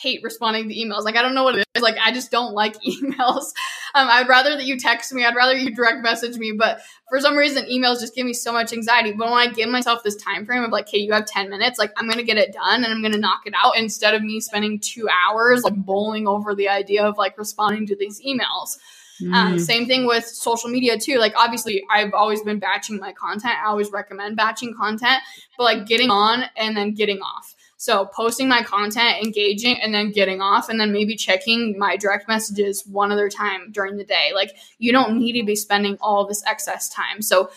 hate 0.00 0.22
responding 0.22 0.68
to 0.68 0.74
emails. 0.74 1.04
Like 1.04 1.16
I 1.16 1.22
don't 1.22 1.34
know 1.34 1.44
what 1.44 1.56
it 1.56 1.66
is. 1.74 1.82
Like 1.82 1.96
I 2.02 2.12
just 2.12 2.30
don't 2.30 2.54
like 2.54 2.74
emails. 2.86 3.52
Um, 3.94 4.08
I'd 4.08 4.28
rather 4.28 4.56
that 4.56 4.64
you 4.64 4.78
text 4.78 5.12
me. 5.12 5.24
I'd 5.24 5.34
rather 5.34 5.54
you 5.54 5.74
direct 5.74 6.02
message 6.02 6.36
me. 6.36 6.52
But 6.52 6.80
for 7.08 7.20
some 7.20 7.36
reason, 7.36 7.64
emails 7.64 8.00
just 8.00 8.14
give 8.14 8.24
me 8.24 8.32
so 8.32 8.52
much 8.52 8.72
anxiety. 8.72 9.12
But 9.12 9.30
when 9.30 9.38
I 9.38 9.48
give 9.48 9.68
myself 9.68 10.02
this 10.02 10.16
time 10.16 10.46
frame 10.46 10.62
of 10.62 10.70
like, 10.70 10.88
hey, 10.88 10.98
you 10.98 11.12
have 11.12 11.26
ten 11.26 11.50
minutes, 11.50 11.78
like 11.78 11.92
I'm 11.96 12.08
gonna 12.08 12.22
get 12.22 12.38
it 12.38 12.52
done 12.52 12.84
and 12.84 12.92
I'm 12.92 13.02
gonna 13.02 13.18
knock 13.18 13.42
it 13.46 13.54
out 13.56 13.76
instead 13.76 14.14
of 14.14 14.22
me 14.22 14.40
spending 14.40 14.80
two 14.80 15.08
hours 15.08 15.62
like 15.62 15.76
bowling 15.76 16.26
over 16.26 16.54
the 16.54 16.68
idea 16.68 17.04
of 17.04 17.18
like 17.18 17.36
responding 17.36 17.86
to 17.86 17.96
these 17.96 18.20
emails. 18.22 18.78
Mm. 19.20 19.34
Um, 19.34 19.58
same 19.58 19.86
thing 19.86 20.06
with 20.06 20.24
social 20.24 20.70
media 20.70 20.98
too. 20.98 21.18
Like 21.18 21.34
obviously, 21.36 21.84
I've 21.90 22.14
always 22.14 22.42
been 22.42 22.58
batching 22.58 22.98
my 22.98 23.12
content. 23.12 23.54
I 23.62 23.68
always 23.68 23.90
recommend 23.90 24.36
batching 24.36 24.74
content, 24.74 25.20
but 25.58 25.64
like 25.64 25.86
getting 25.86 26.10
on 26.10 26.44
and 26.56 26.76
then 26.76 26.94
getting 26.94 27.18
off. 27.18 27.54
So 27.80 28.04
posting 28.04 28.46
my 28.46 28.62
content, 28.62 29.24
engaging, 29.24 29.80
and 29.80 29.94
then 29.94 30.12
getting 30.12 30.42
off, 30.42 30.68
and 30.68 30.78
then 30.78 30.92
maybe 30.92 31.16
checking 31.16 31.78
my 31.78 31.96
direct 31.96 32.28
messages 32.28 32.84
one 32.86 33.10
other 33.10 33.30
time 33.30 33.72
during 33.72 33.96
the 33.96 34.04
day. 34.04 34.32
Like 34.34 34.54
you 34.76 34.92
don't 34.92 35.18
need 35.18 35.40
to 35.40 35.46
be 35.46 35.56
spending 35.56 35.96
all 36.02 36.26
this 36.26 36.44
excess 36.46 36.90
time. 36.90 37.22
So 37.22 37.50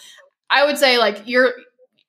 I 0.49 0.65
would 0.65 0.78
say 0.78 0.97
like 0.97 1.24
you're 1.26 1.51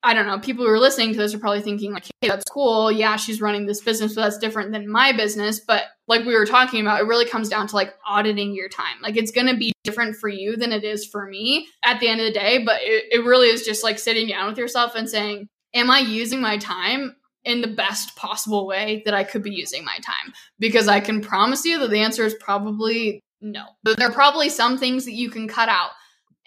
I 0.04 0.14
don't 0.14 0.26
know, 0.26 0.38
people 0.38 0.64
who 0.64 0.70
are 0.70 0.78
listening 0.78 1.10
to 1.10 1.18
this 1.18 1.34
are 1.34 1.40
probably 1.40 1.62
thinking 1.62 1.92
like, 1.92 2.04
hey, 2.20 2.28
that's 2.28 2.44
cool. 2.44 2.92
Yeah, 2.92 3.16
she's 3.16 3.40
running 3.40 3.66
this 3.66 3.80
business, 3.80 4.14
but 4.14 4.20
that's 4.20 4.38
different 4.38 4.70
than 4.70 4.88
my 4.88 5.10
business. 5.10 5.58
But 5.58 5.82
like 6.06 6.24
we 6.24 6.36
were 6.36 6.46
talking 6.46 6.82
about, 6.82 7.00
it 7.00 7.08
really 7.08 7.26
comes 7.26 7.48
down 7.48 7.66
to 7.66 7.74
like 7.74 7.94
auditing 8.06 8.54
your 8.54 8.68
time. 8.68 9.02
Like 9.02 9.16
it's 9.16 9.32
going 9.32 9.48
to 9.48 9.56
be 9.56 9.72
different 9.82 10.14
for 10.16 10.28
you 10.28 10.56
than 10.56 10.70
it 10.70 10.84
is 10.84 11.04
for 11.04 11.26
me 11.26 11.66
at 11.82 11.98
the 11.98 12.06
end 12.06 12.20
of 12.20 12.26
the 12.26 12.38
day. 12.38 12.62
But 12.62 12.82
it, 12.82 13.06
it 13.10 13.24
really 13.24 13.48
is 13.48 13.64
just 13.64 13.82
like 13.82 13.98
sitting 13.98 14.28
down 14.28 14.48
with 14.48 14.58
yourself 14.58 14.94
and 14.94 15.08
saying, 15.08 15.48
am 15.72 15.90
I 15.90 15.98
using 15.98 16.40
my 16.40 16.58
time 16.58 17.16
in 17.44 17.60
the 17.60 17.68
best 17.68 18.16
possible 18.16 18.66
way 18.66 19.02
that 19.04 19.14
I 19.14 19.24
could 19.24 19.42
be 19.42 19.54
using 19.54 19.84
my 19.84 19.98
time. 19.98 20.32
Because 20.58 20.88
I 20.88 21.00
can 21.00 21.20
promise 21.20 21.64
you 21.64 21.78
that 21.80 21.90
the 21.90 22.00
answer 22.00 22.24
is 22.24 22.34
probably 22.34 23.20
no. 23.40 23.64
But 23.82 23.98
There 23.98 24.08
are 24.08 24.12
probably 24.12 24.48
some 24.48 24.78
things 24.78 25.04
that 25.04 25.12
you 25.12 25.30
can 25.30 25.48
cut 25.48 25.68
out. 25.68 25.90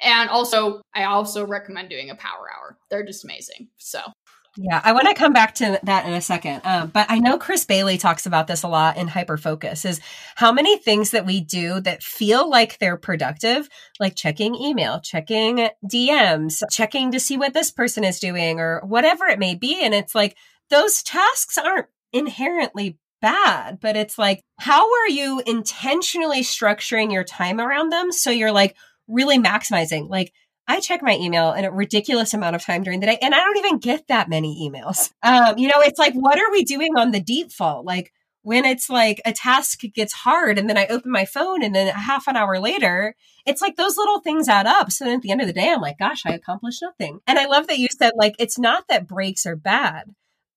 And 0.01 0.29
also, 0.29 0.81
I 0.93 1.05
also 1.05 1.45
recommend 1.45 1.89
doing 1.89 2.09
a 2.09 2.15
power 2.15 2.47
hour. 2.55 2.77
They're 2.89 3.05
just 3.05 3.23
amazing. 3.23 3.69
So, 3.77 3.99
yeah, 4.59 4.81
I 4.83 4.91
want 4.91 5.07
to 5.07 5.13
come 5.13 5.33
back 5.33 5.53
to 5.55 5.79
that 5.83 6.05
in 6.07 6.13
a 6.13 6.21
second. 6.21 6.61
Um, 6.63 6.89
but 6.89 7.05
I 7.09 7.19
know 7.19 7.37
Chris 7.37 7.63
Bailey 7.65 7.97
talks 7.97 8.25
about 8.25 8.47
this 8.47 8.63
a 8.63 8.67
lot 8.67 8.97
in 8.97 9.07
Hyperfocus 9.07 9.85
is 9.85 10.01
how 10.35 10.51
many 10.51 10.77
things 10.79 11.11
that 11.11 11.25
we 11.25 11.41
do 11.41 11.79
that 11.81 12.01
feel 12.01 12.49
like 12.49 12.79
they're 12.79 12.97
productive, 12.97 13.69
like 13.99 14.15
checking 14.15 14.55
email, 14.55 14.99
checking 14.99 15.69
DMs, 15.85 16.63
checking 16.71 17.11
to 17.11 17.19
see 17.19 17.37
what 17.37 17.53
this 17.53 17.69
person 17.69 18.03
is 18.03 18.19
doing 18.19 18.59
or 18.59 18.81
whatever 18.83 19.25
it 19.25 19.37
may 19.37 19.53
be. 19.53 19.79
And 19.83 19.93
it's 19.93 20.15
like, 20.15 20.35
those 20.69 21.03
tasks 21.03 21.57
aren't 21.57 21.87
inherently 22.13 22.97
bad, 23.21 23.79
but 23.79 23.95
it's 23.95 24.17
like, 24.17 24.43
how 24.59 24.81
are 24.81 25.09
you 25.09 25.41
intentionally 25.45 26.41
structuring 26.41 27.11
your 27.11 27.23
time 27.23 27.59
around 27.59 27.89
them? 27.89 28.11
So 28.11 28.31
you're 28.31 28.51
like 28.51 28.75
really 29.07 29.39
maximizing. 29.39 30.09
Like, 30.09 30.33
I 30.67 30.81
check 30.81 31.01
my 31.01 31.15
email 31.15 31.53
in 31.53 31.63
a 31.63 31.71
ridiculous 31.71 32.33
amount 32.33 32.55
of 32.57 32.63
time 32.63 32.83
during 32.83 32.99
the 32.99 33.05
day, 33.05 33.17
and 33.21 33.33
I 33.33 33.39
don't 33.39 33.57
even 33.57 33.79
get 33.79 34.07
that 34.07 34.29
many 34.29 34.69
emails. 34.69 35.11
Um, 35.23 35.57
you 35.57 35.69
know, 35.69 35.79
it's 35.79 35.99
like, 35.99 36.13
what 36.13 36.37
are 36.37 36.51
we 36.51 36.63
doing 36.63 36.97
on 36.97 37.11
the 37.11 37.21
default? 37.21 37.85
Like, 37.85 38.11
when 38.41 38.65
it's 38.65 38.89
like 38.89 39.21
a 39.25 39.33
task 39.33 39.81
gets 39.93 40.13
hard 40.13 40.57
and 40.57 40.69
then 40.69 40.77
I 40.77 40.87
open 40.87 41.11
my 41.11 41.25
phone 41.25 41.63
and 41.63 41.75
then 41.75 41.89
a 41.89 41.91
half 41.91 42.27
an 42.27 42.37
hour 42.37 42.59
later, 42.59 43.13
it's 43.45 43.61
like 43.61 43.75
those 43.75 43.97
little 43.97 44.21
things 44.21 44.47
add 44.47 44.65
up. 44.65 44.89
So 44.91 45.03
then 45.03 45.15
at 45.15 45.21
the 45.21 45.31
end 45.31 45.41
of 45.41 45.47
the 45.47 45.53
day, 45.53 45.69
I'm 45.69 45.81
like, 45.81 45.99
gosh, 45.99 46.25
I 46.25 46.31
accomplished 46.31 46.81
nothing. 46.81 47.19
And 47.27 47.37
I 47.37 47.45
love 47.47 47.67
that 47.67 47.79
you 47.79 47.87
said, 47.97 48.13
like, 48.15 48.35
it's 48.39 48.57
not 48.57 48.85
that 48.87 49.07
breaks 49.07 49.45
are 49.45 49.57
bad 49.57 50.05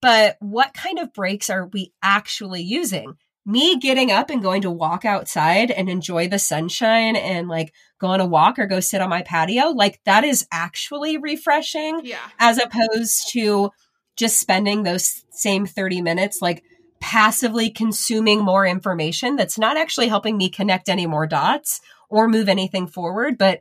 but 0.01 0.37
what 0.41 0.75
kind 0.75 0.99
of 0.99 1.13
breaks 1.13 1.51
are 1.51 1.67
we 1.67 1.93
actually 2.03 2.63
using? 2.63 3.15
Me 3.47 3.79
getting 3.79 4.11
up 4.11 4.31
and 4.31 4.43
going 4.43 4.63
to 4.63 4.71
walk 4.71 5.05
outside 5.05 5.71
and 5.71 5.89
enjoy 5.89 6.29
the 6.29 6.39
sunshine 6.39 7.17
and 7.17 7.49
like 7.49 7.73
go 7.99 8.09
on 8.09 8.21
a 8.21 8.27
walk 8.27 8.59
or 8.59 8.67
go 8.67 8.81
sit 8.81 9.01
on 9.01 9.09
my 9.09 9.23
patio, 9.23 9.69
like 9.69 10.01
that 10.05 10.25
is 10.25 10.47
actually 10.53 11.17
refreshing. 11.17 12.01
Yeah. 12.05 12.19
As 12.39 12.59
opposed 12.59 13.31
to 13.33 13.71
just 14.17 14.39
spending 14.39 14.83
those 14.83 15.25
same 15.31 15.65
30 15.65 16.03
minutes 16.03 16.43
like 16.43 16.63
passively 17.01 17.71
consuming 17.71 18.45
more 18.45 18.67
information 18.67 19.37
that's 19.37 19.59
not 19.59 19.79
actually 19.79 20.09
helping 20.09 20.37
me 20.37 20.51
connect 20.51 20.89
any 20.89 21.07
more 21.07 21.27
dots 21.27 21.81
or 22.11 22.29
move 22.29 22.49
anything 22.49 22.87
forward, 22.87 23.39
but 23.39 23.61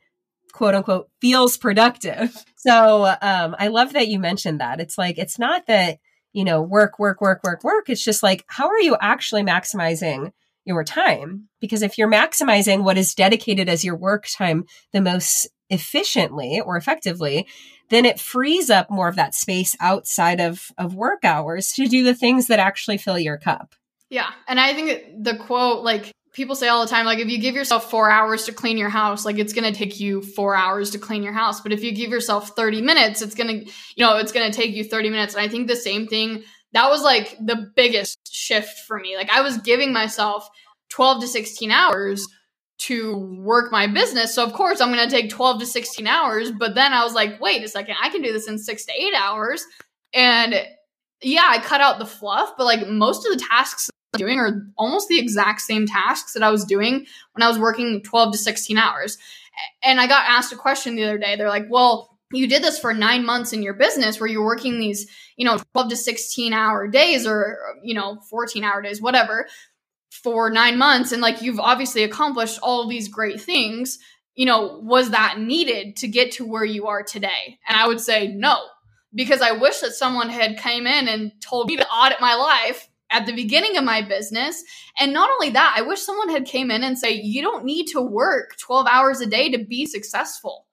quote 0.52 0.76
unquote 0.76 1.10
feels 1.22 1.58
productive. 1.58 2.46
So 2.62 3.06
um, 3.06 3.56
I 3.58 3.70
love 3.70 3.94
that 3.94 4.10
you 4.10 4.20
mentioned 4.20 4.60
that. 4.60 4.82
It's 4.82 4.98
like, 4.98 5.18
it's 5.18 5.40
not 5.40 5.68
that 5.68 6.00
you 6.34 6.44
know, 6.44 6.62
work, 6.62 7.00
work, 7.00 7.22
work, 7.22 7.42
work, 7.44 7.64
work. 7.64 7.90
It's 7.90 8.04
just 8.04 8.24
like, 8.24 8.44
how 8.48 8.68
are 8.68 8.80
you 8.80 8.96
actually 9.00 9.44
maximizing 9.44 10.32
your 10.66 10.84
time? 10.84 11.50
Because 11.60 11.82
if 11.82 11.98
you're 11.98 12.12
maximizing 12.12 12.84
what 12.84 12.98
is 12.98 13.16
dedicated 13.16 13.68
as 13.68 13.84
your 13.84 13.96
work 13.96 14.28
time 14.38 14.66
the 14.94 15.02
most 15.02 15.50
efficiently 15.70 16.62
or 16.64 16.78
effectively, 16.78 17.48
then 17.90 18.06
it 18.06 18.20
frees 18.20 18.70
up 18.70 18.90
more 18.90 19.08
of 19.08 19.16
that 19.16 19.34
space 19.34 19.76
outside 19.80 20.40
of, 20.40 20.68
of 20.78 20.94
work 20.94 21.24
hours 21.24 21.72
to 21.72 21.88
do 21.88 22.04
the 22.04 22.16
things 22.16 22.48
that 22.48 22.60
actually 22.60 22.98
fill 22.98 23.18
your 23.18 23.38
cup. 23.38 23.74
Yeah. 24.10 24.30
And 24.48 24.60
I 24.60 24.74
think 24.74 25.24
the 25.24 25.36
quote, 25.38 25.84
like, 25.84 26.12
people 26.32 26.56
say 26.56 26.68
all 26.68 26.82
the 26.84 26.90
time 26.90 27.06
like 27.06 27.20
if 27.20 27.30
you 27.30 27.40
give 27.40 27.56
yourself 27.56 27.90
four 27.90 28.10
hours 28.10 28.46
to 28.46 28.52
clean 28.52 28.78
your 28.78 28.90
house 28.90 29.26
like 29.26 29.40
it's 29.40 29.54
going 29.54 29.72
to 29.72 29.78
take 29.78 30.00
you 30.00 30.22
four 30.22 30.56
hours 30.56 30.92
to 30.92 31.00
clean 31.00 31.24
your 31.24 31.34
house. 31.34 31.62
But 31.62 31.74
if 31.74 31.84
you 31.84 31.92
give 31.94 32.12
yourself 32.12 32.50
30 32.50 32.82
minutes 32.82 33.22
it's 33.22 33.36
going 33.36 33.48
to 33.48 33.72
you 33.96 34.06
know 34.06 34.18
it's 34.18 34.32
going 34.32 34.50
to 34.50 34.56
take 34.56 34.76
you 34.76 34.84
30 34.84 35.10
minutes. 35.10 35.34
And 35.34 35.44
i 35.44 35.48
think 35.48 35.68
the 35.68 35.76
same 35.76 36.08
thing 36.08 36.44
that 36.74 36.90
was 36.90 37.02
like 37.04 37.36
the 37.40 37.72
biggest 37.76 38.20
shift 38.32 38.80
for 38.88 39.00
me. 39.00 39.16
Like 39.16 39.30
i 39.30 39.42
was 39.42 39.58
giving 39.60 39.94
myself 39.94 40.50
12 40.90 41.22
to 41.22 41.28
16 41.28 41.72
hours 41.72 42.28
to 42.80 43.18
work 43.18 43.72
my 43.72 43.88
business. 43.88 44.34
So 44.34 44.44
of 44.44 44.54
course 44.54 44.82
i'm 44.82 44.94
going 44.94 45.08
to 45.08 45.16
take 45.16 45.30
12 45.30 45.62
to 45.62 45.66
16 45.66 46.08
hours 46.08 46.52
but 46.52 46.76
then 46.76 46.94
i 46.94 47.04
was 47.04 47.14
like 47.14 47.42
wait 47.42 47.64
a 47.64 47.68
second 47.68 47.96
i 48.02 48.10
can 48.10 48.22
do 48.22 48.32
this 48.32 48.48
in 48.48 48.58
six 48.58 48.86
to 48.86 48.94
eight 48.94 49.14
hours. 49.16 49.66
And 50.14 50.56
yeah 51.22 51.46
i 51.48 51.60
cut 51.60 51.82
out 51.82 52.00
the 52.00 52.06
fluff 52.06 52.54
but 52.58 52.66
like 52.66 52.88
most 52.88 53.26
of 53.26 53.34
the 53.34 53.44
tasks 53.44 53.90
doing 54.14 54.40
are 54.40 54.66
almost 54.78 55.08
the 55.08 55.20
exact 55.20 55.62
same 55.62 55.86
tasks 55.86 56.34
that 56.34 56.44
I 56.44 56.50
was 56.50 56.66
doing 56.66 57.06
when 57.34 57.44
I 57.44 57.48
was 57.48 57.60
working 57.60 58.02
12 58.02 58.32
to 58.34 58.38
16 58.38 58.78
hours. 58.78 59.18
And 59.84 60.00
I 60.00 60.08
got 60.08 60.30
asked 60.30 60.54
a 60.54 60.58
question 60.58 60.96
the 60.96 61.04
other 61.04 61.18
day. 61.18 61.36
They're 61.36 61.50
like, 61.50 61.68
well, 61.70 62.18
you 62.32 62.48
did 62.48 62.64
this 62.64 62.80
for 62.80 62.94
nine 62.94 63.26
months 63.26 63.54
in 63.54 63.64
your 63.64 63.74
business 63.74 64.20
where 64.20 64.30
you're 64.30 64.46
working 64.46 64.80
these, 64.80 65.08
you 65.36 65.46
know, 65.46 65.60
12 65.74 65.90
to 65.90 65.96
16 65.96 66.54
hour 66.54 66.88
days 66.88 67.26
or, 67.26 67.58
you 67.84 67.94
know, 67.94 68.20
14 68.30 68.64
hour 68.64 68.82
days, 68.82 69.02
whatever, 69.02 69.48
for 70.12 70.50
nine 70.50 70.78
months. 70.78 71.12
And 71.12 71.22
like 71.22 71.42
you've 71.42 71.60
obviously 71.60 72.04
accomplished 72.04 72.60
all 72.62 72.88
these 72.88 73.08
great 73.08 73.42
things. 73.42 73.98
You 74.36 74.46
know, 74.46 74.80
was 74.84 75.10
that 75.10 75.40
needed 75.40 75.98
to 75.98 76.08
get 76.08 76.32
to 76.34 76.46
where 76.46 76.64
you 76.64 76.88
are 76.88 77.04
today? 77.04 77.60
And 77.68 77.78
I 77.78 77.88
would 77.88 78.00
say 78.00 78.28
no, 78.28 78.60
because 79.14 79.42
I 79.42 79.52
wish 79.52 79.80
that 79.80 79.92
someone 79.92 80.30
had 80.30 80.58
came 80.58 80.88
in 80.88 81.08
and 81.08 81.32
told 81.42 81.68
me 81.68 81.78
to 81.78 81.88
audit 81.88 82.22
my 82.22 82.36
life 82.36 82.89
at 83.12 83.26
the 83.26 83.34
beginning 83.34 83.78
of 83.78 83.84
my 83.84 84.02
business. 84.02 84.64
And 84.98 85.14
not 85.14 85.30
only 85.30 85.50
that 85.52 85.76
i 85.78 85.82
wish 85.82 86.02
someone 86.02 86.30
had 86.30 86.46
came 86.46 86.72
in 86.72 86.84
and 86.84 86.98
say 86.98 87.14
you 87.14 87.42
don't 87.42 87.66
need 87.66 87.88
to 87.88 88.02
work 88.02 88.58
12 88.60 88.88
hours 88.88 89.22
a 89.22 89.26
day 89.26 89.50
to 89.52 89.64
be 89.64 89.86
successful. 89.86 90.66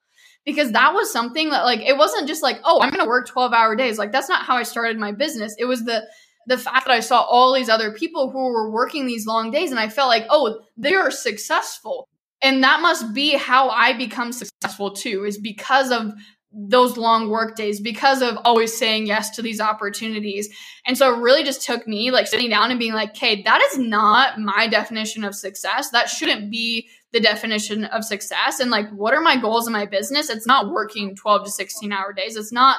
Because 0.44 0.70
that 0.72 0.94
was 0.94 1.12
something 1.12 1.50
that 1.50 1.64
like 1.64 1.80
it 1.80 1.96
wasn't 1.96 2.28
just 2.28 2.42
like 2.42 2.60
oh 2.64 2.80
i'm 2.80 2.92
to 2.92 3.04
work 3.04 3.26
12 3.28 3.52
hour 3.52 3.74
days. 3.74 3.98
Like 3.98 4.12
that's 4.12 4.28
not 4.28 4.44
how 4.44 4.56
i 4.56 4.62
started 4.62 4.98
my 4.98 5.12
business. 5.12 5.54
It 5.58 5.64
was 5.64 5.84
the 5.84 6.06
the 6.48 6.58
fact 6.58 6.86
that 6.86 6.94
i 6.94 7.00
saw 7.00 7.22
all 7.22 7.52
these 7.52 7.68
other 7.68 7.90
people 7.92 8.30
who 8.30 8.38
were 8.38 8.70
working 8.70 9.06
these 9.06 9.26
long 9.26 9.50
days 9.50 9.70
and 9.70 9.80
i 9.80 9.88
felt 9.88 10.08
like 10.08 10.26
oh 10.30 10.60
they 10.76 10.94
are 10.94 11.10
successful. 11.10 12.08
And 12.42 12.62
that 12.62 12.80
must 12.80 13.14
be 13.14 13.32
how 13.36 13.70
i 13.70 13.92
become 13.92 14.30
successful 14.32 14.92
too 14.92 15.24
is 15.24 15.38
because 15.38 15.90
of 15.90 16.12
those 16.58 16.96
long 16.96 17.28
work 17.28 17.54
days 17.54 17.80
because 17.80 18.22
of 18.22 18.38
always 18.44 18.76
saying 18.76 19.06
yes 19.06 19.28
to 19.28 19.42
these 19.42 19.60
opportunities. 19.60 20.48
And 20.86 20.96
so 20.96 21.14
it 21.14 21.18
really 21.18 21.44
just 21.44 21.60
took 21.60 21.86
me 21.86 22.10
like 22.10 22.26
sitting 22.26 22.48
down 22.48 22.70
and 22.70 22.80
being 22.80 22.94
like, 22.94 23.10
okay, 23.10 23.42
that 23.42 23.60
is 23.70 23.78
not 23.78 24.40
my 24.40 24.66
definition 24.66 25.22
of 25.22 25.34
success. 25.34 25.90
That 25.90 26.08
shouldn't 26.08 26.50
be 26.50 26.88
the 27.12 27.20
definition 27.20 27.84
of 27.84 28.04
success. 28.04 28.58
And 28.58 28.70
like, 28.70 28.88
what 28.90 29.12
are 29.12 29.20
my 29.20 29.38
goals 29.38 29.66
in 29.66 29.72
my 29.74 29.84
business? 29.84 30.30
It's 30.30 30.46
not 30.46 30.72
working 30.72 31.14
12 31.14 31.44
to 31.44 31.50
16 31.50 31.92
hour 31.92 32.14
days. 32.14 32.36
It's 32.36 32.52
not, 32.52 32.78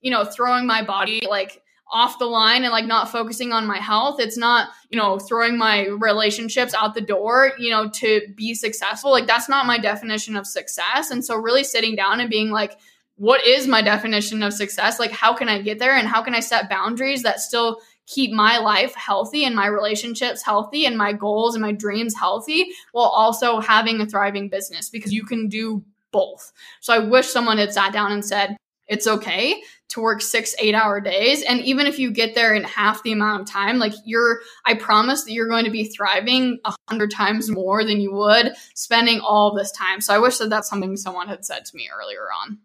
you 0.00 0.10
know, 0.10 0.24
throwing 0.24 0.66
my 0.66 0.82
body 0.82 1.20
like 1.28 1.62
off 1.90 2.18
the 2.18 2.26
line 2.26 2.64
and 2.64 2.72
like 2.72 2.86
not 2.86 3.10
focusing 3.10 3.52
on 3.52 3.66
my 3.66 3.78
health. 3.78 4.20
It's 4.20 4.38
not, 4.38 4.70
you 4.90 4.98
know, 4.98 5.18
throwing 5.18 5.58
my 5.58 5.86
relationships 5.86 6.72
out 6.74 6.94
the 6.94 7.00
door, 7.02 7.52
you 7.58 7.70
know, 7.70 7.90
to 7.90 8.22
be 8.36 8.54
successful. 8.54 9.10
Like 9.10 9.26
that's 9.26 9.48
not 9.50 9.66
my 9.66 9.78
definition 9.78 10.34
of 10.34 10.46
success. 10.46 11.10
And 11.10 11.22
so 11.22 11.36
really 11.36 11.64
sitting 11.64 11.94
down 11.94 12.20
and 12.20 12.30
being 12.30 12.50
like, 12.50 12.78
what 13.18 13.44
is 13.44 13.66
my 13.66 13.82
definition 13.82 14.42
of 14.42 14.52
success? 14.52 14.98
Like 14.98 15.10
how 15.10 15.34
can 15.34 15.48
I 15.48 15.60
get 15.60 15.78
there 15.78 15.96
and 15.96 16.08
how 16.08 16.22
can 16.22 16.34
I 16.34 16.40
set 16.40 16.70
boundaries 16.70 17.22
that 17.24 17.40
still 17.40 17.80
keep 18.06 18.32
my 18.32 18.58
life 18.58 18.94
healthy 18.94 19.44
and 19.44 19.54
my 19.54 19.66
relationships 19.66 20.42
healthy 20.42 20.86
and 20.86 20.96
my 20.96 21.12
goals 21.12 21.54
and 21.54 21.60
my 21.60 21.72
dreams 21.72 22.14
healthy 22.14 22.70
while 22.92 23.06
also 23.06 23.60
having 23.60 24.00
a 24.00 24.06
thriving 24.06 24.48
business 24.48 24.88
because 24.88 25.12
you 25.12 25.24
can 25.24 25.48
do 25.48 25.84
both. 26.10 26.52
So 26.80 26.94
I 26.94 27.00
wish 27.00 27.26
someone 27.26 27.58
had 27.58 27.72
sat 27.72 27.92
down 27.92 28.12
and 28.12 28.24
said, 28.24 28.56
it's 28.86 29.06
okay 29.06 29.62
to 29.88 30.00
work 30.00 30.22
six, 30.22 30.54
eight 30.58 30.74
hour 30.74 31.00
days. 31.00 31.42
And 31.42 31.60
even 31.60 31.86
if 31.86 31.98
you 31.98 32.10
get 32.10 32.34
there 32.34 32.54
in 32.54 32.64
half 32.64 33.02
the 33.02 33.12
amount 33.12 33.42
of 33.42 33.48
time, 33.48 33.78
like 33.78 33.92
you're, 34.04 34.40
I 34.64 34.74
promise 34.74 35.24
that 35.24 35.32
you're 35.32 35.48
going 35.48 35.64
to 35.64 35.70
be 35.70 35.84
thriving 35.84 36.58
a 36.64 36.74
hundred 36.88 37.10
times 37.10 37.50
more 37.50 37.84
than 37.84 38.00
you 38.00 38.12
would 38.12 38.54
spending 38.74 39.20
all 39.20 39.54
this 39.54 39.72
time. 39.72 40.00
So 40.00 40.14
I 40.14 40.18
wish 40.18 40.38
that 40.38 40.50
that's 40.50 40.70
something 40.70 40.96
someone 40.96 41.28
had 41.28 41.44
said 41.44 41.66
to 41.66 41.76
me 41.76 41.90
earlier 41.94 42.26
on. 42.44 42.58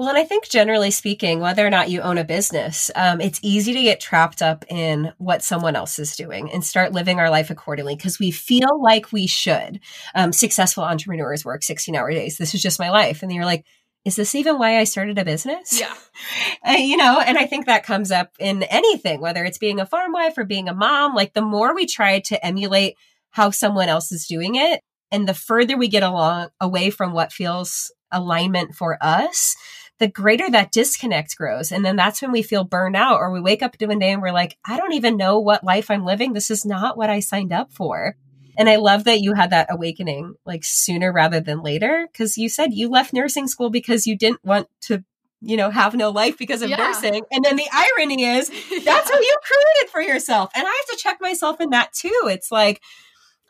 Well, 0.00 0.08
and 0.08 0.16
I 0.16 0.24
think 0.24 0.48
generally 0.48 0.90
speaking, 0.90 1.40
whether 1.40 1.66
or 1.66 1.68
not 1.68 1.90
you 1.90 2.00
own 2.00 2.16
a 2.16 2.24
business, 2.24 2.90
um, 2.94 3.20
it's 3.20 3.38
easy 3.42 3.74
to 3.74 3.82
get 3.82 4.00
trapped 4.00 4.40
up 4.40 4.64
in 4.70 5.12
what 5.18 5.42
someone 5.42 5.76
else 5.76 5.98
is 5.98 6.16
doing 6.16 6.50
and 6.50 6.64
start 6.64 6.94
living 6.94 7.18
our 7.20 7.28
life 7.28 7.50
accordingly 7.50 7.96
because 7.96 8.18
we 8.18 8.30
feel 8.30 8.82
like 8.82 9.12
we 9.12 9.26
should. 9.26 9.78
Um, 10.14 10.32
successful 10.32 10.84
entrepreneurs 10.84 11.44
work 11.44 11.62
16 11.62 11.94
hour 11.94 12.10
days. 12.12 12.38
This 12.38 12.54
is 12.54 12.62
just 12.62 12.78
my 12.78 12.88
life. 12.88 13.22
And 13.22 13.30
you're 13.30 13.44
like, 13.44 13.66
is 14.06 14.16
this 14.16 14.34
even 14.34 14.58
why 14.58 14.78
I 14.78 14.84
started 14.84 15.18
a 15.18 15.24
business? 15.26 15.78
Yeah. 15.78 15.92
Uh, 16.66 16.72
you 16.72 16.96
know, 16.96 17.20
and 17.20 17.38
I 17.38 17.46
think 17.46 17.64
that 17.66 17.84
comes 17.84 18.10
up 18.10 18.32
in 18.38 18.62
anything, 18.64 19.20
whether 19.20 19.44
it's 19.44 19.56
being 19.56 19.80
a 19.80 19.86
farm 19.86 20.12
wife 20.12 20.36
or 20.36 20.44
being 20.44 20.68
a 20.68 20.74
mom. 20.74 21.14
Like 21.14 21.32
the 21.32 21.40
more 21.40 21.74
we 21.74 21.86
try 21.86 22.20
to 22.20 22.44
emulate 22.44 22.96
how 23.30 23.50
someone 23.50 23.88
else 23.88 24.12
is 24.12 24.26
doing 24.26 24.56
it, 24.56 24.82
and 25.10 25.26
the 25.26 25.32
further 25.32 25.78
we 25.78 25.88
get 25.88 26.02
along 26.02 26.48
away 26.60 26.90
from 26.90 27.12
what 27.12 27.32
feels 27.32 27.90
alignment 28.12 28.74
for 28.74 28.98
us, 29.00 29.56
the 30.00 30.08
greater 30.08 30.50
that 30.50 30.72
disconnect 30.72 31.36
grows. 31.36 31.70
And 31.70 31.84
then 31.84 31.94
that's 31.94 32.22
when 32.22 32.32
we 32.32 32.42
feel 32.42 32.64
burned 32.64 32.96
out 32.96 33.18
or 33.18 33.30
we 33.30 33.40
wake 33.40 33.62
up 33.62 33.76
one 33.78 33.98
day 33.98 34.12
and 34.12 34.22
we're 34.22 34.32
like, 34.32 34.56
I 34.66 34.78
don't 34.78 34.94
even 34.94 35.18
know 35.18 35.38
what 35.38 35.62
life 35.62 35.90
I'm 35.90 36.06
living. 36.06 36.32
This 36.32 36.50
is 36.50 36.64
not 36.64 36.96
what 36.96 37.10
I 37.10 37.20
signed 37.20 37.52
up 37.52 37.70
for. 37.70 38.16
And 38.56 38.68
I 38.68 38.76
love 38.76 39.04
that 39.04 39.20
you 39.20 39.34
had 39.34 39.50
that 39.50 39.68
awakening 39.70 40.34
like 40.46 40.64
sooner 40.64 41.12
rather 41.12 41.40
than 41.40 41.62
later. 41.62 42.08
Cause 42.16 42.38
you 42.38 42.48
said 42.48 42.72
you 42.72 42.88
left 42.88 43.12
nursing 43.12 43.46
school 43.46 43.68
because 43.68 44.06
you 44.06 44.16
didn't 44.16 44.42
want 44.42 44.68
to, 44.82 45.04
you 45.42 45.58
know, 45.58 45.70
have 45.70 45.94
no 45.94 46.08
life 46.10 46.38
because 46.38 46.62
of 46.62 46.70
yeah. 46.70 46.76
nursing. 46.76 47.22
And 47.30 47.44
then 47.44 47.56
the 47.56 47.68
irony 47.72 48.24
is 48.24 48.48
that's 48.70 48.70
yeah. 48.70 48.84
what 48.84 49.20
you 49.20 49.36
created 49.44 49.90
for 49.92 50.00
yourself. 50.00 50.50
And 50.54 50.66
I 50.66 50.70
have 50.70 50.96
to 50.96 51.02
check 51.02 51.18
myself 51.20 51.60
in 51.60 51.70
that 51.70 51.92
too. 51.92 52.22
It's 52.24 52.50
like, 52.50 52.80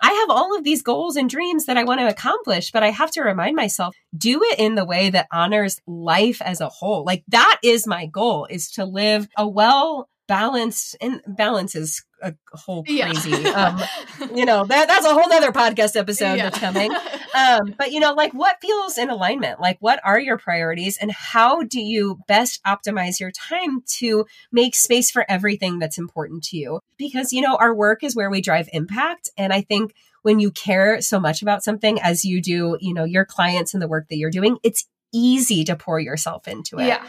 I 0.00 0.12
have 0.12 0.30
all 0.30 0.56
of 0.56 0.64
these 0.64 0.82
goals 0.82 1.16
and 1.16 1.28
dreams 1.28 1.66
that 1.66 1.76
I 1.76 1.84
want 1.84 2.00
to 2.00 2.08
accomplish, 2.08 2.70
but 2.70 2.82
I 2.82 2.90
have 2.90 3.10
to 3.12 3.22
remind 3.22 3.56
myself, 3.56 3.94
do 4.16 4.40
it 4.42 4.58
in 4.58 4.74
the 4.74 4.84
way 4.84 5.10
that 5.10 5.28
honors 5.30 5.80
life 5.86 6.40
as 6.42 6.60
a 6.60 6.68
whole. 6.68 7.04
Like 7.04 7.24
that 7.28 7.58
is 7.62 7.86
my 7.86 8.06
goal 8.06 8.46
is 8.48 8.70
to 8.72 8.84
live 8.84 9.28
a 9.36 9.46
well 9.46 10.08
balanced 10.26 10.96
and 11.00 11.20
balance 11.26 11.74
is 11.74 12.04
a 12.22 12.34
whole 12.52 12.84
crazy 12.84 13.30
yeah. 13.30 13.76
um 14.20 14.36
you 14.36 14.44
know 14.44 14.64
that 14.64 14.88
that's 14.88 15.06
a 15.06 15.14
whole 15.14 15.32
other 15.32 15.52
podcast 15.52 15.96
episode 15.96 16.34
yeah. 16.34 16.50
that's 16.50 16.58
coming. 16.58 16.90
Um 17.34 17.74
but 17.78 17.92
you 17.92 18.00
know 18.00 18.12
like 18.14 18.32
what 18.32 18.56
feels 18.60 18.98
in 18.98 19.10
alignment? 19.10 19.60
Like 19.60 19.78
what 19.80 20.00
are 20.04 20.18
your 20.18 20.38
priorities 20.38 20.98
and 20.98 21.10
how 21.12 21.62
do 21.62 21.80
you 21.80 22.18
best 22.26 22.62
optimize 22.64 23.20
your 23.20 23.30
time 23.30 23.82
to 23.98 24.26
make 24.50 24.74
space 24.74 25.10
for 25.10 25.24
everything 25.28 25.78
that's 25.78 25.98
important 25.98 26.44
to 26.44 26.56
you? 26.56 26.80
Because 26.96 27.32
you 27.32 27.40
know 27.40 27.56
our 27.56 27.74
work 27.74 28.02
is 28.02 28.16
where 28.16 28.30
we 28.30 28.40
drive 28.40 28.68
impact. 28.72 29.30
And 29.36 29.52
i 29.52 29.60
think 29.60 29.94
when 30.22 30.38
you 30.38 30.50
care 30.50 31.00
so 31.00 31.18
much 31.18 31.40
about 31.40 31.64
something 31.64 32.00
as 32.00 32.24
you 32.24 32.42
do 32.42 32.76
you 32.80 32.92
know 32.92 33.04
your 33.04 33.24
clients 33.24 33.74
and 33.74 33.82
the 33.82 33.88
work 33.88 34.08
that 34.08 34.16
you're 34.16 34.30
doing 34.30 34.58
it's 34.62 34.86
easy 35.12 35.64
to 35.64 35.74
pour 35.74 35.98
yourself 35.98 36.46
into 36.46 36.78
it. 36.78 36.86
Yeah 36.86 37.04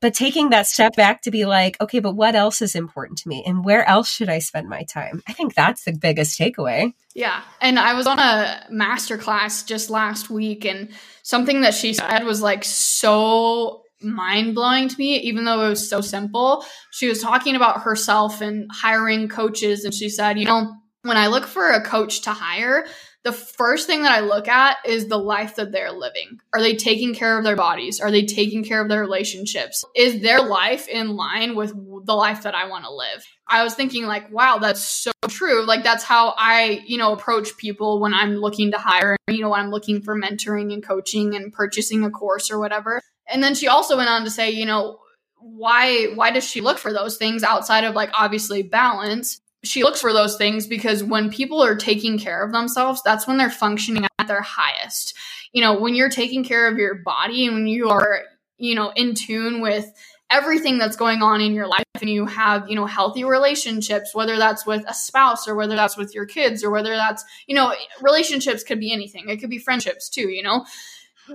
but 0.00 0.14
taking 0.14 0.50
that 0.50 0.66
step 0.66 0.96
back 0.96 1.22
to 1.22 1.30
be 1.30 1.44
like, 1.44 1.80
okay, 1.80 2.00
but 2.00 2.16
what 2.16 2.34
else 2.34 2.62
is 2.62 2.74
important 2.74 3.18
to 3.18 3.28
me 3.28 3.44
and 3.46 3.64
where 3.64 3.86
else 3.86 4.10
should 4.10 4.28
I 4.28 4.38
spend 4.38 4.68
my 4.68 4.82
time? 4.84 5.22
I 5.28 5.32
think 5.32 5.54
that's 5.54 5.84
the 5.84 5.92
biggest 5.92 6.38
takeaway. 6.38 6.94
Yeah. 7.14 7.42
And 7.60 7.78
I 7.78 7.94
was 7.94 8.06
on 8.06 8.18
a 8.18 8.66
master 8.70 9.18
class 9.18 9.62
just 9.62 9.90
last 9.90 10.30
week 10.30 10.64
and 10.64 10.90
something 11.22 11.60
that 11.62 11.74
she 11.74 11.92
said 11.92 12.24
was 12.24 12.40
like 12.40 12.64
so 12.64 13.82
mind 14.02 14.54
blowing 14.54 14.88
to 14.88 14.96
me, 14.98 15.18
even 15.18 15.44
though 15.44 15.66
it 15.66 15.68
was 15.68 15.88
so 15.88 16.00
simple. 16.00 16.64
She 16.90 17.08
was 17.08 17.20
talking 17.20 17.54
about 17.54 17.82
herself 17.82 18.40
and 18.40 18.70
hiring 18.72 19.28
coaches. 19.28 19.84
And 19.84 19.92
she 19.92 20.08
said, 20.08 20.38
you 20.38 20.46
know, 20.46 20.74
when 21.02 21.16
I 21.16 21.26
look 21.26 21.46
for 21.46 21.70
a 21.70 21.82
coach 21.82 22.22
to 22.22 22.30
hire, 22.30 22.86
the 23.22 23.32
first 23.32 23.86
thing 23.86 24.02
that 24.02 24.12
I 24.12 24.20
look 24.20 24.48
at 24.48 24.78
is 24.86 25.08
the 25.08 25.18
life 25.18 25.56
that 25.56 25.72
they're 25.72 25.92
living. 25.92 26.40
Are 26.54 26.60
they 26.60 26.74
taking 26.74 27.14
care 27.14 27.36
of 27.36 27.44
their 27.44 27.56
bodies? 27.56 28.00
Are 28.00 28.10
they 28.10 28.24
taking 28.24 28.64
care 28.64 28.80
of 28.80 28.88
their 28.88 29.00
relationships? 29.00 29.84
Is 29.94 30.22
their 30.22 30.40
life 30.40 30.88
in 30.88 31.16
line 31.16 31.54
with 31.54 31.74
the 32.06 32.14
life 32.14 32.44
that 32.44 32.54
I 32.54 32.68
want 32.68 32.84
to 32.84 32.92
live? 32.92 33.26
I 33.46 33.62
was 33.62 33.74
thinking 33.74 34.06
like, 34.06 34.32
wow, 34.32 34.58
that's 34.58 34.80
so 34.80 35.12
true. 35.28 35.66
Like 35.66 35.84
that's 35.84 36.04
how 36.04 36.34
I, 36.38 36.82
you 36.86 36.96
know, 36.96 37.12
approach 37.12 37.56
people 37.58 38.00
when 38.00 38.14
I'm 38.14 38.36
looking 38.36 38.70
to 38.70 38.78
hire, 38.78 39.16
you 39.28 39.42
know, 39.42 39.50
when 39.50 39.60
I'm 39.60 39.70
looking 39.70 40.00
for 40.00 40.18
mentoring 40.18 40.72
and 40.72 40.82
coaching 40.82 41.34
and 41.34 41.52
purchasing 41.52 42.04
a 42.04 42.10
course 42.10 42.50
or 42.50 42.58
whatever. 42.58 43.02
And 43.30 43.42
then 43.42 43.54
she 43.54 43.68
also 43.68 43.98
went 43.98 44.08
on 44.08 44.24
to 44.24 44.30
say, 44.30 44.50
you 44.50 44.64
know, 44.64 44.98
why 45.40 46.06
why 46.14 46.30
does 46.30 46.44
she 46.44 46.60
look 46.60 46.78
for 46.78 46.92
those 46.92 47.16
things 47.16 47.42
outside 47.42 47.84
of 47.84 47.94
like 47.94 48.10
obviously 48.12 48.62
balance 48.62 49.40
she 49.62 49.82
looks 49.82 50.00
for 50.00 50.12
those 50.12 50.36
things 50.36 50.66
because 50.66 51.04
when 51.04 51.30
people 51.30 51.62
are 51.62 51.76
taking 51.76 52.18
care 52.18 52.42
of 52.42 52.52
themselves, 52.52 53.02
that's 53.04 53.26
when 53.26 53.36
they're 53.36 53.50
functioning 53.50 54.06
at 54.18 54.28
their 54.28 54.40
highest. 54.40 55.14
You 55.52 55.62
know, 55.62 55.78
when 55.78 55.94
you're 55.94 56.08
taking 56.10 56.44
care 56.44 56.68
of 56.68 56.78
your 56.78 56.96
body 56.96 57.46
and 57.46 57.54
when 57.54 57.66
you 57.66 57.90
are, 57.90 58.22
you 58.56 58.74
know, 58.74 58.90
in 58.96 59.14
tune 59.14 59.60
with 59.60 59.86
everything 60.30 60.78
that's 60.78 60.96
going 60.96 61.22
on 61.22 61.40
in 61.40 61.52
your 61.52 61.66
life 61.66 61.84
and 62.00 62.08
you 62.08 62.24
have, 62.24 62.68
you 62.68 62.76
know, 62.76 62.86
healthy 62.86 63.24
relationships, 63.24 64.14
whether 64.14 64.36
that's 64.36 64.64
with 64.64 64.84
a 64.88 64.94
spouse 64.94 65.48
or 65.48 65.56
whether 65.56 65.74
that's 65.74 65.96
with 65.96 66.14
your 66.14 66.24
kids 66.24 66.62
or 66.62 66.70
whether 66.70 66.94
that's, 66.94 67.24
you 67.46 67.54
know, 67.54 67.74
relationships 68.00 68.62
could 68.62 68.78
be 68.78 68.92
anything. 68.92 69.28
It 69.28 69.38
could 69.38 69.50
be 69.50 69.58
friendships 69.58 70.08
too, 70.08 70.28
you 70.28 70.42
know 70.42 70.64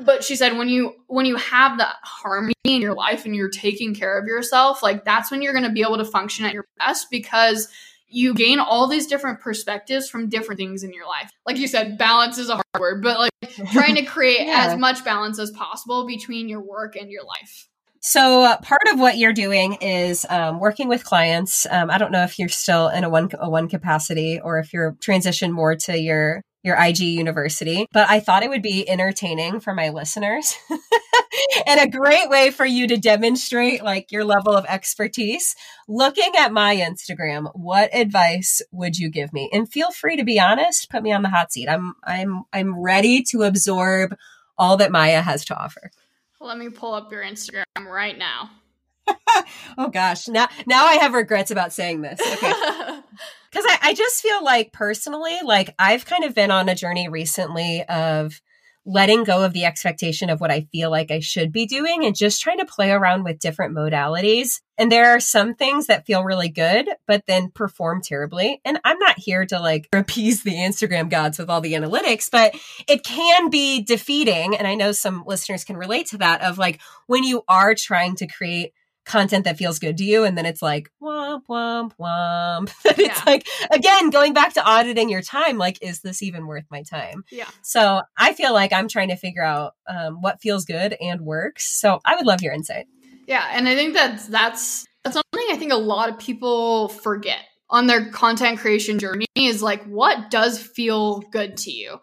but 0.03 0.23
she 0.23 0.35
said 0.35 0.57
when 0.57 0.67
you 0.67 0.93
when 1.07 1.25
you 1.25 1.35
have 1.37 1.77
that 1.77 1.95
harmony 2.03 2.53
in 2.65 2.81
your 2.81 2.93
life 2.93 3.25
and 3.25 3.35
you're 3.35 3.49
taking 3.49 3.93
care 3.93 4.17
of 4.17 4.25
yourself 4.25 4.83
like 4.83 5.05
that's 5.05 5.31
when 5.31 5.41
you're 5.41 5.53
going 5.53 5.63
to 5.63 5.71
be 5.71 5.81
able 5.81 5.97
to 5.97 6.03
function 6.03 6.45
at 6.45 6.53
your 6.53 6.65
best 6.77 7.07
because 7.09 7.69
you 8.15 8.33
gain 8.33 8.59
all 8.59 8.87
these 8.87 9.07
different 9.07 9.41
perspectives 9.41 10.09
from 10.09 10.29
different 10.29 10.57
things 10.57 10.83
in 10.83 10.93
your 10.93 11.05
life. 11.05 11.29
Like 11.45 11.57
you 11.57 11.67
said, 11.67 11.97
balance 11.97 12.37
is 12.37 12.47
a 12.47 12.53
hard 12.53 12.65
word, 12.79 13.03
but 13.03 13.19
like 13.19 13.31
trying 13.73 13.95
to 13.95 14.03
create 14.03 14.47
yeah. 14.47 14.67
as 14.67 14.79
much 14.79 15.03
balance 15.03 15.37
as 15.37 15.51
possible 15.51 16.07
between 16.07 16.47
your 16.47 16.61
work 16.61 16.95
and 16.95 17.11
your 17.11 17.25
life. 17.25 17.67
So 17.99 18.43
uh, 18.43 18.57
part 18.61 18.83
of 18.93 18.99
what 18.99 19.17
you're 19.17 19.33
doing 19.33 19.73
is 19.81 20.25
um, 20.29 20.61
working 20.61 20.87
with 20.87 21.03
clients. 21.03 21.67
Um, 21.69 21.91
I 21.91 21.97
don't 21.97 22.11
know 22.13 22.23
if 22.23 22.39
you're 22.39 22.47
still 22.47 22.87
in 22.87 23.03
a 23.03 23.09
one 23.09 23.31
a 23.37 23.49
one 23.49 23.67
capacity 23.67 24.39
or 24.39 24.59
if 24.59 24.71
you're 24.71 24.93
transitioned 24.93 25.51
more 25.51 25.75
to 25.75 25.99
your 25.99 26.41
your 26.65 26.75
IG 26.75 26.99
university, 26.99 27.87
but 27.93 28.09
I 28.09 28.19
thought 28.19 28.41
it 28.41 28.49
would 28.49 28.63
be 28.63 28.89
entertaining 28.89 29.59
for 29.59 29.73
my 29.75 29.89
listeners 29.89 30.55
and 31.67 31.79
a 31.79 31.87
great 31.87 32.27
way 32.27 32.49
for 32.49 32.65
you 32.65 32.87
to 32.87 32.97
demonstrate 32.97 33.83
like 33.83 34.11
your 34.11 34.25
level 34.25 34.53
of 34.53 34.65
expertise. 34.65 35.55
Looking 35.87 36.31
at 36.37 36.51
my 36.51 36.75
Instagram, 36.75 37.51
what 37.53 37.93
advice 37.93 38.63
would 38.71 38.97
you 38.97 39.11
give 39.11 39.31
me? 39.31 39.47
And 39.53 39.71
feel 39.71 39.91
free 39.91 40.17
to 40.17 40.23
be 40.23 40.39
honest, 40.39 40.89
put 40.89 41.03
me 41.03 41.11
on 41.11 41.21
the 41.21 41.29
hot 41.29 41.53
seat. 41.53 41.69
I'm 41.69 41.93
I'm 42.03 42.45
I'm 42.51 42.81
ready 42.81 43.21
to 43.29 43.43
absorb 43.43 44.15
all 44.57 44.75
that 44.77 44.91
Mya 44.91 45.21
has 45.21 45.45
to 45.45 45.55
offer. 45.55 45.91
Let 46.39 46.57
me 46.57 46.69
pull 46.69 46.95
up 46.95 47.11
your 47.11 47.23
Instagram 47.23 47.63
right 47.85 48.17
now. 48.17 48.49
oh 49.77 49.89
gosh, 49.91 50.27
now 50.27 50.47
now 50.65 50.85
I 50.85 50.95
have 50.95 51.13
regrets 51.13 51.51
about 51.51 51.73
saying 51.73 52.01
this. 52.01 52.19
Okay. 52.19 52.53
Because 53.51 53.71
I, 53.71 53.91
I 53.91 53.93
just 53.93 54.21
feel 54.21 54.43
like 54.43 54.73
personally, 54.73 55.37
like 55.41 55.73
I've 55.79 56.05
kind 56.05 56.25
of 56.25 56.35
been 56.35 56.51
on 56.51 56.67
a 56.67 56.75
journey 56.75 57.07
recently 57.07 57.83
of 57.83 58.41
letting 58.85 59.23
go 59.23 59.43
of 59.43 59.53
the 59.53 59.65
expectation 59.65 60.29
of 60.29 60.39
what 60.39 60.51
I 60.51 60.67
feel 60.71 60.91
like 60.91 61.09
I 61.09 61.19
should 61.19 61.51
be 61.51 61.65
doing 61.65 62.05
and 62.05 62.15
just 62.15 62.41
trying 62.41 62.59
to 62.59 62.65
play 62.65 62.91
around 62.91 63.23
with 63.23 63.39
different 63.39 63.75
modalities. 63.75 64.61
And 64.77 64.91
there 64.91 65.15
are 65.15 65.19
some 65.19 65.55
things 65.55 65.87
that 65.87 66.05
feel 66.05 66.23
really 66.23 66.49
good, 66.49 66.87
but 67.07 67.23
then 67.25 67.49
perform 67.49 68.01
terribly. 68.03 68.61
And 68.63 68.79
I'm 68.83 68.99
not 68.99 69.17
here 69.17 69.45
to 69.47 69.59
like 69.59 69.87
appease 69.91 70.43
the 70.43 70.53
Instagram 70.53 71.09
gods 71.09 71.39
with 71.39 71.49
all 71.49 71.61
the 71.61 71.73
analytics, 71.73 72.29
but 72.29 72.53
it 72.87 73.03
can 73.03 73.49
be 73.49 73.81
defeating. 73.81 74.55
And 74.55 74.67
I 74.67 74.75
know 74.75 74.91
some 74.91 75.23
listeners 75.25 75.63
can 75.63 75.77
relate 75.77 76.07
to 76.07 76.19
that 76.19 76.41
of 76.41 76.59
like 76.59 76.79
when 77.07 77.23
you 77.23 77.43
are 77.47 77.73
trying 77.73 78.15
to 78.17 78.27
create 78.27 78.73
content 79.05 79.45
that 79.45 79.57
feels 79.57 79.79
good 79.79 79.97
to 79.97 80.03
you 80.03 80.23
and 80.23 80.37
then 80.37 80.45
it's 80.45 80.61
like 80.61 80.91
womp 81.01 81.43
womp 81.49 81.91
womp. 81.99 82.71
It's 82.85 82.99
yeah. 82.99 83.23
like 83.25 83.47
again 83.71 84.09
going 84.09 84.33
back 84.33 84.53
to 84.53 84.63
auditing 84.63 85.09
your 85.09 85.21
time 85.21 85.57
like 85.57 85.77
is 85.81 86.01
this 86.01 86.23
even 86.23 86.47
worth 86.47 86.65
my 86.69 86.83
time? 86.83 87.23
Yeah. 87.31 87.49
So 87.61 88.01
i 88.17 88.33
feel 88.33 88.53
like 88.53 88.73
i'm 88.73 88.87
trying 88.87 89.09
to 89.09 89.15
figure 89.15 89.43
out 89.43 89.75
um, 89.87 90.21
what 90.21 90.41
feels 90.41 90.65
good 90.65 90.95
and 90.99 91.21
works 91.21 91.65
so 91.79 91.99
i 92.05 92.15
would 92.15 92.25
love 92.25 92.41
your 92.41 92.53
insight. 92.53 92.87
Yeah 93.27 93.47
and 93.51 93.67
i 93.67 93.75
think 93.75 93.93
that 93.93 94.25
that's 94.29 94.85
that's 95.05 95.13
something 95.13 95.47
I 95.51 95.57
think 95.57 95.71
a 95.71 95.77
lot 95.77 96.09
of 96.09 96.17
people 96.17 96.89
forget 96.89 97.45
on 97.69 97.87
their 97.87 98.09
content 98.11 98.59
creation 98.59 98.99
journey 98.99 99.25
is 99.35 99.63
like 99.63 99.83
what 99.85 100.29
does 100.29 100.61
feel 100.61 101.19
good 101.31 101.57
to 101.57 101.71
you? 101.71 101.99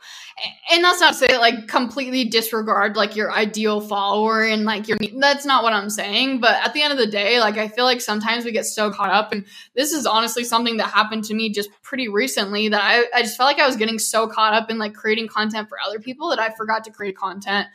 And 0.70 0.82
that's 0.82 1.00
not 1.00 1.12
to 1.12 1.18
say 1.18 1.38
like 1.38 1.68
completely 1.68 2.24
disregard 2.24 2.96
like 2.96 3.16
your 3.16 3.32
ideal 3.32 3.80
follower 3.80 4.42
and 4.42 4.64
like 4.64 4.88
your 4.88 4.98
that's 5.18 5.44
not 5.44 5.62
what 5.62 5.72
i'm 5.72 5.90
saying 5.90 6.40
but 6.40 6.54
at 6.64 6.72
the 6.72 6.82
end 6.82 6.92
of 6.92 6.98
the 6.98 7.06
day 7.06 7.38
like 7.40 7.56
i 7.58 7.68
feel 7.68 7.84
like 7.84 8.00
sometimes 8.00 8.44
we 8.44 8.52
get 8.52 8.66
so 8.66 8.90
caught 8.90 9.10
up 9.10 9.32
and 9.32 9.44
this 9.74 9.92
is 9.92 10.06
honestly 10.06 10.44
something 10.44 10.78
that 10.78 10.88
happened 10.88 11.24
to 11.24 11.34
me 11.34 11.50
just 11.50 11.70
pretty 11.82 12.08
recently 12.08 12.68
that 12.68 12.82
i, 12.82 13.18
I 13.18 13.22
just 13.22 13.36
felt 13.36 13.46
like 13.46 13.60
i 13.60 13.66
was 13.66 13.76
getting 13.76 13.98
so 13.98 14.26
caught 14.26 14.54
up 14.54 14.70
in 14.70 14.78
like 14.78 14.94
creating 14.94 15.28
content 15.28 15.68
for 15.68 15.78
other 15.86 16.00
people 16.00 16.30
that 16.30 16.38
i 16.38 16.50
forgot 16.50 16.84
to 16.84 16.90
create 16.90 17.16
content 17.16 17.68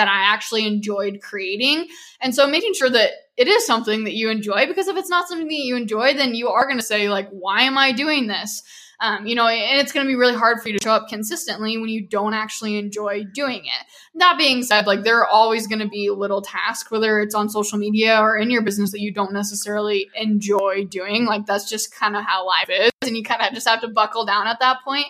that 0.00 0.08
I 0.08 0.32
actually 0.32 0.66
enjoyed 0.66 1.20
creating. 1.20 1.88
And 2.22 2.34
so 2.34 2.46
making 2.46 2.72
sure 2.72 2.88
that 2.88 3.10
it 3.36 3.48
is 3.48 3.66
something 3.66 4.04
that 4.04 4.14
you 4.14 4.30
enjoy, 4.30 4.66
because 4.66 4.88
if 4.88 4.96
it's 4.96 5.10
not 5.10 5.28
something 5.28 5.48
that 5.48 5.54
you 5.54 5.76
enjoy, 5.76 6.14
then 6.14 6.34
you 6.34 6.48
are 6.48 6.64
going 6.64 6.78
to 6.78 6.82
say, 6.82 7.10
like, 7.10 7.28
why 7.28 7.62
am 7.64 7.76
I 7.76 7.92
doing 7.92 8.28
this? 8.28 8.62
Um, 8.98 9.26
you 9.26 9.34
know, 9.34 9.46
and 9.46 9.78
it's 9.78 9.92
going 9.92 10.06
to 10.06 10.10
be 10.10 10.16
really 10.16 10.34
hard 10.34 10.62
for 10.62 10.68
you 10.68 10.78
to 10.78 10.82
show 10.82 10.92
up 10.92 11.08
consistently 11.08 11.76
when 11.76 11.90
you 11.90 12.06
don't 12.06 12.32
actually 12.32 12.78
enjoy 12.78 13.24
doing 13.24 13.60
it. 13.60 13.86
That 14.14 14.38
being 14.38 14.62
said, 14.62 14.86
like 14.86 15.04
there 15.04 15.18
are 15.18 15.26
always 15.26 15.66
going 15.66 15.80
to 15.80 15.88
be 15.88 16.08
little 16.08 16.40
tasks, 16.40 16.90
whether 16.90 17.20
it's 17.20 17.34
on 17.34 17.50
social 17.50 17.78
media 17.78 18.18
or 18.20 18.38
in 18.38 18.50
your 18.50 18.62
business 18.62 18.92
that 18.92 19.00
you 19.00 19.12
don't 19.12 19.34
necessarily 19.34 20.08
enjoy 20.14 20.86
doing. 20.86 21.26
Like 21.26 21.44
that's 21.44 21.68
just 21.68 21.94
kind 21.94 22.16
of 22.16 22.24
how 22.24 22.46
life 22.46 22.70
is. 22.70 22.90
And 23.02 23.16
you 23.16 23.22
kind 23.22 23.42
of 23.42 23.52
just 23.52 23.68
have 23.68 23.82
to 23.82 23.88
buckle 23.88 24.24
down 24.24 24.46
at 24.46 24.60
that 24.60 24.78
point. 24.82 25.06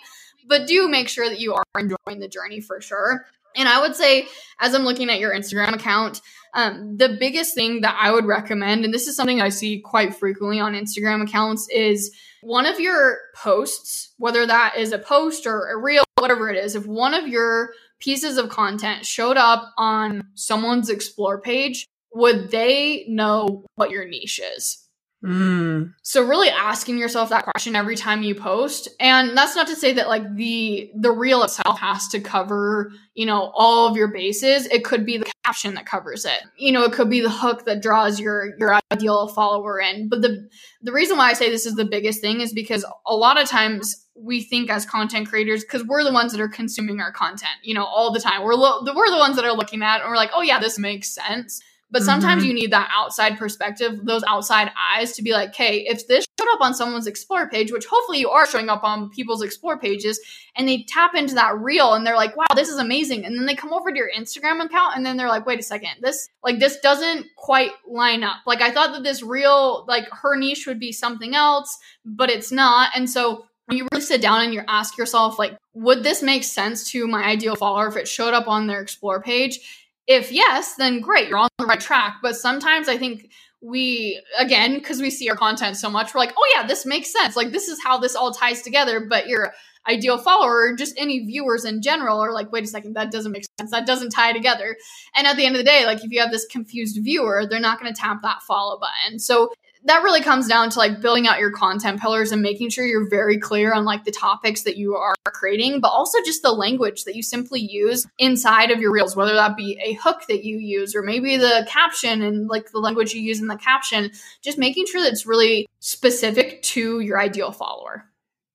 But 0.46 0.66
do 0.66 0.88
make 0.88 1.08
sure 1.08 1.28
that 1.28 1.38
you 1.38 1.54
are 1.54 1.64
enjoying 1.78 2.20
the 2.20 2.28
journey 2.28 2.60
for 2.60 2.80
sure. 2.80 3.26
And 3.56 3.68
I 3.68 3.80
would 3.80 3.96
say, 3.96 4.26
as 4.60 4.74
I'm 4.74 4.82
looking 4.82 5.10
at 5.10 5.20
your 5.20 5.34
Instagram 5.34 5.74
account, 5.74 6.20
um, 6.54 6.96
the 6.96 7.16
biggest 7.20 7.54
thing 7.54 7.82
that 7.82 7.96
I 8.00 8.10
would 8.10 8.26
recommend, 8.26 8.84
and 8.84 8.92
this 8.92 9.06
is 9.06 9.16
something 9.16 9.40
I 9.40 9.50
see 9.50 9.80
quite 9.80 10.14
frequently 10.14 10.60
on 10.60 10.74
Instagram 10.74 11.22
accounts, 11.22 11.68
is 11.70 12.14
one 12.42 12.66
of 12.66 12.80
your 12.80 13.18
posts, 13.36 14.14
whether 14.18 14.46
that 14.46 14.76
is 14.76 14.92
a 14.92 14.98
post 14.98 15.46
or 15.46 15.68
a 15.70 15.76
reel, 15.76 16.04
whatever 16.18 16.50
it 16.50 16.56
is, 16.56 16.74
if 16.74 16.86
one 16.86 17.14
of 17.14 17.28
your 17.28 17.70
pieces 18.00 18.38
of 18.38 18.48
content 18.48 19.04
showed 19.04 19.36
up 19.36 19.72
on 19.76 20.22
someone's 20.34 20.88
explore 20.88 21.40
page, 21.40 21.86
would 22.12 22.50
they 22.50 23.04
know 23.08 23.64
what 23.76 23.90
your 23.90 24.08
niche 24.08 24.40
is? 24.56 24.88
Mm. 25.22 25.92
So 26.02 26.26
really 26.26 26.48
asking 26.48 26.96
yourself 26.96 27.28
that 27.28 27.44
question 27.44 27.76
every 27.76 27.96
time 27.96 28.22
you 28.22 28.34
post. 28.34 28.88
And 28.98 29.36
that's 29.36 29.54
not 29.54 29.66
to 29.66 29.76
say 29.76 29.92
that 29.92 30.08
like 30.08 30.34
the 30.34 30.90
the 30.98 31.12
reel 31.12 31.42
itself 31.42 31.78
has 31.78 32.08
to 32.08 32.20
cover, 32.20 32.90
you 33.14 33.26
know, 33.26 33.52
all 33.54 33.86
of 33.86 33.96
your 33.96 34.08
bases. 34.08 34.66
It 34.66 34.82
could 34.82 35.04
be 35.04 35.18
the 35.18 35.30
caption 35.44 35.74
that 35.74 35.84
covers 35.84 36.24
it. 36.24 36.40
You 36.56 36.72
know, 36.72 36.84
it 36.84 36.92
could 36.92 37.10
be 37.10 37.20
the 37.20 37.30
hook 37.30 37.66
that 37.66 37.82
draws 37.82 38.18
your 38.18 38.56
your 38.58 38.78
ideal 38.90 39.28
follower 39.28 39.78
in. 39.78 40.08
But 40.08 40.22
the 40.22 40.48
the 40.80 40.92
reason 40.92 41.18
why 41.18 41.28
I 41.28 41.34
say 41.34 41.50
this 41.50 41.66
is 41.66 41.74
the 41.74 41.84
biggest 41.84 42.22
thing 42.22 42.40
is 42.40 42.54
because 42.54 42.86
a 43.06 43.14
lot 43.14 43.40
of 43.40 43.46
times 43.46 44.06
we 44.16 44.42
think 44.42 44.70
as 44.70 44.86
content 44.86 45.28
creators 45.28 45.64
because 45.64 45.84
we're 45.84 46.04
the 46.04 46.12
ones 46.12 46.32
that 46.32 46.40
are 46.40 46.48
consuming 46.48 47.00
our 47.00 47.12
content, 47.12 47.52
you 47.62 47.74
know, 47.74 47.84
all 47.84 48.10
the 48.10 48.20
time. 48.20 48.42
We're 48.42 48.54
lo- 48.54 48.82
we're 48.94 49.10
the 49.10 49.18
ones 49.18 49.36
that 49.36 49.44
are 49.44 49.52
looking 49.52 49.82
at 49.82 50.00
and 50.00 50.08
we're 50.08 50.16
like, 50.16 50.30
"Oh 50.34 50.42
yeah, 50.42 50.58
this 50.58 50.78
makes 50.78 51.14
sense." 51.14 51.60
But 51.90 52.02
sometimes 52.02 52.42
mm-hmm. 52.42 52.48
you 52.48 52.54
need 52.54 52.72
that 52.72 52.88
outside 52.94 53.36
perspective, 53.36 54.00
those 54.04 54.22
outside 54.28 54.70
eyes 54.94 55.12
to 55.14 55.22
be 55.22 55.32
like, 55.32 55.50
okay, 55.50 55.86
if 55.88 56.06
this 56.06 56.24
showed 56.38 56.48
up 56.52 56.60
on 56.60 56.72
someone's 56.72 57.08
explore 57.08 57.48
page, 57.48 57.72
which 57.72 57.86
hopefully 57.86 58.20
you 58.20 58.30
are 58.30 58.46
showing 58.46 58.68
up 58.68 58.84
on 58.84 59.10
people's 59.10 59.42
explore 59.42 59.78
pages, 59.78 60.20
and 60.56 60.68
they 60.68 60.84
tap 60.84 61.14
into 61.14 61.34
that 61.34 61.58
reel 61.58 61.94
and 61.94 62.06
they're 62.06 62.16
like, 62.16 62.36
wow, 62.36 62.46
this 62.54 62.68
is 62.68 62.78
amazing. 62.78 63.24
And 63.24 63.36
then 63.36 63.46
they 63.46 63.56
come 63.56 63.72
over 63.72 63.90
to 63.90 63.96
your 63.96 64.10
Instagram 64.16 64.64
account 64.64 64.96
and 64.96 65.04
then 65.04 65.16
they're 65.16 65.28
like, 65.28 65.46
wait 65.46 65.58
a 65.58 65.62
second, 65.62 65.90
this 66.00 66.28
like 66.44 66.58
this 66.58 66.78
doesn't 66.80 67.26
quite 67.36 67.72
line 67.88 68.22
up. 68.22 68.38
Like 68.46 68.60
I 68.60 68.70
thought 68.70 68.92
that 68.92 69.02
this 69.02 69.22
reel, 69.22 69.84
like 69.88 70.08
her 70.10 70.36
niche 70.36 70.66
would 70.66 70.80
be 70.80 70.92
something 70.92 71.34
else, 71.34 71.76
but 72.04 72.30
it's 72.30 72.52
not. 72.52 72.90
And 72.94 73.08
so 73.08 73.46
you 73.70 73.86
really 73.92 74.02
sit 74.02 74.20
down 74.20 74.42
and 74.42 74.52
you 74.52 74.62
ask 74.66 74.98
yourself, 74.98 75.38
like, 75.38 75.56
would 75.74 76.02
this 76.02 76.22
make 76.22 76.44
sense 76.44 76.90
to 76.90 77.06
my 77.06 77.22
ideal 77.24 77.54
follower 77.54 77.88
if 77.88 77.96
it 77.96 78.08
showed 78.08 78.34
up 78.34 78.48
on 78.48 78.66
their 78.66 78.80
explore 78.80 79.22
page? 79.22 79.79
If 80.10 80.32
yes, 80.32 80.74
then 80.74 80.98
great, 81.00 81.28
you're 81.28 81.38
on 81.38 81.48
the 81.58 81.66
right 81.66 81.78
track. 81.78 82.16
But 82.20 82.34
sometimes 82.34 82.88
I 82.88 82.98
think 82.98 83.30
we, 83.60 84.20
again, 84.36 84.74
because 84.74 85.00
we 85.00 85.08
see 85.08 85.30
our 85.30 85.36
content 85.36 85.76
so 85.76 85.88
much, 85.88 86.12
we're 86.12 86.18
like, 86.18 86.34
oh 86.36 86.52
yeah, 86.56 86.66
this 86.66 86.84
makes 86.84 87.12
sense. 87.12 87.36
Like, 87.36 87.52
this 87.52 87.68
is 87.68 87.80
how 87.80 87.96
this 87.96 88.16
all 88.16 88.32
ties 88.32 88.62
together. 88.62 89.06
But 89.08 89.28
your 89.28 89.52
ideal 89.88 90.18
follower, 90.18 90.74
just 90.76 90.98
any 90.98 91.24
viewers 91.26 91.64
in 91.64 91.80
general, 91.80 92.18
are 92.18 92.32
like, 92.32 92.50
wait 92.50 92.64
a 92.64 92.66
second, 92.66 92.94
that 92.94 93.12
doesn't 93.12 93.30
make 93.30 93.44
sense. 93.56 93.70
That 93.70 93.86
doesn't 93.86 94.10
tie 94.10 94.32
together. 94.32 94.76
And 95.14 95.28
at 95.28 95.36
the 95.36 95.46
end 95.46 95.54
of 95.54 95.60
the 95.60 95.64
day, 95.64 95.86
like, 95.86 96.02
if 96.02 96.10
you 96.10 96.20
have 96.20 96.32
this 96.32 96.44
confused 96.46 96.98
viewer, 97.04 97.46
they're 97.48 97.60
not 97.60 97.80
going 97.80 97.94
to 97.94 98.00
tap 98.00 98.22
that 98.22 98.42
follow 98.42 98.80
button. 98.80 99.20
So 99.20 99.52
that 99.84 100.02
really 100.02 100.20
comes 100.20 100.46
down 100.46 100.70
to 100.70 100.78
like 100.78 101.00
building 101.00 101.26
out 101.26 101.38
your 101.38 101.50
content 101.50 102.00
pillars 102.00 102.32
and 102.32 102.42
making 102.42 102.68
sure 102.70 102.84
you're 102.84 103.08
very 103.08 103.38
clear 103.38 103.72
on 103.72 103.84
like 103.84 104.04
the 104.04 104.10
topics 104.10 104.62
that 104.64 104.76
you 104.76 104.94
are 104.94 105.14
creating, 105.26 105.80
but 105.80 105.88
also 105.88 106.18
just 106.24 106.42
the 106.42 106.52
language 106.52 107.04
that 107.04 107.16
you 107.16 107.22
simply 107.22 107.60
use 107.60 108.06
inside 108.18 108.70
of 108.70 108.80
your 108.80 108.92
reels, 108.92 109.16
whether 109.16 109.34
that 109.34 109.56
be 109.56 109.80
a 109.82 109.94
hook 109.94 110.22
that 110.28 110.44
you 110.44 110.58
use 110.58 110.94
or 110.94 111.02
maybe 111.02 111.36
the 111.36 111.66
caption 111.68 112.22
and 112.22 112.48
like 112.48 112.70
the 112.72 112.78
language 112.78 113.14
you 113.14 113.22
use 113.22 113.40
in 113.40 113.46
the 113.46 113.56
caption, 113.56 114.10
just 114.42 114.58
making 114.58 114.86
sure 114.86 115.00
that 115.00 115.12
it's 115.12 115.26
really 115.26 115.66
specific 115.78 116.62
to 116.62 117.00
your 117.00 117.18
ideal 117.18 117.52
follower. 117.52 118.04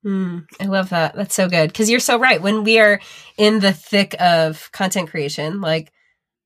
Mm, 0.06 0.46
I 0.60 0.66
love 0.66 0.90
that. 0.90 1.16
That's 1.16 1.34
so 1.34 1.50
good. 1.50 1.70
Because 1.72 1.90
you're 1.90 2.00
so 2.00 2.20
right. 2.20 2.40
When 2.40 2.64
we 2.64 2.78
are 2.80 3.00
in 3.38 3.60
the 3.60 3.74
thick 3.74 4.16
of 4.22 4.72
content 4.72 5.10
creation, 5.10 5.62
like 5.62 5.92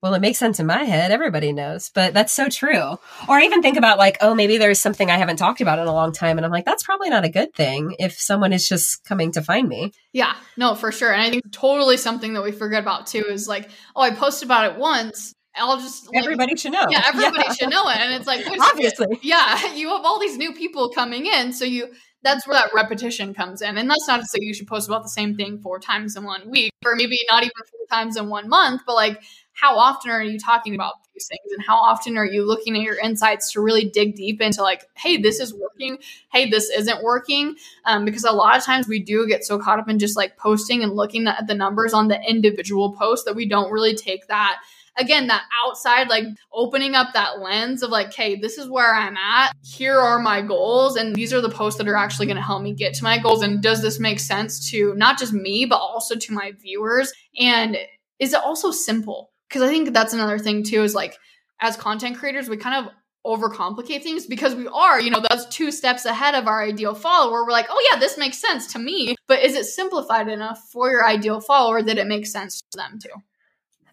well, 0.02 0.14
it 0.14 0.22
makes 0.22 0.38
sense 0.38 0.60
in 0.60 0.66
my 0.66 0.84
head. 0.84 1.12
Everybody 1.12 1.52
knows, 1.52 1.92
but 1.94 2.14
that's 2.14 2.32
so 2.32 2.48
true. 2.48 2.98
Or 3.28 3.36
I 3.36 3.44
even 3.44 3.62
think 3.62 3.78
about 3.78 3.98
like, 3.98 4.18
oh, 4.22 4.34
maybe 4.34 4.58
there's 4.58 4.80
something 4.80 5.12
I 5.12 5.18
haven't 5.18 5.38
talked 5.38 5.60
about 5.60 5.80
in 5.80 5.88
a 5.88 5.94
long 5.94 6.14
time. 6.14 6.38
And 6.38 6.46
I'm 6.46 6.52
like, 6.52 6.66
that's 6.66 6.84
probably 6.84 7.10
not 7.10 7.26
a 7.26 7.30
good 7.30 7.54
thing 7.54 7.96
if 8.00 8.14
someone 8.14 8.54
is 8.54 8.68
just 8.68 9.04
coming 9.04 9.32
to 9.34 9.42
find 9.42 9.68
me. 9.68 9.92
Yeah, 10.14 10.36
no, 10.56 10.74
for 10.76 10.92
sure. 10.92 11.12
And 11.12 11.22
I 11.22 11.30
think 11.30 11.52
totally 11.52 11.98
something 11.98 12.34
that 12.34 12.44
we 12.44 12.54
forget 12.54 12.82
about 12.82 13.08
too 13.08 13.26
is 13.28 13.48
like, 13.48 13.70
oh, 13.96 14.02
I 14.02 14.12
posted 14.12 14.48
about 14.48 14.72
it 14.72 14.78
once. 14.78 15.34
I'll 15.56 15.78
just 15.78 16.08
like, 16.08 16.24
everybody 16.24 16.56
should 16.56 16.72
know. 16.72 16.86
Yeah, 16.90 17.04
everybody 17.06 17.44
yeah. 17.46 17.54
should 17.54 17.70
know 17.70 17.90
it. 17.90 17.98
And 17.98 18.14
it's 18.14 18.28
like, 18.28 18.46
obviously, 18.62 19.20
yeah, 19.22 19.74
you 19.74 19.90
have 19.90 20.06
all 20.06 20.20
these 20.20 20.38
new 20.38 20.54
people 20.54 20.90
coming 20.90 21.26
in. 21.26 21.52
So 21.52 21.66
you, 21.66 21.92
that's 22.22 22.48
where 22.48 22.56
that 22.56 22.74
repetition 22.74 23.34
comes 23.34 23.62
in. 23.62 23.78
And 23.78 23.90
that's 23.90 24.08
not 24.08 24.22
to 24.22 24.26
say 24.26 24.40
you 24.42 24.54
should 24.54 24.68
post 24.68 24.88
about 24.88 25.04
the 25.04 25.10
same 25.10 25.36
thing 25.36 25.60
four 25.60 25.80
times 25.80 26.16
in 26.16 26.24
one 26.24 26.50
week, 26.50 26.72
or 26.86 26.96
maybe 26.96 27.18
not 27.30 27.44
even 27.44 27.52
four 27.56 27.98
times 27.98 28.18
in 28.18 28.30
one 28.30 28.48
month, 28.48 28.82
but 28.86 28.96
like 28.96 29.22
how 29.60 29.78
often 29.78 30.12
are 30.12 30.24
you 30.24 30.40
talking 30.40 30.76
about 30.76 30.94
these 31.14 31.28
things? 31.28 31.52
And 31.54 31.64
how 31.66 31.76
often 31.76 32.18
are 32.18 32.26
you 32.26 32.46
looking 32.46 32.76
at 32.76 32.82
your 32.82 32.98
insights 32.98 33.52
to 33.54 33.62
really 33.62 33.86
dig 33.86 34.16
deep 34.16 34.42
into 34.42 34.62
like 34.62 34.86
hey 34.96 35.18
this 35.18 35.40
is 35.40 35.54
working. 35.54 35.98
Hey 36.32 36.50
this 36.50 36.70
isn't 36.70 37.04
working. 37.04 37.56
Um, 37.86 38.06
because 38.06 38.24
a 38.24 38.32
lot 38.32 38.58
of 38.58 38.64
times 38.64 38.88
we 38.88 39.00
do 39.04 39.28
get 39.28 39.44
so 39.44 39.60
caught 39.60 39.80
up 39.80 39.90
in 39.90 40.00
just 40.00 40.16
like 40.16 40.38
posting 40.38 40.84
and 40.84 40.94
looking 40.94 41.28
at 41.28 41.48
the 41.48 41.56
numbers 41.56 41.94
on 41.94 42.08
the 42.08 42.22
individual 42.22 42.94
post 42.94 43.26
that 43.26 43.36
we 43.36 43.48
don't 43.48 43.72
really 43.72 43.96
take 43.96 44.28
that 44.28 44.62
again 44.98 45.28
that 45.28 45.44
outside 45.64 46.10
like 46.10 46.26
opening 46.52 46.96
up 46.96 47.14
that 47.14 47.40
lens 47.40 47.84
of 47.84 47.90
like 47.90 48.14
hey 48.14 48.36
this 48.36 48.58
is 48.58 48.70
where 48.70 48.94
i'm 48.94 49.18
at. 49.18 49.52
Here 49.64 49.98
are 49.98 50.20
my 50.20 50.42
goals 50.42 50.96
and 50.96 51.16
these 51.16 51.34
are 51.34 51.42
the 51.42 51.50
posts 51.50 51.78
that 51.78 51.88
are 51.88 51.96
actually 51.96 52.26
going 52.26 52.38
to 52.38 52.44
help 52.44 52.62
me 52.62 52.74
get 52.74 52.94
to 52.96 53.04
my 53.04 53.18
goals. 53.18 53.44
And 53.44 53.62
does 53.62 53.82
this 53.82 54.00
make 54.00 54.20
sense 54.20 54.72
to 54.72 54.94
not 54.96 55.18
just 55.18 55.34
me 55.34 55.66
but 55.66 55.78
also 55.78 56.16
to 56.16 56.34
my 56.34 56.54
viewers? 56.62 57.12
And 57.40 57.78
is 58.20 58.34
it 58.34 58.42
also 58.44 58.72
simple 58.72 59.32
because 59.50 59.64
I 59.64 59.68
think 59.68 59.92
that's 59.94 60.14
another 60.14 60.40
thing 60.40 60.64
too 60.64 60.84
is 60.84 60.96
like 60.96 61.18
as 61.60 61.76
content 61.76 62.18
creators, 62.18 62.48
we 62.48 62.58
kind 62.58 62.86
of 62.86 62.94
overcomplicate 63.26 64.02
things 64.02 64.26
because 64.26 64.56
we 64.56 64.68
are, 64.68 65.00
you 65.00 65.12
know, 65.12 65.22
those 65.30 65.46
two 65.48 65.72
steps 65.72 66.06
ahead 66.06 66.36
of 66.36 66.48
our 66.48 66.64
ideal 66.64 66.96
follower. 66.96 67.44
We're 67.44 67.52
like, 67.52 67.68
oh 67.70 67.90
yeah, 67.92 68.00
this 68.00 68.18
makes 68.18 68.38
sense 68.38 68.72
to 68.74 68.80
me, 68.80 69.16
but 69.28 69.44
is 69.44 69.56
it 69.56 69.66
simplified 69.66 70.30
enough 70.30 70.60
for 70.72 70.90
your 70.90 71.06
ideal 71.06 71.42
follower 71.42 71.82
that 71.84 71.98
it 71.98 72.08
makes 72.08 72.32
sense 72.32 72.62
to 72.72 72.78
them 72.78 73.00
too? 73.02 73.10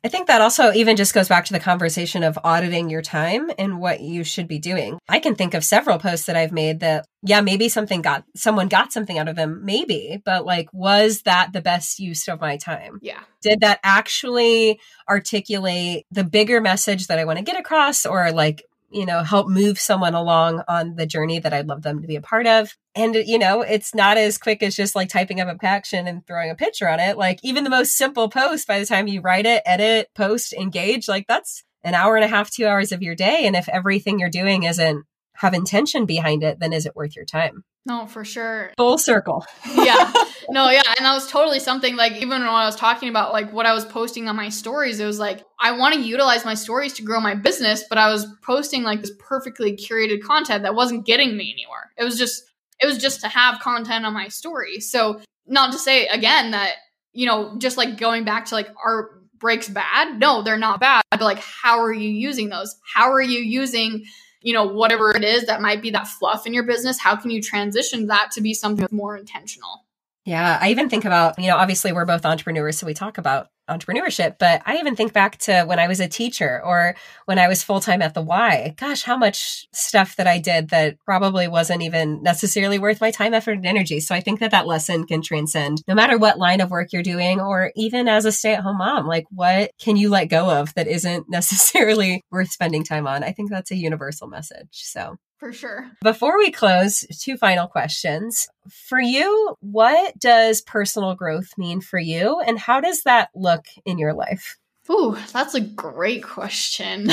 I 0.07 0.09
think 0.09 0.29
that 0.29 0.41
also 0.41 0.73
even 0.73 0.95
just 0.95 1.15
goes 1.15 1.27
back 1.27 1.47
to 1.47 1.53
the 1.53 1.59
conversation 1.59 2.23
of 2.23 2.39
auditing 2.45 2.89
your 2.89 3.03
time 3.03 3.51
and 3.59 3.81
what 3.81 4.01
you 4.01 4.23
should 4.23 4.47
be 4.47 4.61
doing. 4.61 5.01
I 5.09 5.19
can 5.19 5.35
think 5.35 5.53
of 5.53 5.65
several 5.65 5.99
posts 5.99 6.27
that 6.27 6.37
I've 6.37 6.53
made 6.53 6.79
that, 6.79 7.09
yeah, 7.25 7.41
maybe 7.41 7.69
something 7.69 8.03
got, 8.03 8.23
someone 8.37 8.69
got 8.69 8.93
something 8.93 9.19
out 9.19 9.27
of 9.27 9.35
them, 9.35 9.65
maybe, 9.65 10.23
but 10.25 10.47
like, 10.47 10.69
was 10.73 11.23
that 11.23 11.53
the 11.53 11.61
best 11.61 11.99
use 11.99 12.29
of 12.29 12.41
my 12.41 12.57
time? 12.57 13.01
Yeah. 13.03 13.19
Did 13.43 13.63
that 13.63 13.81
actually 13.83 14.79
articulate 15.11 16.07
the 16.13 16.23
bigger 16.23 16.61
message 16.61 17.09
that 17.09 17.19
I 17.19 17.25
want 17.25 17.39
to 17.41 17.45
get 17.45 17.59
across 17.59 18.07
or 18.07 18.31
like 18.31 18.63
you 18.91 19.07
know, 19.07 19.23
help 19.23 19.49
move 19.49 19.79
someone 19.79 20.15
along 20.15 20.63
on 20.69 20.97
the 20.97 21.07
journey 21.07 21.39
that 21.39 21.53
I'd 21.53 21.67
love 21.67 21.83
them 21.83 22.01
to 22.03 22.07
be 22.07 22.17
a 22.17 22.21
part 22.21 22.47
of. 22.47 22.75
And, 22.95 23.15
you 23.15 23.39
know, 23.39 23.63
it's 23.63 23.95
not 23.95 24.17
as 24.17 24.39
quick 24.39 24.63
as 24.63 24.77
just 24.77 24.95
like 24.95 25.09
typing 25.09 25.41
up 25.41 25.49
a 25.49 25.59
caption 25.59 26.07
and 26.07 26.27
throwing 26.27 26.51
a 26.51 26.55
picture 26.55 26.89
on 26.89 27.01
it. 27.01 27.19
Like 27.19 27.41
even 27.43 27.65
the 27.65 27.71
most 27.71 27.97
simple 27.97 28.29
post, 28.29 28.67
by 28.67 28.79
the 28.79 28.87
time 28.87 29.09
you 29.09 29.21
write 29.21 29.47
it, 29.47 29.63
edit, 29.67 30.09
post, 30.15 30.53
engage, 30.53 31.09
like 31.09 31.27
that's 31.29 31.65
an 31.83 31.95
hour 31.95 32.17
and 32.17 32.25
a 32.25 32.29
half, 32.29 32.51
two 32.51 32.67
hours 32.67 32.93
of 32.93 33.03
your 33.03 33.15
day. 33.15 33.47
And 33.47 33.55
if 33.55 33.69
everything 33.69 34.19
you're 34.19 34.31
doing 34.31 34.63
isn't 34.63 35.05
have 35.39 35.55
intention 35.55 36.07
behind 36.07 36.43
it, 36.43 36.61
then 36.61 36.73
is 36.73 36.87
it 36.87 36.97
worth 36.97 37.17
your 37.17 37.25
time? 37.25 37.65
No, 37.85 38.07
for 38.07 38.25
sure. 38.25 38.73
Full 38.77 38.99
circle. 38.99 39.45
yeah. 39.75 40.13
No, 40.49 40.71
yeah. 40.71 40.83
And 40.97 41.05
that 41.05 41.13
was 41.13 41.29
totally 41.29 41.59
something 41.59 41.97
like, 41.97 42.13
even 42.13 42.41
when 42.41 42.43
I 42.43 42.67
was 42.67 42.77
talking 42.77 43.09
about 43.09 43.33
like 43.33 43.53
what 43.53 43.67
I 43.67 43.73
was 43.73 43.85
posting 43.85 44.29
on 44.29 44.37
my 44.37 44.49
stories, 44.49 45.01
it 45.01 45.05
was 45.05 45.19
like, 45.19 45.43
I 45.59 45.77
want 45.77 45.95
to 45.95 46.01
utilize 46.01 46.45
my 46.45 46.55
stories 46.55 46.93
to 46.95 47.03
grow 47.03 47.19
my 47.19 47.35
business, 47.35 47.83
but 47.89 47.99
I 47.99 48.13
was 48.13 48.29
posting 48.45 48.85
like 48.85 49.01
this 49.01 49.11
perfectly 49.19 49.77
curated 49.77 50.23
content 50.23 50.63
that 50.63 50.77
wasn't 50.77 51.05
getting 51.05 51.37
me 51.37 51.53
anywhere. 51.53 51.91
It 51.99 52.05
was 52.05 52.17
just, 52.17 52.45
it 52.81 52.87
was 52.87 52.99
just 52.99 53.23
to 53.23 53.29
have 53.29 53.59
content 53.59 54.07
on 54.07 54.15
my 54.15 54.29
story. 54.29 54.79
So, 54.79 55.21
not 55.49 55.73
to 55.73 55.79
say 55.79 56.07
again 56.07 56.53
that, 56.53 56.75
you 57.13 57.27
know, 57.27 57.59
just 57.59 57.77
like 57.77 57.99
going 57.99 58.25
back 58.25 58.45
to 58.47 58.55
like 58.55 58.69
art 58.85 59.17
breaks 59.39 59.69
bad. 59.69 60.19
No, 60.19 60.43
they're 60.43 60.59
not 60.59 60.81
bad. 60.81 61.03
But 61.11 61.21
like, 61.21 61.39
how 61.39 61.81
are 61.81 61.93
you 61.93 62.09
using 62.09 62.49
those? 62.49 62.77
How 62.95 63.13
are 63.13 63.23
you 63.23 63.41
using, 63.41 64.05
you 64.47 64.53
know, 64.53 64.65
whatever 64.65 65.11
it 65.11 65.25
is 65.25 65.47
that 65.47 65.61
might 65.61 65.83
be 65.83 65.91
that 65.91 66.07
fluff 66.07 66.47
in 66.47 66.55
your 66.55 66.63
business? 66.63 67.01
How 67.01 67.17
can 67.17 67.33
you 67.33 67.43
transition 67.43 68.07
that 68.07 68.31
to 68.31 68.41
be 68.41 68.55
something 68.55 68.87
more 68.93 69.17
intentional? 69.17 69.85
Yeah, 70.25 70.57
I 70.61 70.71
even 70.71 70.89
think 70.89 71.05
about, 71.05 71.37
you 71.37 71.49
know, 71.49 71.57
obviously 71.57 71.93
we're 71.93 72.05
both 72.05 72.25
entrepreneurs, 72.25 72.79
so 72.79 72.87
we 72.87 72.95
talk 72.95 73.19
about 73.19 73.49
entrepreneurship, 73.69 74.37
but 74.39 74.63
I 74.65 74.77
even 74.77 74.97
think 74.97 75.13
back 75.13 75.39
to 75.39 75.65
when 75.65 75.79
I 75.79 75.89
was 75.89 76.01
a 76.01 76.09
teacher 76.09 76.61
or 76.65 76.97
when 77.25 77.39
I 77.39 77.49
was 77.49 77.63
full 77.63 77.81
time 77.81 78.03
at 78.03 78.15
the 78.15 78.23
Y. 78.23 78.75
Gosh, 78.77 79.03
how 79.03 79.17
much 79.17 79.67
stuff 79.73 80.17
that 80.17 80.27
I 80.27 80.39
did 80.39 80.71
that 80.71 80.97
probably 81.05 81.49
wasn't 81.49 81.83
even 81.83 82.23
necessarily 82.23 82.79
worth 82.79 83.01
my 83.01 83.11
time, 83.11 83.35
effort, 83.35 83.57
and 83.59 83.67
energy. 83.67 84.01
So 84.01 84.15
I 84.15 84.21
think 84.21 84.41
that 84.41 84.53
that 84.53 84.67
lesson 84.67 85.05
can 85.07 85.23
transcend 85.23 85.83
no 85.89 85.95
matter 85.95 86.19
what 86.19 86.39
line 86.39 86.61
of 86.61 86.71
work 86.71 86.93
you're 86.93 87.03
doing, 87.03 87.41
or 87.41 87.73
even 87.77 88.09
as 88.09 88.25
a 88.25 88.33
stay 88.33 88.55
at 88.55 88.63
home 88.63 88.79
mom. 88.79 89.07
Like, 89.07 89.27
what 89.31 89.71
can 89.81 89.97
you 89.97 90.11
let 90.11 90.27
go 90.27 90.51
of 90.51 90.75
that 90.75 90.87
isn't 90.87 91.27
necessarily 91.29 92.23
worth 92.31 92.51
spending 92.51 92.85
time 92.85 93.07
on? 93.07 93.25
I 93.25 93.33
think 93.33 93.51
that's 93.51 93.71
a 93.71 93.77
universal 93.77 94.29
message. 94.29 94.69
So 94.73 95.17
for 95.39 95.53
sure. 95.53 95.91
Before 96.03 96.39
we 96.39 96.51
close, 96.51 97.05
two 97.21 97.37
final 97.37 97.67
questions. 97.67 98.49
For 98.71 99.01
you, 99.01 99.55
what 99.61 100.19
does 100.19 100.63
personal 100.63 101.15
growth 101.15 101.53
mean 101.59 101.81
for 101.81 101.99
you, 101.99 102.41
and 102.41 102.59
how 102.59 102.81
does 102.81 103.03
that 103.03 103.31
look 103.35 103.67
in 103.85 103.99
your 103.99 104.15
life? 104.15 104.57
Ooh, 104.91 105.17
that's 105.33 105.55
a 105.55 105.61
great 105.61 106.23
question. 106.23 107.09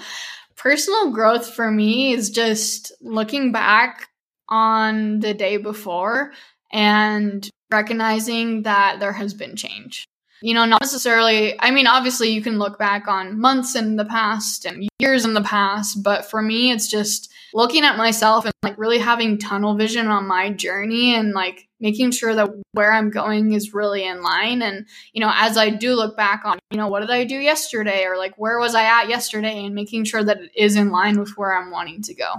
personal 0.56 1.10
growth 1.12 1.52
for 1.52 1.70
me 1.70 2.12
is 2.12 2.30
just 2.30 2.92
looking 3.00 3.52
back 3.52 4.08
on 4.48 5.20
the 5.20 5.34
day 5.34 5.56
before 5.56 6.32
and 6.72 7.48
recognizing 7.70 8.62
that 8.62 9.00
there 9.00 9.12
has 9.12 9.34
been 9.34 9.56
change. 9.56 10.06
You 10.40 10.54
know, 10.54 10.64
not 10.64 10.80
necessarily, 10.80 11.60
I 11.60 11.72
mean, 11.72 11.86
obviously 11.86 12.30
you 12.30 12.42
can 12.42 12.58
look 12.58 12.78
back 12.78 13.08
on 13.08 13.40
months 13.40 13.74
in 13.74 13.96
the 13.96 14.04
past 14.04 14.64
and 14.64 14.88
years 15.00 15.24
in 15.24 15.34
the 15.34 15.42
past, 15.42 16.02
but 16.02 16.30
for 16.30 16.40
me, 16.40 16.70
it's 16.70 16.88
just 16.88 17.32
looking 17.54 17.84
at 17.84 17.96
myself 17.96 18.44
and 18.44 18.52
like 18.62 18.78
really 18.78 18.98
having 18.98 19.38
tunnel 19.38 19.76
vision 19.76 20.08
on 20.08 20.26
my 20.26 20.50
journey 20.50 21.14
and 21.14 21.32
like 21.32 21.68
making 21.80 22.10
sure 22.10 22.34
that 22.34 22.50
where 22.72 22.92
I'm 22.92 23.10
going 23.10 23.52
is 23.52 23.72
really 23.72 24.04
in 24.04 24.22
line. 24.22 24.62
And, 24.62 24.86
you 25.12 25.20
know, 25.20 25.32
as 25.34 25.56
I 25.56 25.70
do 25.70 25.94
look 25.94 26.16
back 26.16 26.42
on, 26.44 26.58
you 26.70 26.78
know, 26.78 26.88
what 26.88 27.00
did 27.00 27.10
I 27.10 27.24
do 27.24 27.36
yesterday 27.36 28.04
or 28.04 28.16
like 28.16 28.34
where 28.36 28.58
was 28.58 28.74
I 28.74 28.84
at 28.84 29.08
yesterday 29.08 29.64
and 29.64 29.74
making 29.74 30.04
sure 30.04 30.24
that 30.24 30.40
it 30.40 30.50
is 30.56 30.76
in 30.76 30.90
line 30.90 31.18
with 31.18 31.36
where 31.36 31.54
I'm 31.54 31.70
wanting 31.70 32.02
to 32.02 32.14
go. 32.14 32.34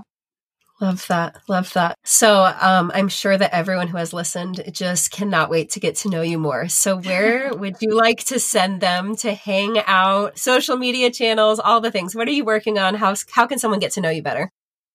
Love 0.81 1.05
that. 1.07 1.41
Love 1.49 1.73
that. 1.73 1.97
So, 2.05 2.45
um, 2.61 2.89
I'm 2.93 3.09
sure 3.09 3.37
that 3.37 3.53
everyone 3.53 3.89
who 3.89 3.97
has 3.97 4.13
listened 4.13 4.63
just 4.71 5.11
cannot 5.11 5.49
wait 5.49 5.71
to 5.71 5.81
get 5.81 5.97
to 5.97 6.09
know 6.09 6.21
you 6.21 6.39
more. 6.39 6.69
So, 6.69 6.97
where 6.97 7.53
would 7.53 7.75
you 7.81 7.97
like 7.97 8.23
to 8.25 8.39
send 8.39 8.79
them 8.79 9.17
to 9.17 9.33
hang 9.33 9.79
out, 9.87 10.39
social 10.39 10.77
media 10.77 11.11
channels, 11.11 11.59
all 11.59 11.81
the 11.81 11.91
things? 11.91 12.15
What 12.15 12.29
are 12.29 12.31
you 12.31 12.45
working 12.45 12.79
on? 12.79 12.95
How, 12.95 13.13
how 13.29 13.45
can 13.45 13.59
someone 13.59 13.81
get 13.81 13.91
to 13.93 14.01
know 14.01 14.09
you 14.09 14.23
better? 14.23 14.49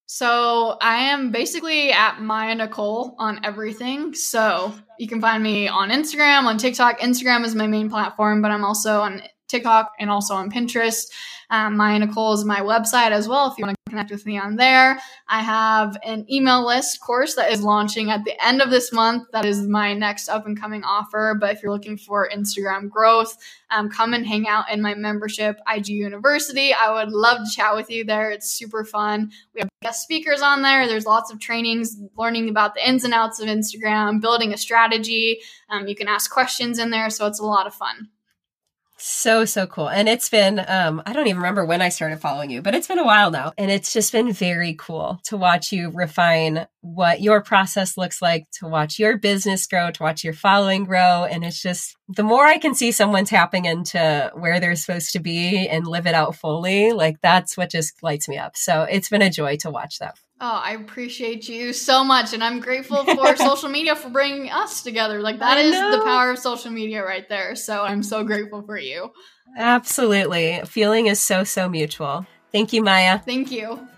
So 0.07 0.77
I 0.83 0.97
am 0.97 1.31
basically 1.31 1.91
at 1.91 2.21
Mya 2.21 2.55
Nichol 2.55 3.17
on 3.19 3.41
everything. 3.45 4.15
So 4.15 4.75
you 4.99 5.09
can 5.09 5.21
find 5.21 5.43
me 5.43 5.69
on 5.69 5.91
Instagram, 5.91 6.45
on 6.45 6.59
TikTok. 6.59 7.01
Instagram 7.01 7.45
is 7.45 7.55
my 7.55 7.67
main 7.67 7.89
platform, 7.89 8.43
but 8.43 8.51
I'm 8.51 8.65
also 8.65 9.01
on 9.01 9.23
TikTok 9.49 9.93
and 9.99 10.11
also 10.11 10.35
on 10.35 10.51
Pinterest. 10.51 11.07
Um, 11.51 11.77
Mya 11.77 11.99
Nichol 11.99 12.33
is 12.33 12.45
my 12.45 12.61
website 12.61 13.11
as 13.11 13.29
well 13.29 13.51
if 13.51 13.59
you 13.59 13.65
want 13.65 13.77
to 13.77 13.91
connect 13.91 14.11
with 14.11 14.27
me 14.27 14.39
on 14.39 14.57
there. 14.57 14.99
I 15.29 15.41
have 15.41 15.97
an 16.05 16.27
email 16.31 16.67
list 16.67 17.01
course 17.01 17.35
that 17.35 17.53
is 17.53 17.63
launching 17.63 18.11
at 18.11 18.25
the 18.25 18.35
end 18.45 18.61
of 18.61 18.71
this 18.71 18.93
month. 18.93 19.29
That 19.33 19.45
is 19.45 19.63
my 19.63 19.95
next 19.95 20.29
up 20.29 20.47
and 20.47 20.59
coming 20.59 20.83
offer. 20.85 21.37
But 21.39 21.53
if 21.53 21.63
you're 21.63 21.73
looking 21.73 21.97
for 21.97 22.29
Instagram 22.29 22.91
growth, 22.91 23.37
um, 23.71 23.89
come 23.89 24.15
and 24.15 24.27
hang 24.27 24.49
out 24.49 24.71
in 24.71 24.83
my 24.83 24.95
membership, 24.95 25.59
IG 25.73 25.89
University. 25.89 26.73
I 26.73 26.93
would 26.93 27.13
love 27.13 27.39
to 27.39 27.51
chat 27.51 27.75
with 27.75 27.91
you 27.91 28.05
there. 28.05 28.31
It's 28.31 28.51
super 28.51 28.85
fun. 28.85 29.31
We 29.55 29.61
have 29.61 29.69
guest 29.83 30.03
speakers 30.03 30.43
on 30.43 30.63
there. 30.63 30.87
There's 30.87 31.07
lots 31.07 31.33
of 31.33 31.39
trainings, 31.41 31.97
learning 32.17 32.49
about 32.49 32.75
the 32.75 32.89
ins 32.89 33.05
and 33.05 33.15
outs 33.15 33.41
of 33.41 33.49
Instagram, 33.49 34.21
building 34.21 34.53
a 34.53 34.57
strategy. 34.57 35.41
Um, 35.69 35.87
you 35.87 35.95
can 35.95 36.09
ask 36.09 36.31
questions 36.31 36.79
in 36.79 36.91
there. 36.91 37.11
So 37.11 37.27
it's 37.27 37.41
a 37.41 37.45
lot 37.45 37.67
of 37.67 37.75
fun. 37.75 38.09
So, 39.07 39.45
so 39.45 39.67
cool. 39.67 39.91
And 39.91 40.09
it's 40.09 40.31
been, 40.31 40.65
um, 40.67 41.03
I 41.05 41.13
don't 41.13 41.27
even 41.27 41.37
remember 41.37 41.67
when 41.67 41.83
I 41.83 41.91
started 41.91 42.21
following 42.21 42.49
you, 42.49 42.63
but 42.63 42.75
it's 42.75 42.87
been 42.89 42.99
a 42.99 43.05
while 43.05 43.31
now. 43.31 43.53
And 43.59 43.71
it's 43.71 43.93
just 43.93 44.13
been 44.13 44.33
very 44.33 44.73
cool 44.79 45.21
to 45.25 45.37
watch 45.37 45.73
you 45.73 45.91
refine 45.91 46.67
what 46.81 47.21
your 47.21 47.43
process 47.43 47.99
looks 47.99 48.23
like, 48.23 48.47
to 48.61 48.67
watch 48.67 48.99
your 48.99 49.19
business 49.19 49.67
grow, 49.67 49.91
to 49.91 50.03
watch 50.03 50.25
your 50.25 50.33
following 50.33 50.85
grow. 50.85 51.25
And 51.25 51.45
it's 51.45 51.61
just 51.61 51.95
the 52.09 52.23
more 52.23 52.47
I 52.47 52.57
can 52.57 52.75
see 52.75 52.93
someone 52.93 53.27
tapping 53.27 53.67
into 53.67 54.31
where 54.37 54.59
they're 54.59 54.75
supposed 54.75 55.13
to 55.13 55.21
be 55.21 55.69
and 55.69 55.87
live 55.87 56.07
it 56.07 56.15
out 56.15 56.35
fully, 56.35 56.93
like 56.93 57.21
that's 57.21 57.59
what 57.59 57.71
just 57.71 58.03
lights 58.03 58.27
me 58.27 58.39
up. 58.39 58.57
So 58.57 58.85
it's 58.85 59.11
been 59.11 59.21
a 59.21 59.29
joy 59.29 59.59
to 59.59 59.71
watch 59.71 59.99
that. 59.99 60.17
Oh, 60.41 60.61
I 60.63 60.73
appreciate 60.73 61.49
you 61.49 61.73
so 61.73 62.03
much. 62.05 62.35
And 62.35 62.43
I'm 62.43 62.61
grateful 62.61 63.05
for 63.05 63.37
social 63.37 63.69
media 63.69 63.95
for 63.95 64.11
bringing 64.11 64.51
us 64.51 64.83
together. 64.83 65.21
Like, 65.21 65.39
that 65.39 65.59
is 65.59 65.79
the 65.79 66.03
power 66.05 66.33
of 66.33 66.39
social 66.39 66.71
media 66.71 67.05
right 67.05 67.29
there. 67.29 67.55
So 67.55 67.83
I'm 67.83 68.03
so 68.03 68.25
grateful 68.25 68.63
for 68.63 68.77
you. 68.77 69.11
Absolutely. 69.57 70.61
Feeling 70.67 71.07
is 71.07 71.21
so, 71.21 71.45
so 71.45 71.69
mutual. 71.69 72.27
Thank 72.51 72.73
you, 72.73 72.83
Mya. 72.83 73.23
Thank 73.25 73.51
you. 73.51 73.89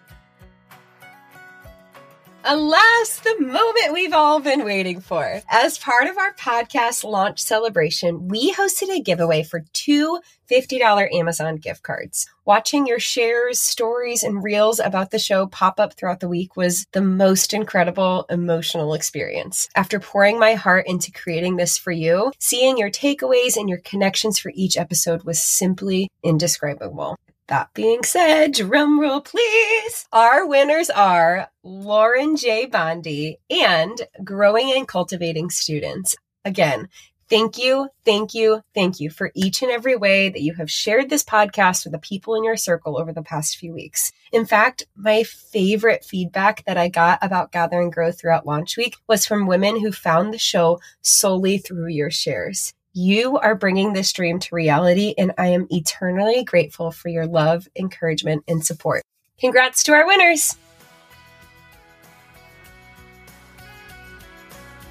Alas, 2.49 3.19
the 3.25 3.41
moment 3.41 3.93
we've 3.93 4.13
all 4.13 4.39
been 4.39 4.65
waiting 4.65 5.01
for. 5.01 5.43
As 5.51 5.79
part 5.79 6.07
of 6.07 6.17
our 6.17 6.33
podcast 6.35 7.03
launch 7.03 7.43
celebration, 7.43 8.29
we 8.29 8.55
hosted 8.55 8.89
a 8.89 9.03
giveaway 9.03 9.43
for 9.43 9.65
two 9.73 10.21
$50 10.49 11.13
Amazon 11.13 11.57
gift 11.57 11.83
cards. 11.83 12.29
Watching 12.45 12.87
your 12.87 13.01
shares, 13.01 13.61
stories, 13.61 14.23
and 14.23 14.45
reels 14.45 14.79
about 14.79 15.11
the 15.11 15.19
show 15.19 15.49
pop 15.49 15.81
up 15.81 15.95
throughout 15.95 16.21
the 16.21 16.29
week 16.29 16.57
was 16.57 16.87
the 16.93 17.01
most 17.01 17.53
incredible 17.53 18.27
emotional 18.31 18.95
experience. 18.95 19.69
After 19.75 19.99
pouring 19.99 20.39
my 20.39 20.55
heart 20.55 20.87
into 20.87 21.11
creating 21.11 21.57
this 21.57 21.77
for 21.77 21.91
you, 21.91 22.31
seeing 22.39 22.79
your 22.79 22.91
takeaways 22.91 23.57
and 23.57 23.69
your 23.69 23.81
connections 23.81 24.39
for 24.39 24.53
each 24.55 24.77
episode 24.77 25.25
was 25.25 25.43
simply 25.43 26.09
indescribable. 26.23 27.17
That 27.49 27.73
being 27.75 28.03
said, 28.03 28.55
drum 28.55 28.99
roll 28.99 29.21
please. 29.21 30.09
Our 30.13 30.45
winners 30.49 30.91
are 30.91 31.49
Lauren 31.63 32.35
J. 32.35 32.67
Bondi 32.67 33.39
and 33.49 34.03
Growing 34.25 34.73
and 34.73 34.89
Cultivating 34.89 35.51
Students. 35.51 36.17
Again, 36.45 36.89
thank 37.31 37.57
you, 37.57 37.89
thank 38.05 38.35
you, 38.35 38.63
thank 38.75 38.99
you 38.99 39.11
for 39.11 39.31
each 39.37 39.63
and 39.63 39.71
every 39.71 39.95
way 39.95 40.29
that 40.29 40.43
you 40.43 40.55
have 40.55 40.69
shared 40.69 41.09
this 41.09 41.23
podcast 41.23 41.85
with 41.85 41.93
the 41.93 42.01
people 42.01 42.35
in 42.35 42.43
your 42.43 42.57
circle 42.57 42.99
over 42.99 43.13
the 43.13 43.23
past 43.23 43.57
few 43.59 43.73
weeks. 43.73 44.11
In 44.33 44.45
fact, 44.45 44.85
my 44.97 45.23
favorite 45.23 46.05
feedback 46.05 46.65
that 46.65 46.77
I 46.77 46.89
got 46.89 47.21
about 47.23 47.53
Gather 47.53 47.81
and 47.81 47.93
Grow 47.93 48.11
throughout 48.11 48.45
launch 48.45 48.77
week 48.77 48.97
was 49.07 49.25
from 49.25 49.47
women 49.47 49.81
who 49.81 49.93
found 49.93 50.35
the 50.35 50.39
show 50.39 50.81
solely 51.01 51.59
through 51.59 51.91
your 51.91 52.11
shares. 52.11 52.75
You 52.99 53.37
are 53.37 53.55
bringing 53.55 53.93
this 53.93 54.11
dream 54.11 54.39
to 54.39 54.55
reality, 54.55 55.13
and 55.19 55.31
I 55.37 55.49
am 55.49 55.67
eternally 55.71 56.43
grateful 56.45 56.91
for 56.91 57.11
your 57.11 57.27
love, 57.27 57.69
encouragement, 57.77 58.45
and 58.49 58.65
support. 58.65 59.03
Congrats 59.39 59.83
to 59.83 59.93
our 59.93 60.07
winners! 60.07 60.57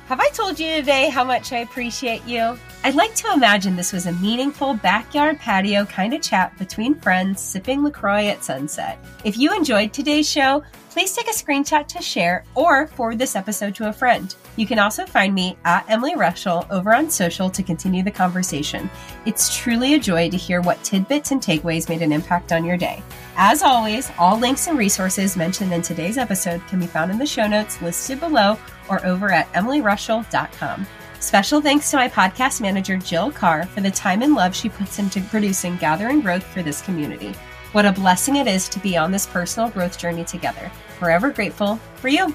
Have 0.05 0.19
I 0.19 0.29
told 0.33 0.59
you 0.59 0.75
today 0.75 1.09
how 1.09 1.23
much 1.23 1.51
I 1.51 1.57
appreciate 1.57 2.23
you? 2.27 2.59
I'd 2.83 2.93
like 2.93 3.15
to 3.15 3.33
imagine 3.33 3.75
this 3.75 3.91
was 3.91 4.05
a 4.05 4.13
meaningful 4.13 4.75
backyard 4.75 5.39
patio 5.39 5.85
kind 5.85 6.13
of 6.13 6.21
chat 6.21 6.55
between 6.59 6.93
friends 6.93 7.41
sipping 7.41 7.83
LaCroix 7.83 8.27
at 8.27 8.43
sunset. 8.43 8.99
If 9.23 9.35
you 9.35 9.51
enjoyed 9.51 9.93
today's 9.93 10.29
show, 10.29 10.63
please 10.91 11.15
take 11.15 11.27
a 11.27 11.31
screenshot 11.31 11.87
to 11.87 12.03
share 12.03 12.45
or 12.53 12.85
forward 12.85 13.17
this 13.17 13.35
episode 13.35 13.73
to 13.75 13.89
a 13.89 13.93
friend. 13.93 14.35
You 14.55 14.65
can 14.65 14.79
also 14.79 15.05
find 15.05 15.33
me 15.33 15.57
at 15.65 15.85
Emily 15.89 16.15
Rushell 16.15 16.65
over 16.69 16.93
on 16.93 17.09
social 17.09 17.49
to 17.49 17.63
continue 17.63 18.03
the 18.03 18.11
conversation. 18.11 18.89
It's 19.25 19.55
truly 19.55 19.95
a 19.95 19.99
joy 19.99 20.29
to 20.29 20.37
hear 20.37 20.61
what 20.61 20.83
tidbits 20.83 21.31
and 21.31 21.41
takeaways 21.41 21.89
made 21.89 22.01
an 22.01 22.11
impact 22.11 22.51
on 22.51 22.63
your 22.63 22.77
day. 22.77 23.03
As 23.35 23.61
always, 23.61 24.11
all 24.17 24.39
links 24.39 24.67
and 24.67 24.77
resources 24.77 25.35
mentioned 25.35 25.73
in 25.73 25.81
today's 25.81 26.17
episode 26.17 26.65
can 26.67 26.79
be 26.79 26.87
found 26.87 27.11
in 27.11 27.17
the 27.17 27.25
show 27.25 27.47
notes 27.47 27.81
listed 27.81 28.19
below 28.19 28.57
or 28.89 29.05
over 29.05 29.31
at 29.31 29.51
emilyrushell.com. 29.53 30.87
Special 31.19 31.59
thanks 31.59 31.89
to 31.89 31.97
my 31.97 32.07
podcast 32.07 32.61
manager, 32.61 32.97
Jill 32.97 33.31
Carr, 33.31 33.65
for 33.65 33.81
the 33.81 33.91
time 33.91 34.21
and 34.21 34.35
love 34.35 34.55
she 34.55 34.69
puts 34.69 34.99
into 34.99 35.21
producing 35.21 35.75
Gather 35.77 36.09
and 36.09 36.21
Growth 36.21 36.43
for 36.43 36.61
this 36.61 36.81
community. 36.81 37.33
What 37.71 37.85
a 37.85 37.91
blessing 37.91 38.37
it 38.37 38.47
is 38.47 38.69
to 38.69 38.79
be 38.79 38.95
on 38.95 39.11
this 39.11 39.25
personal 39.25 39.69
growth 39.69 39.97
journey 39.97 40.23
together. 40.23 40.71
Forever 40.99 41.31
grateful 41.31 41.77
for 41.95 42.07
you. 42.07 42.33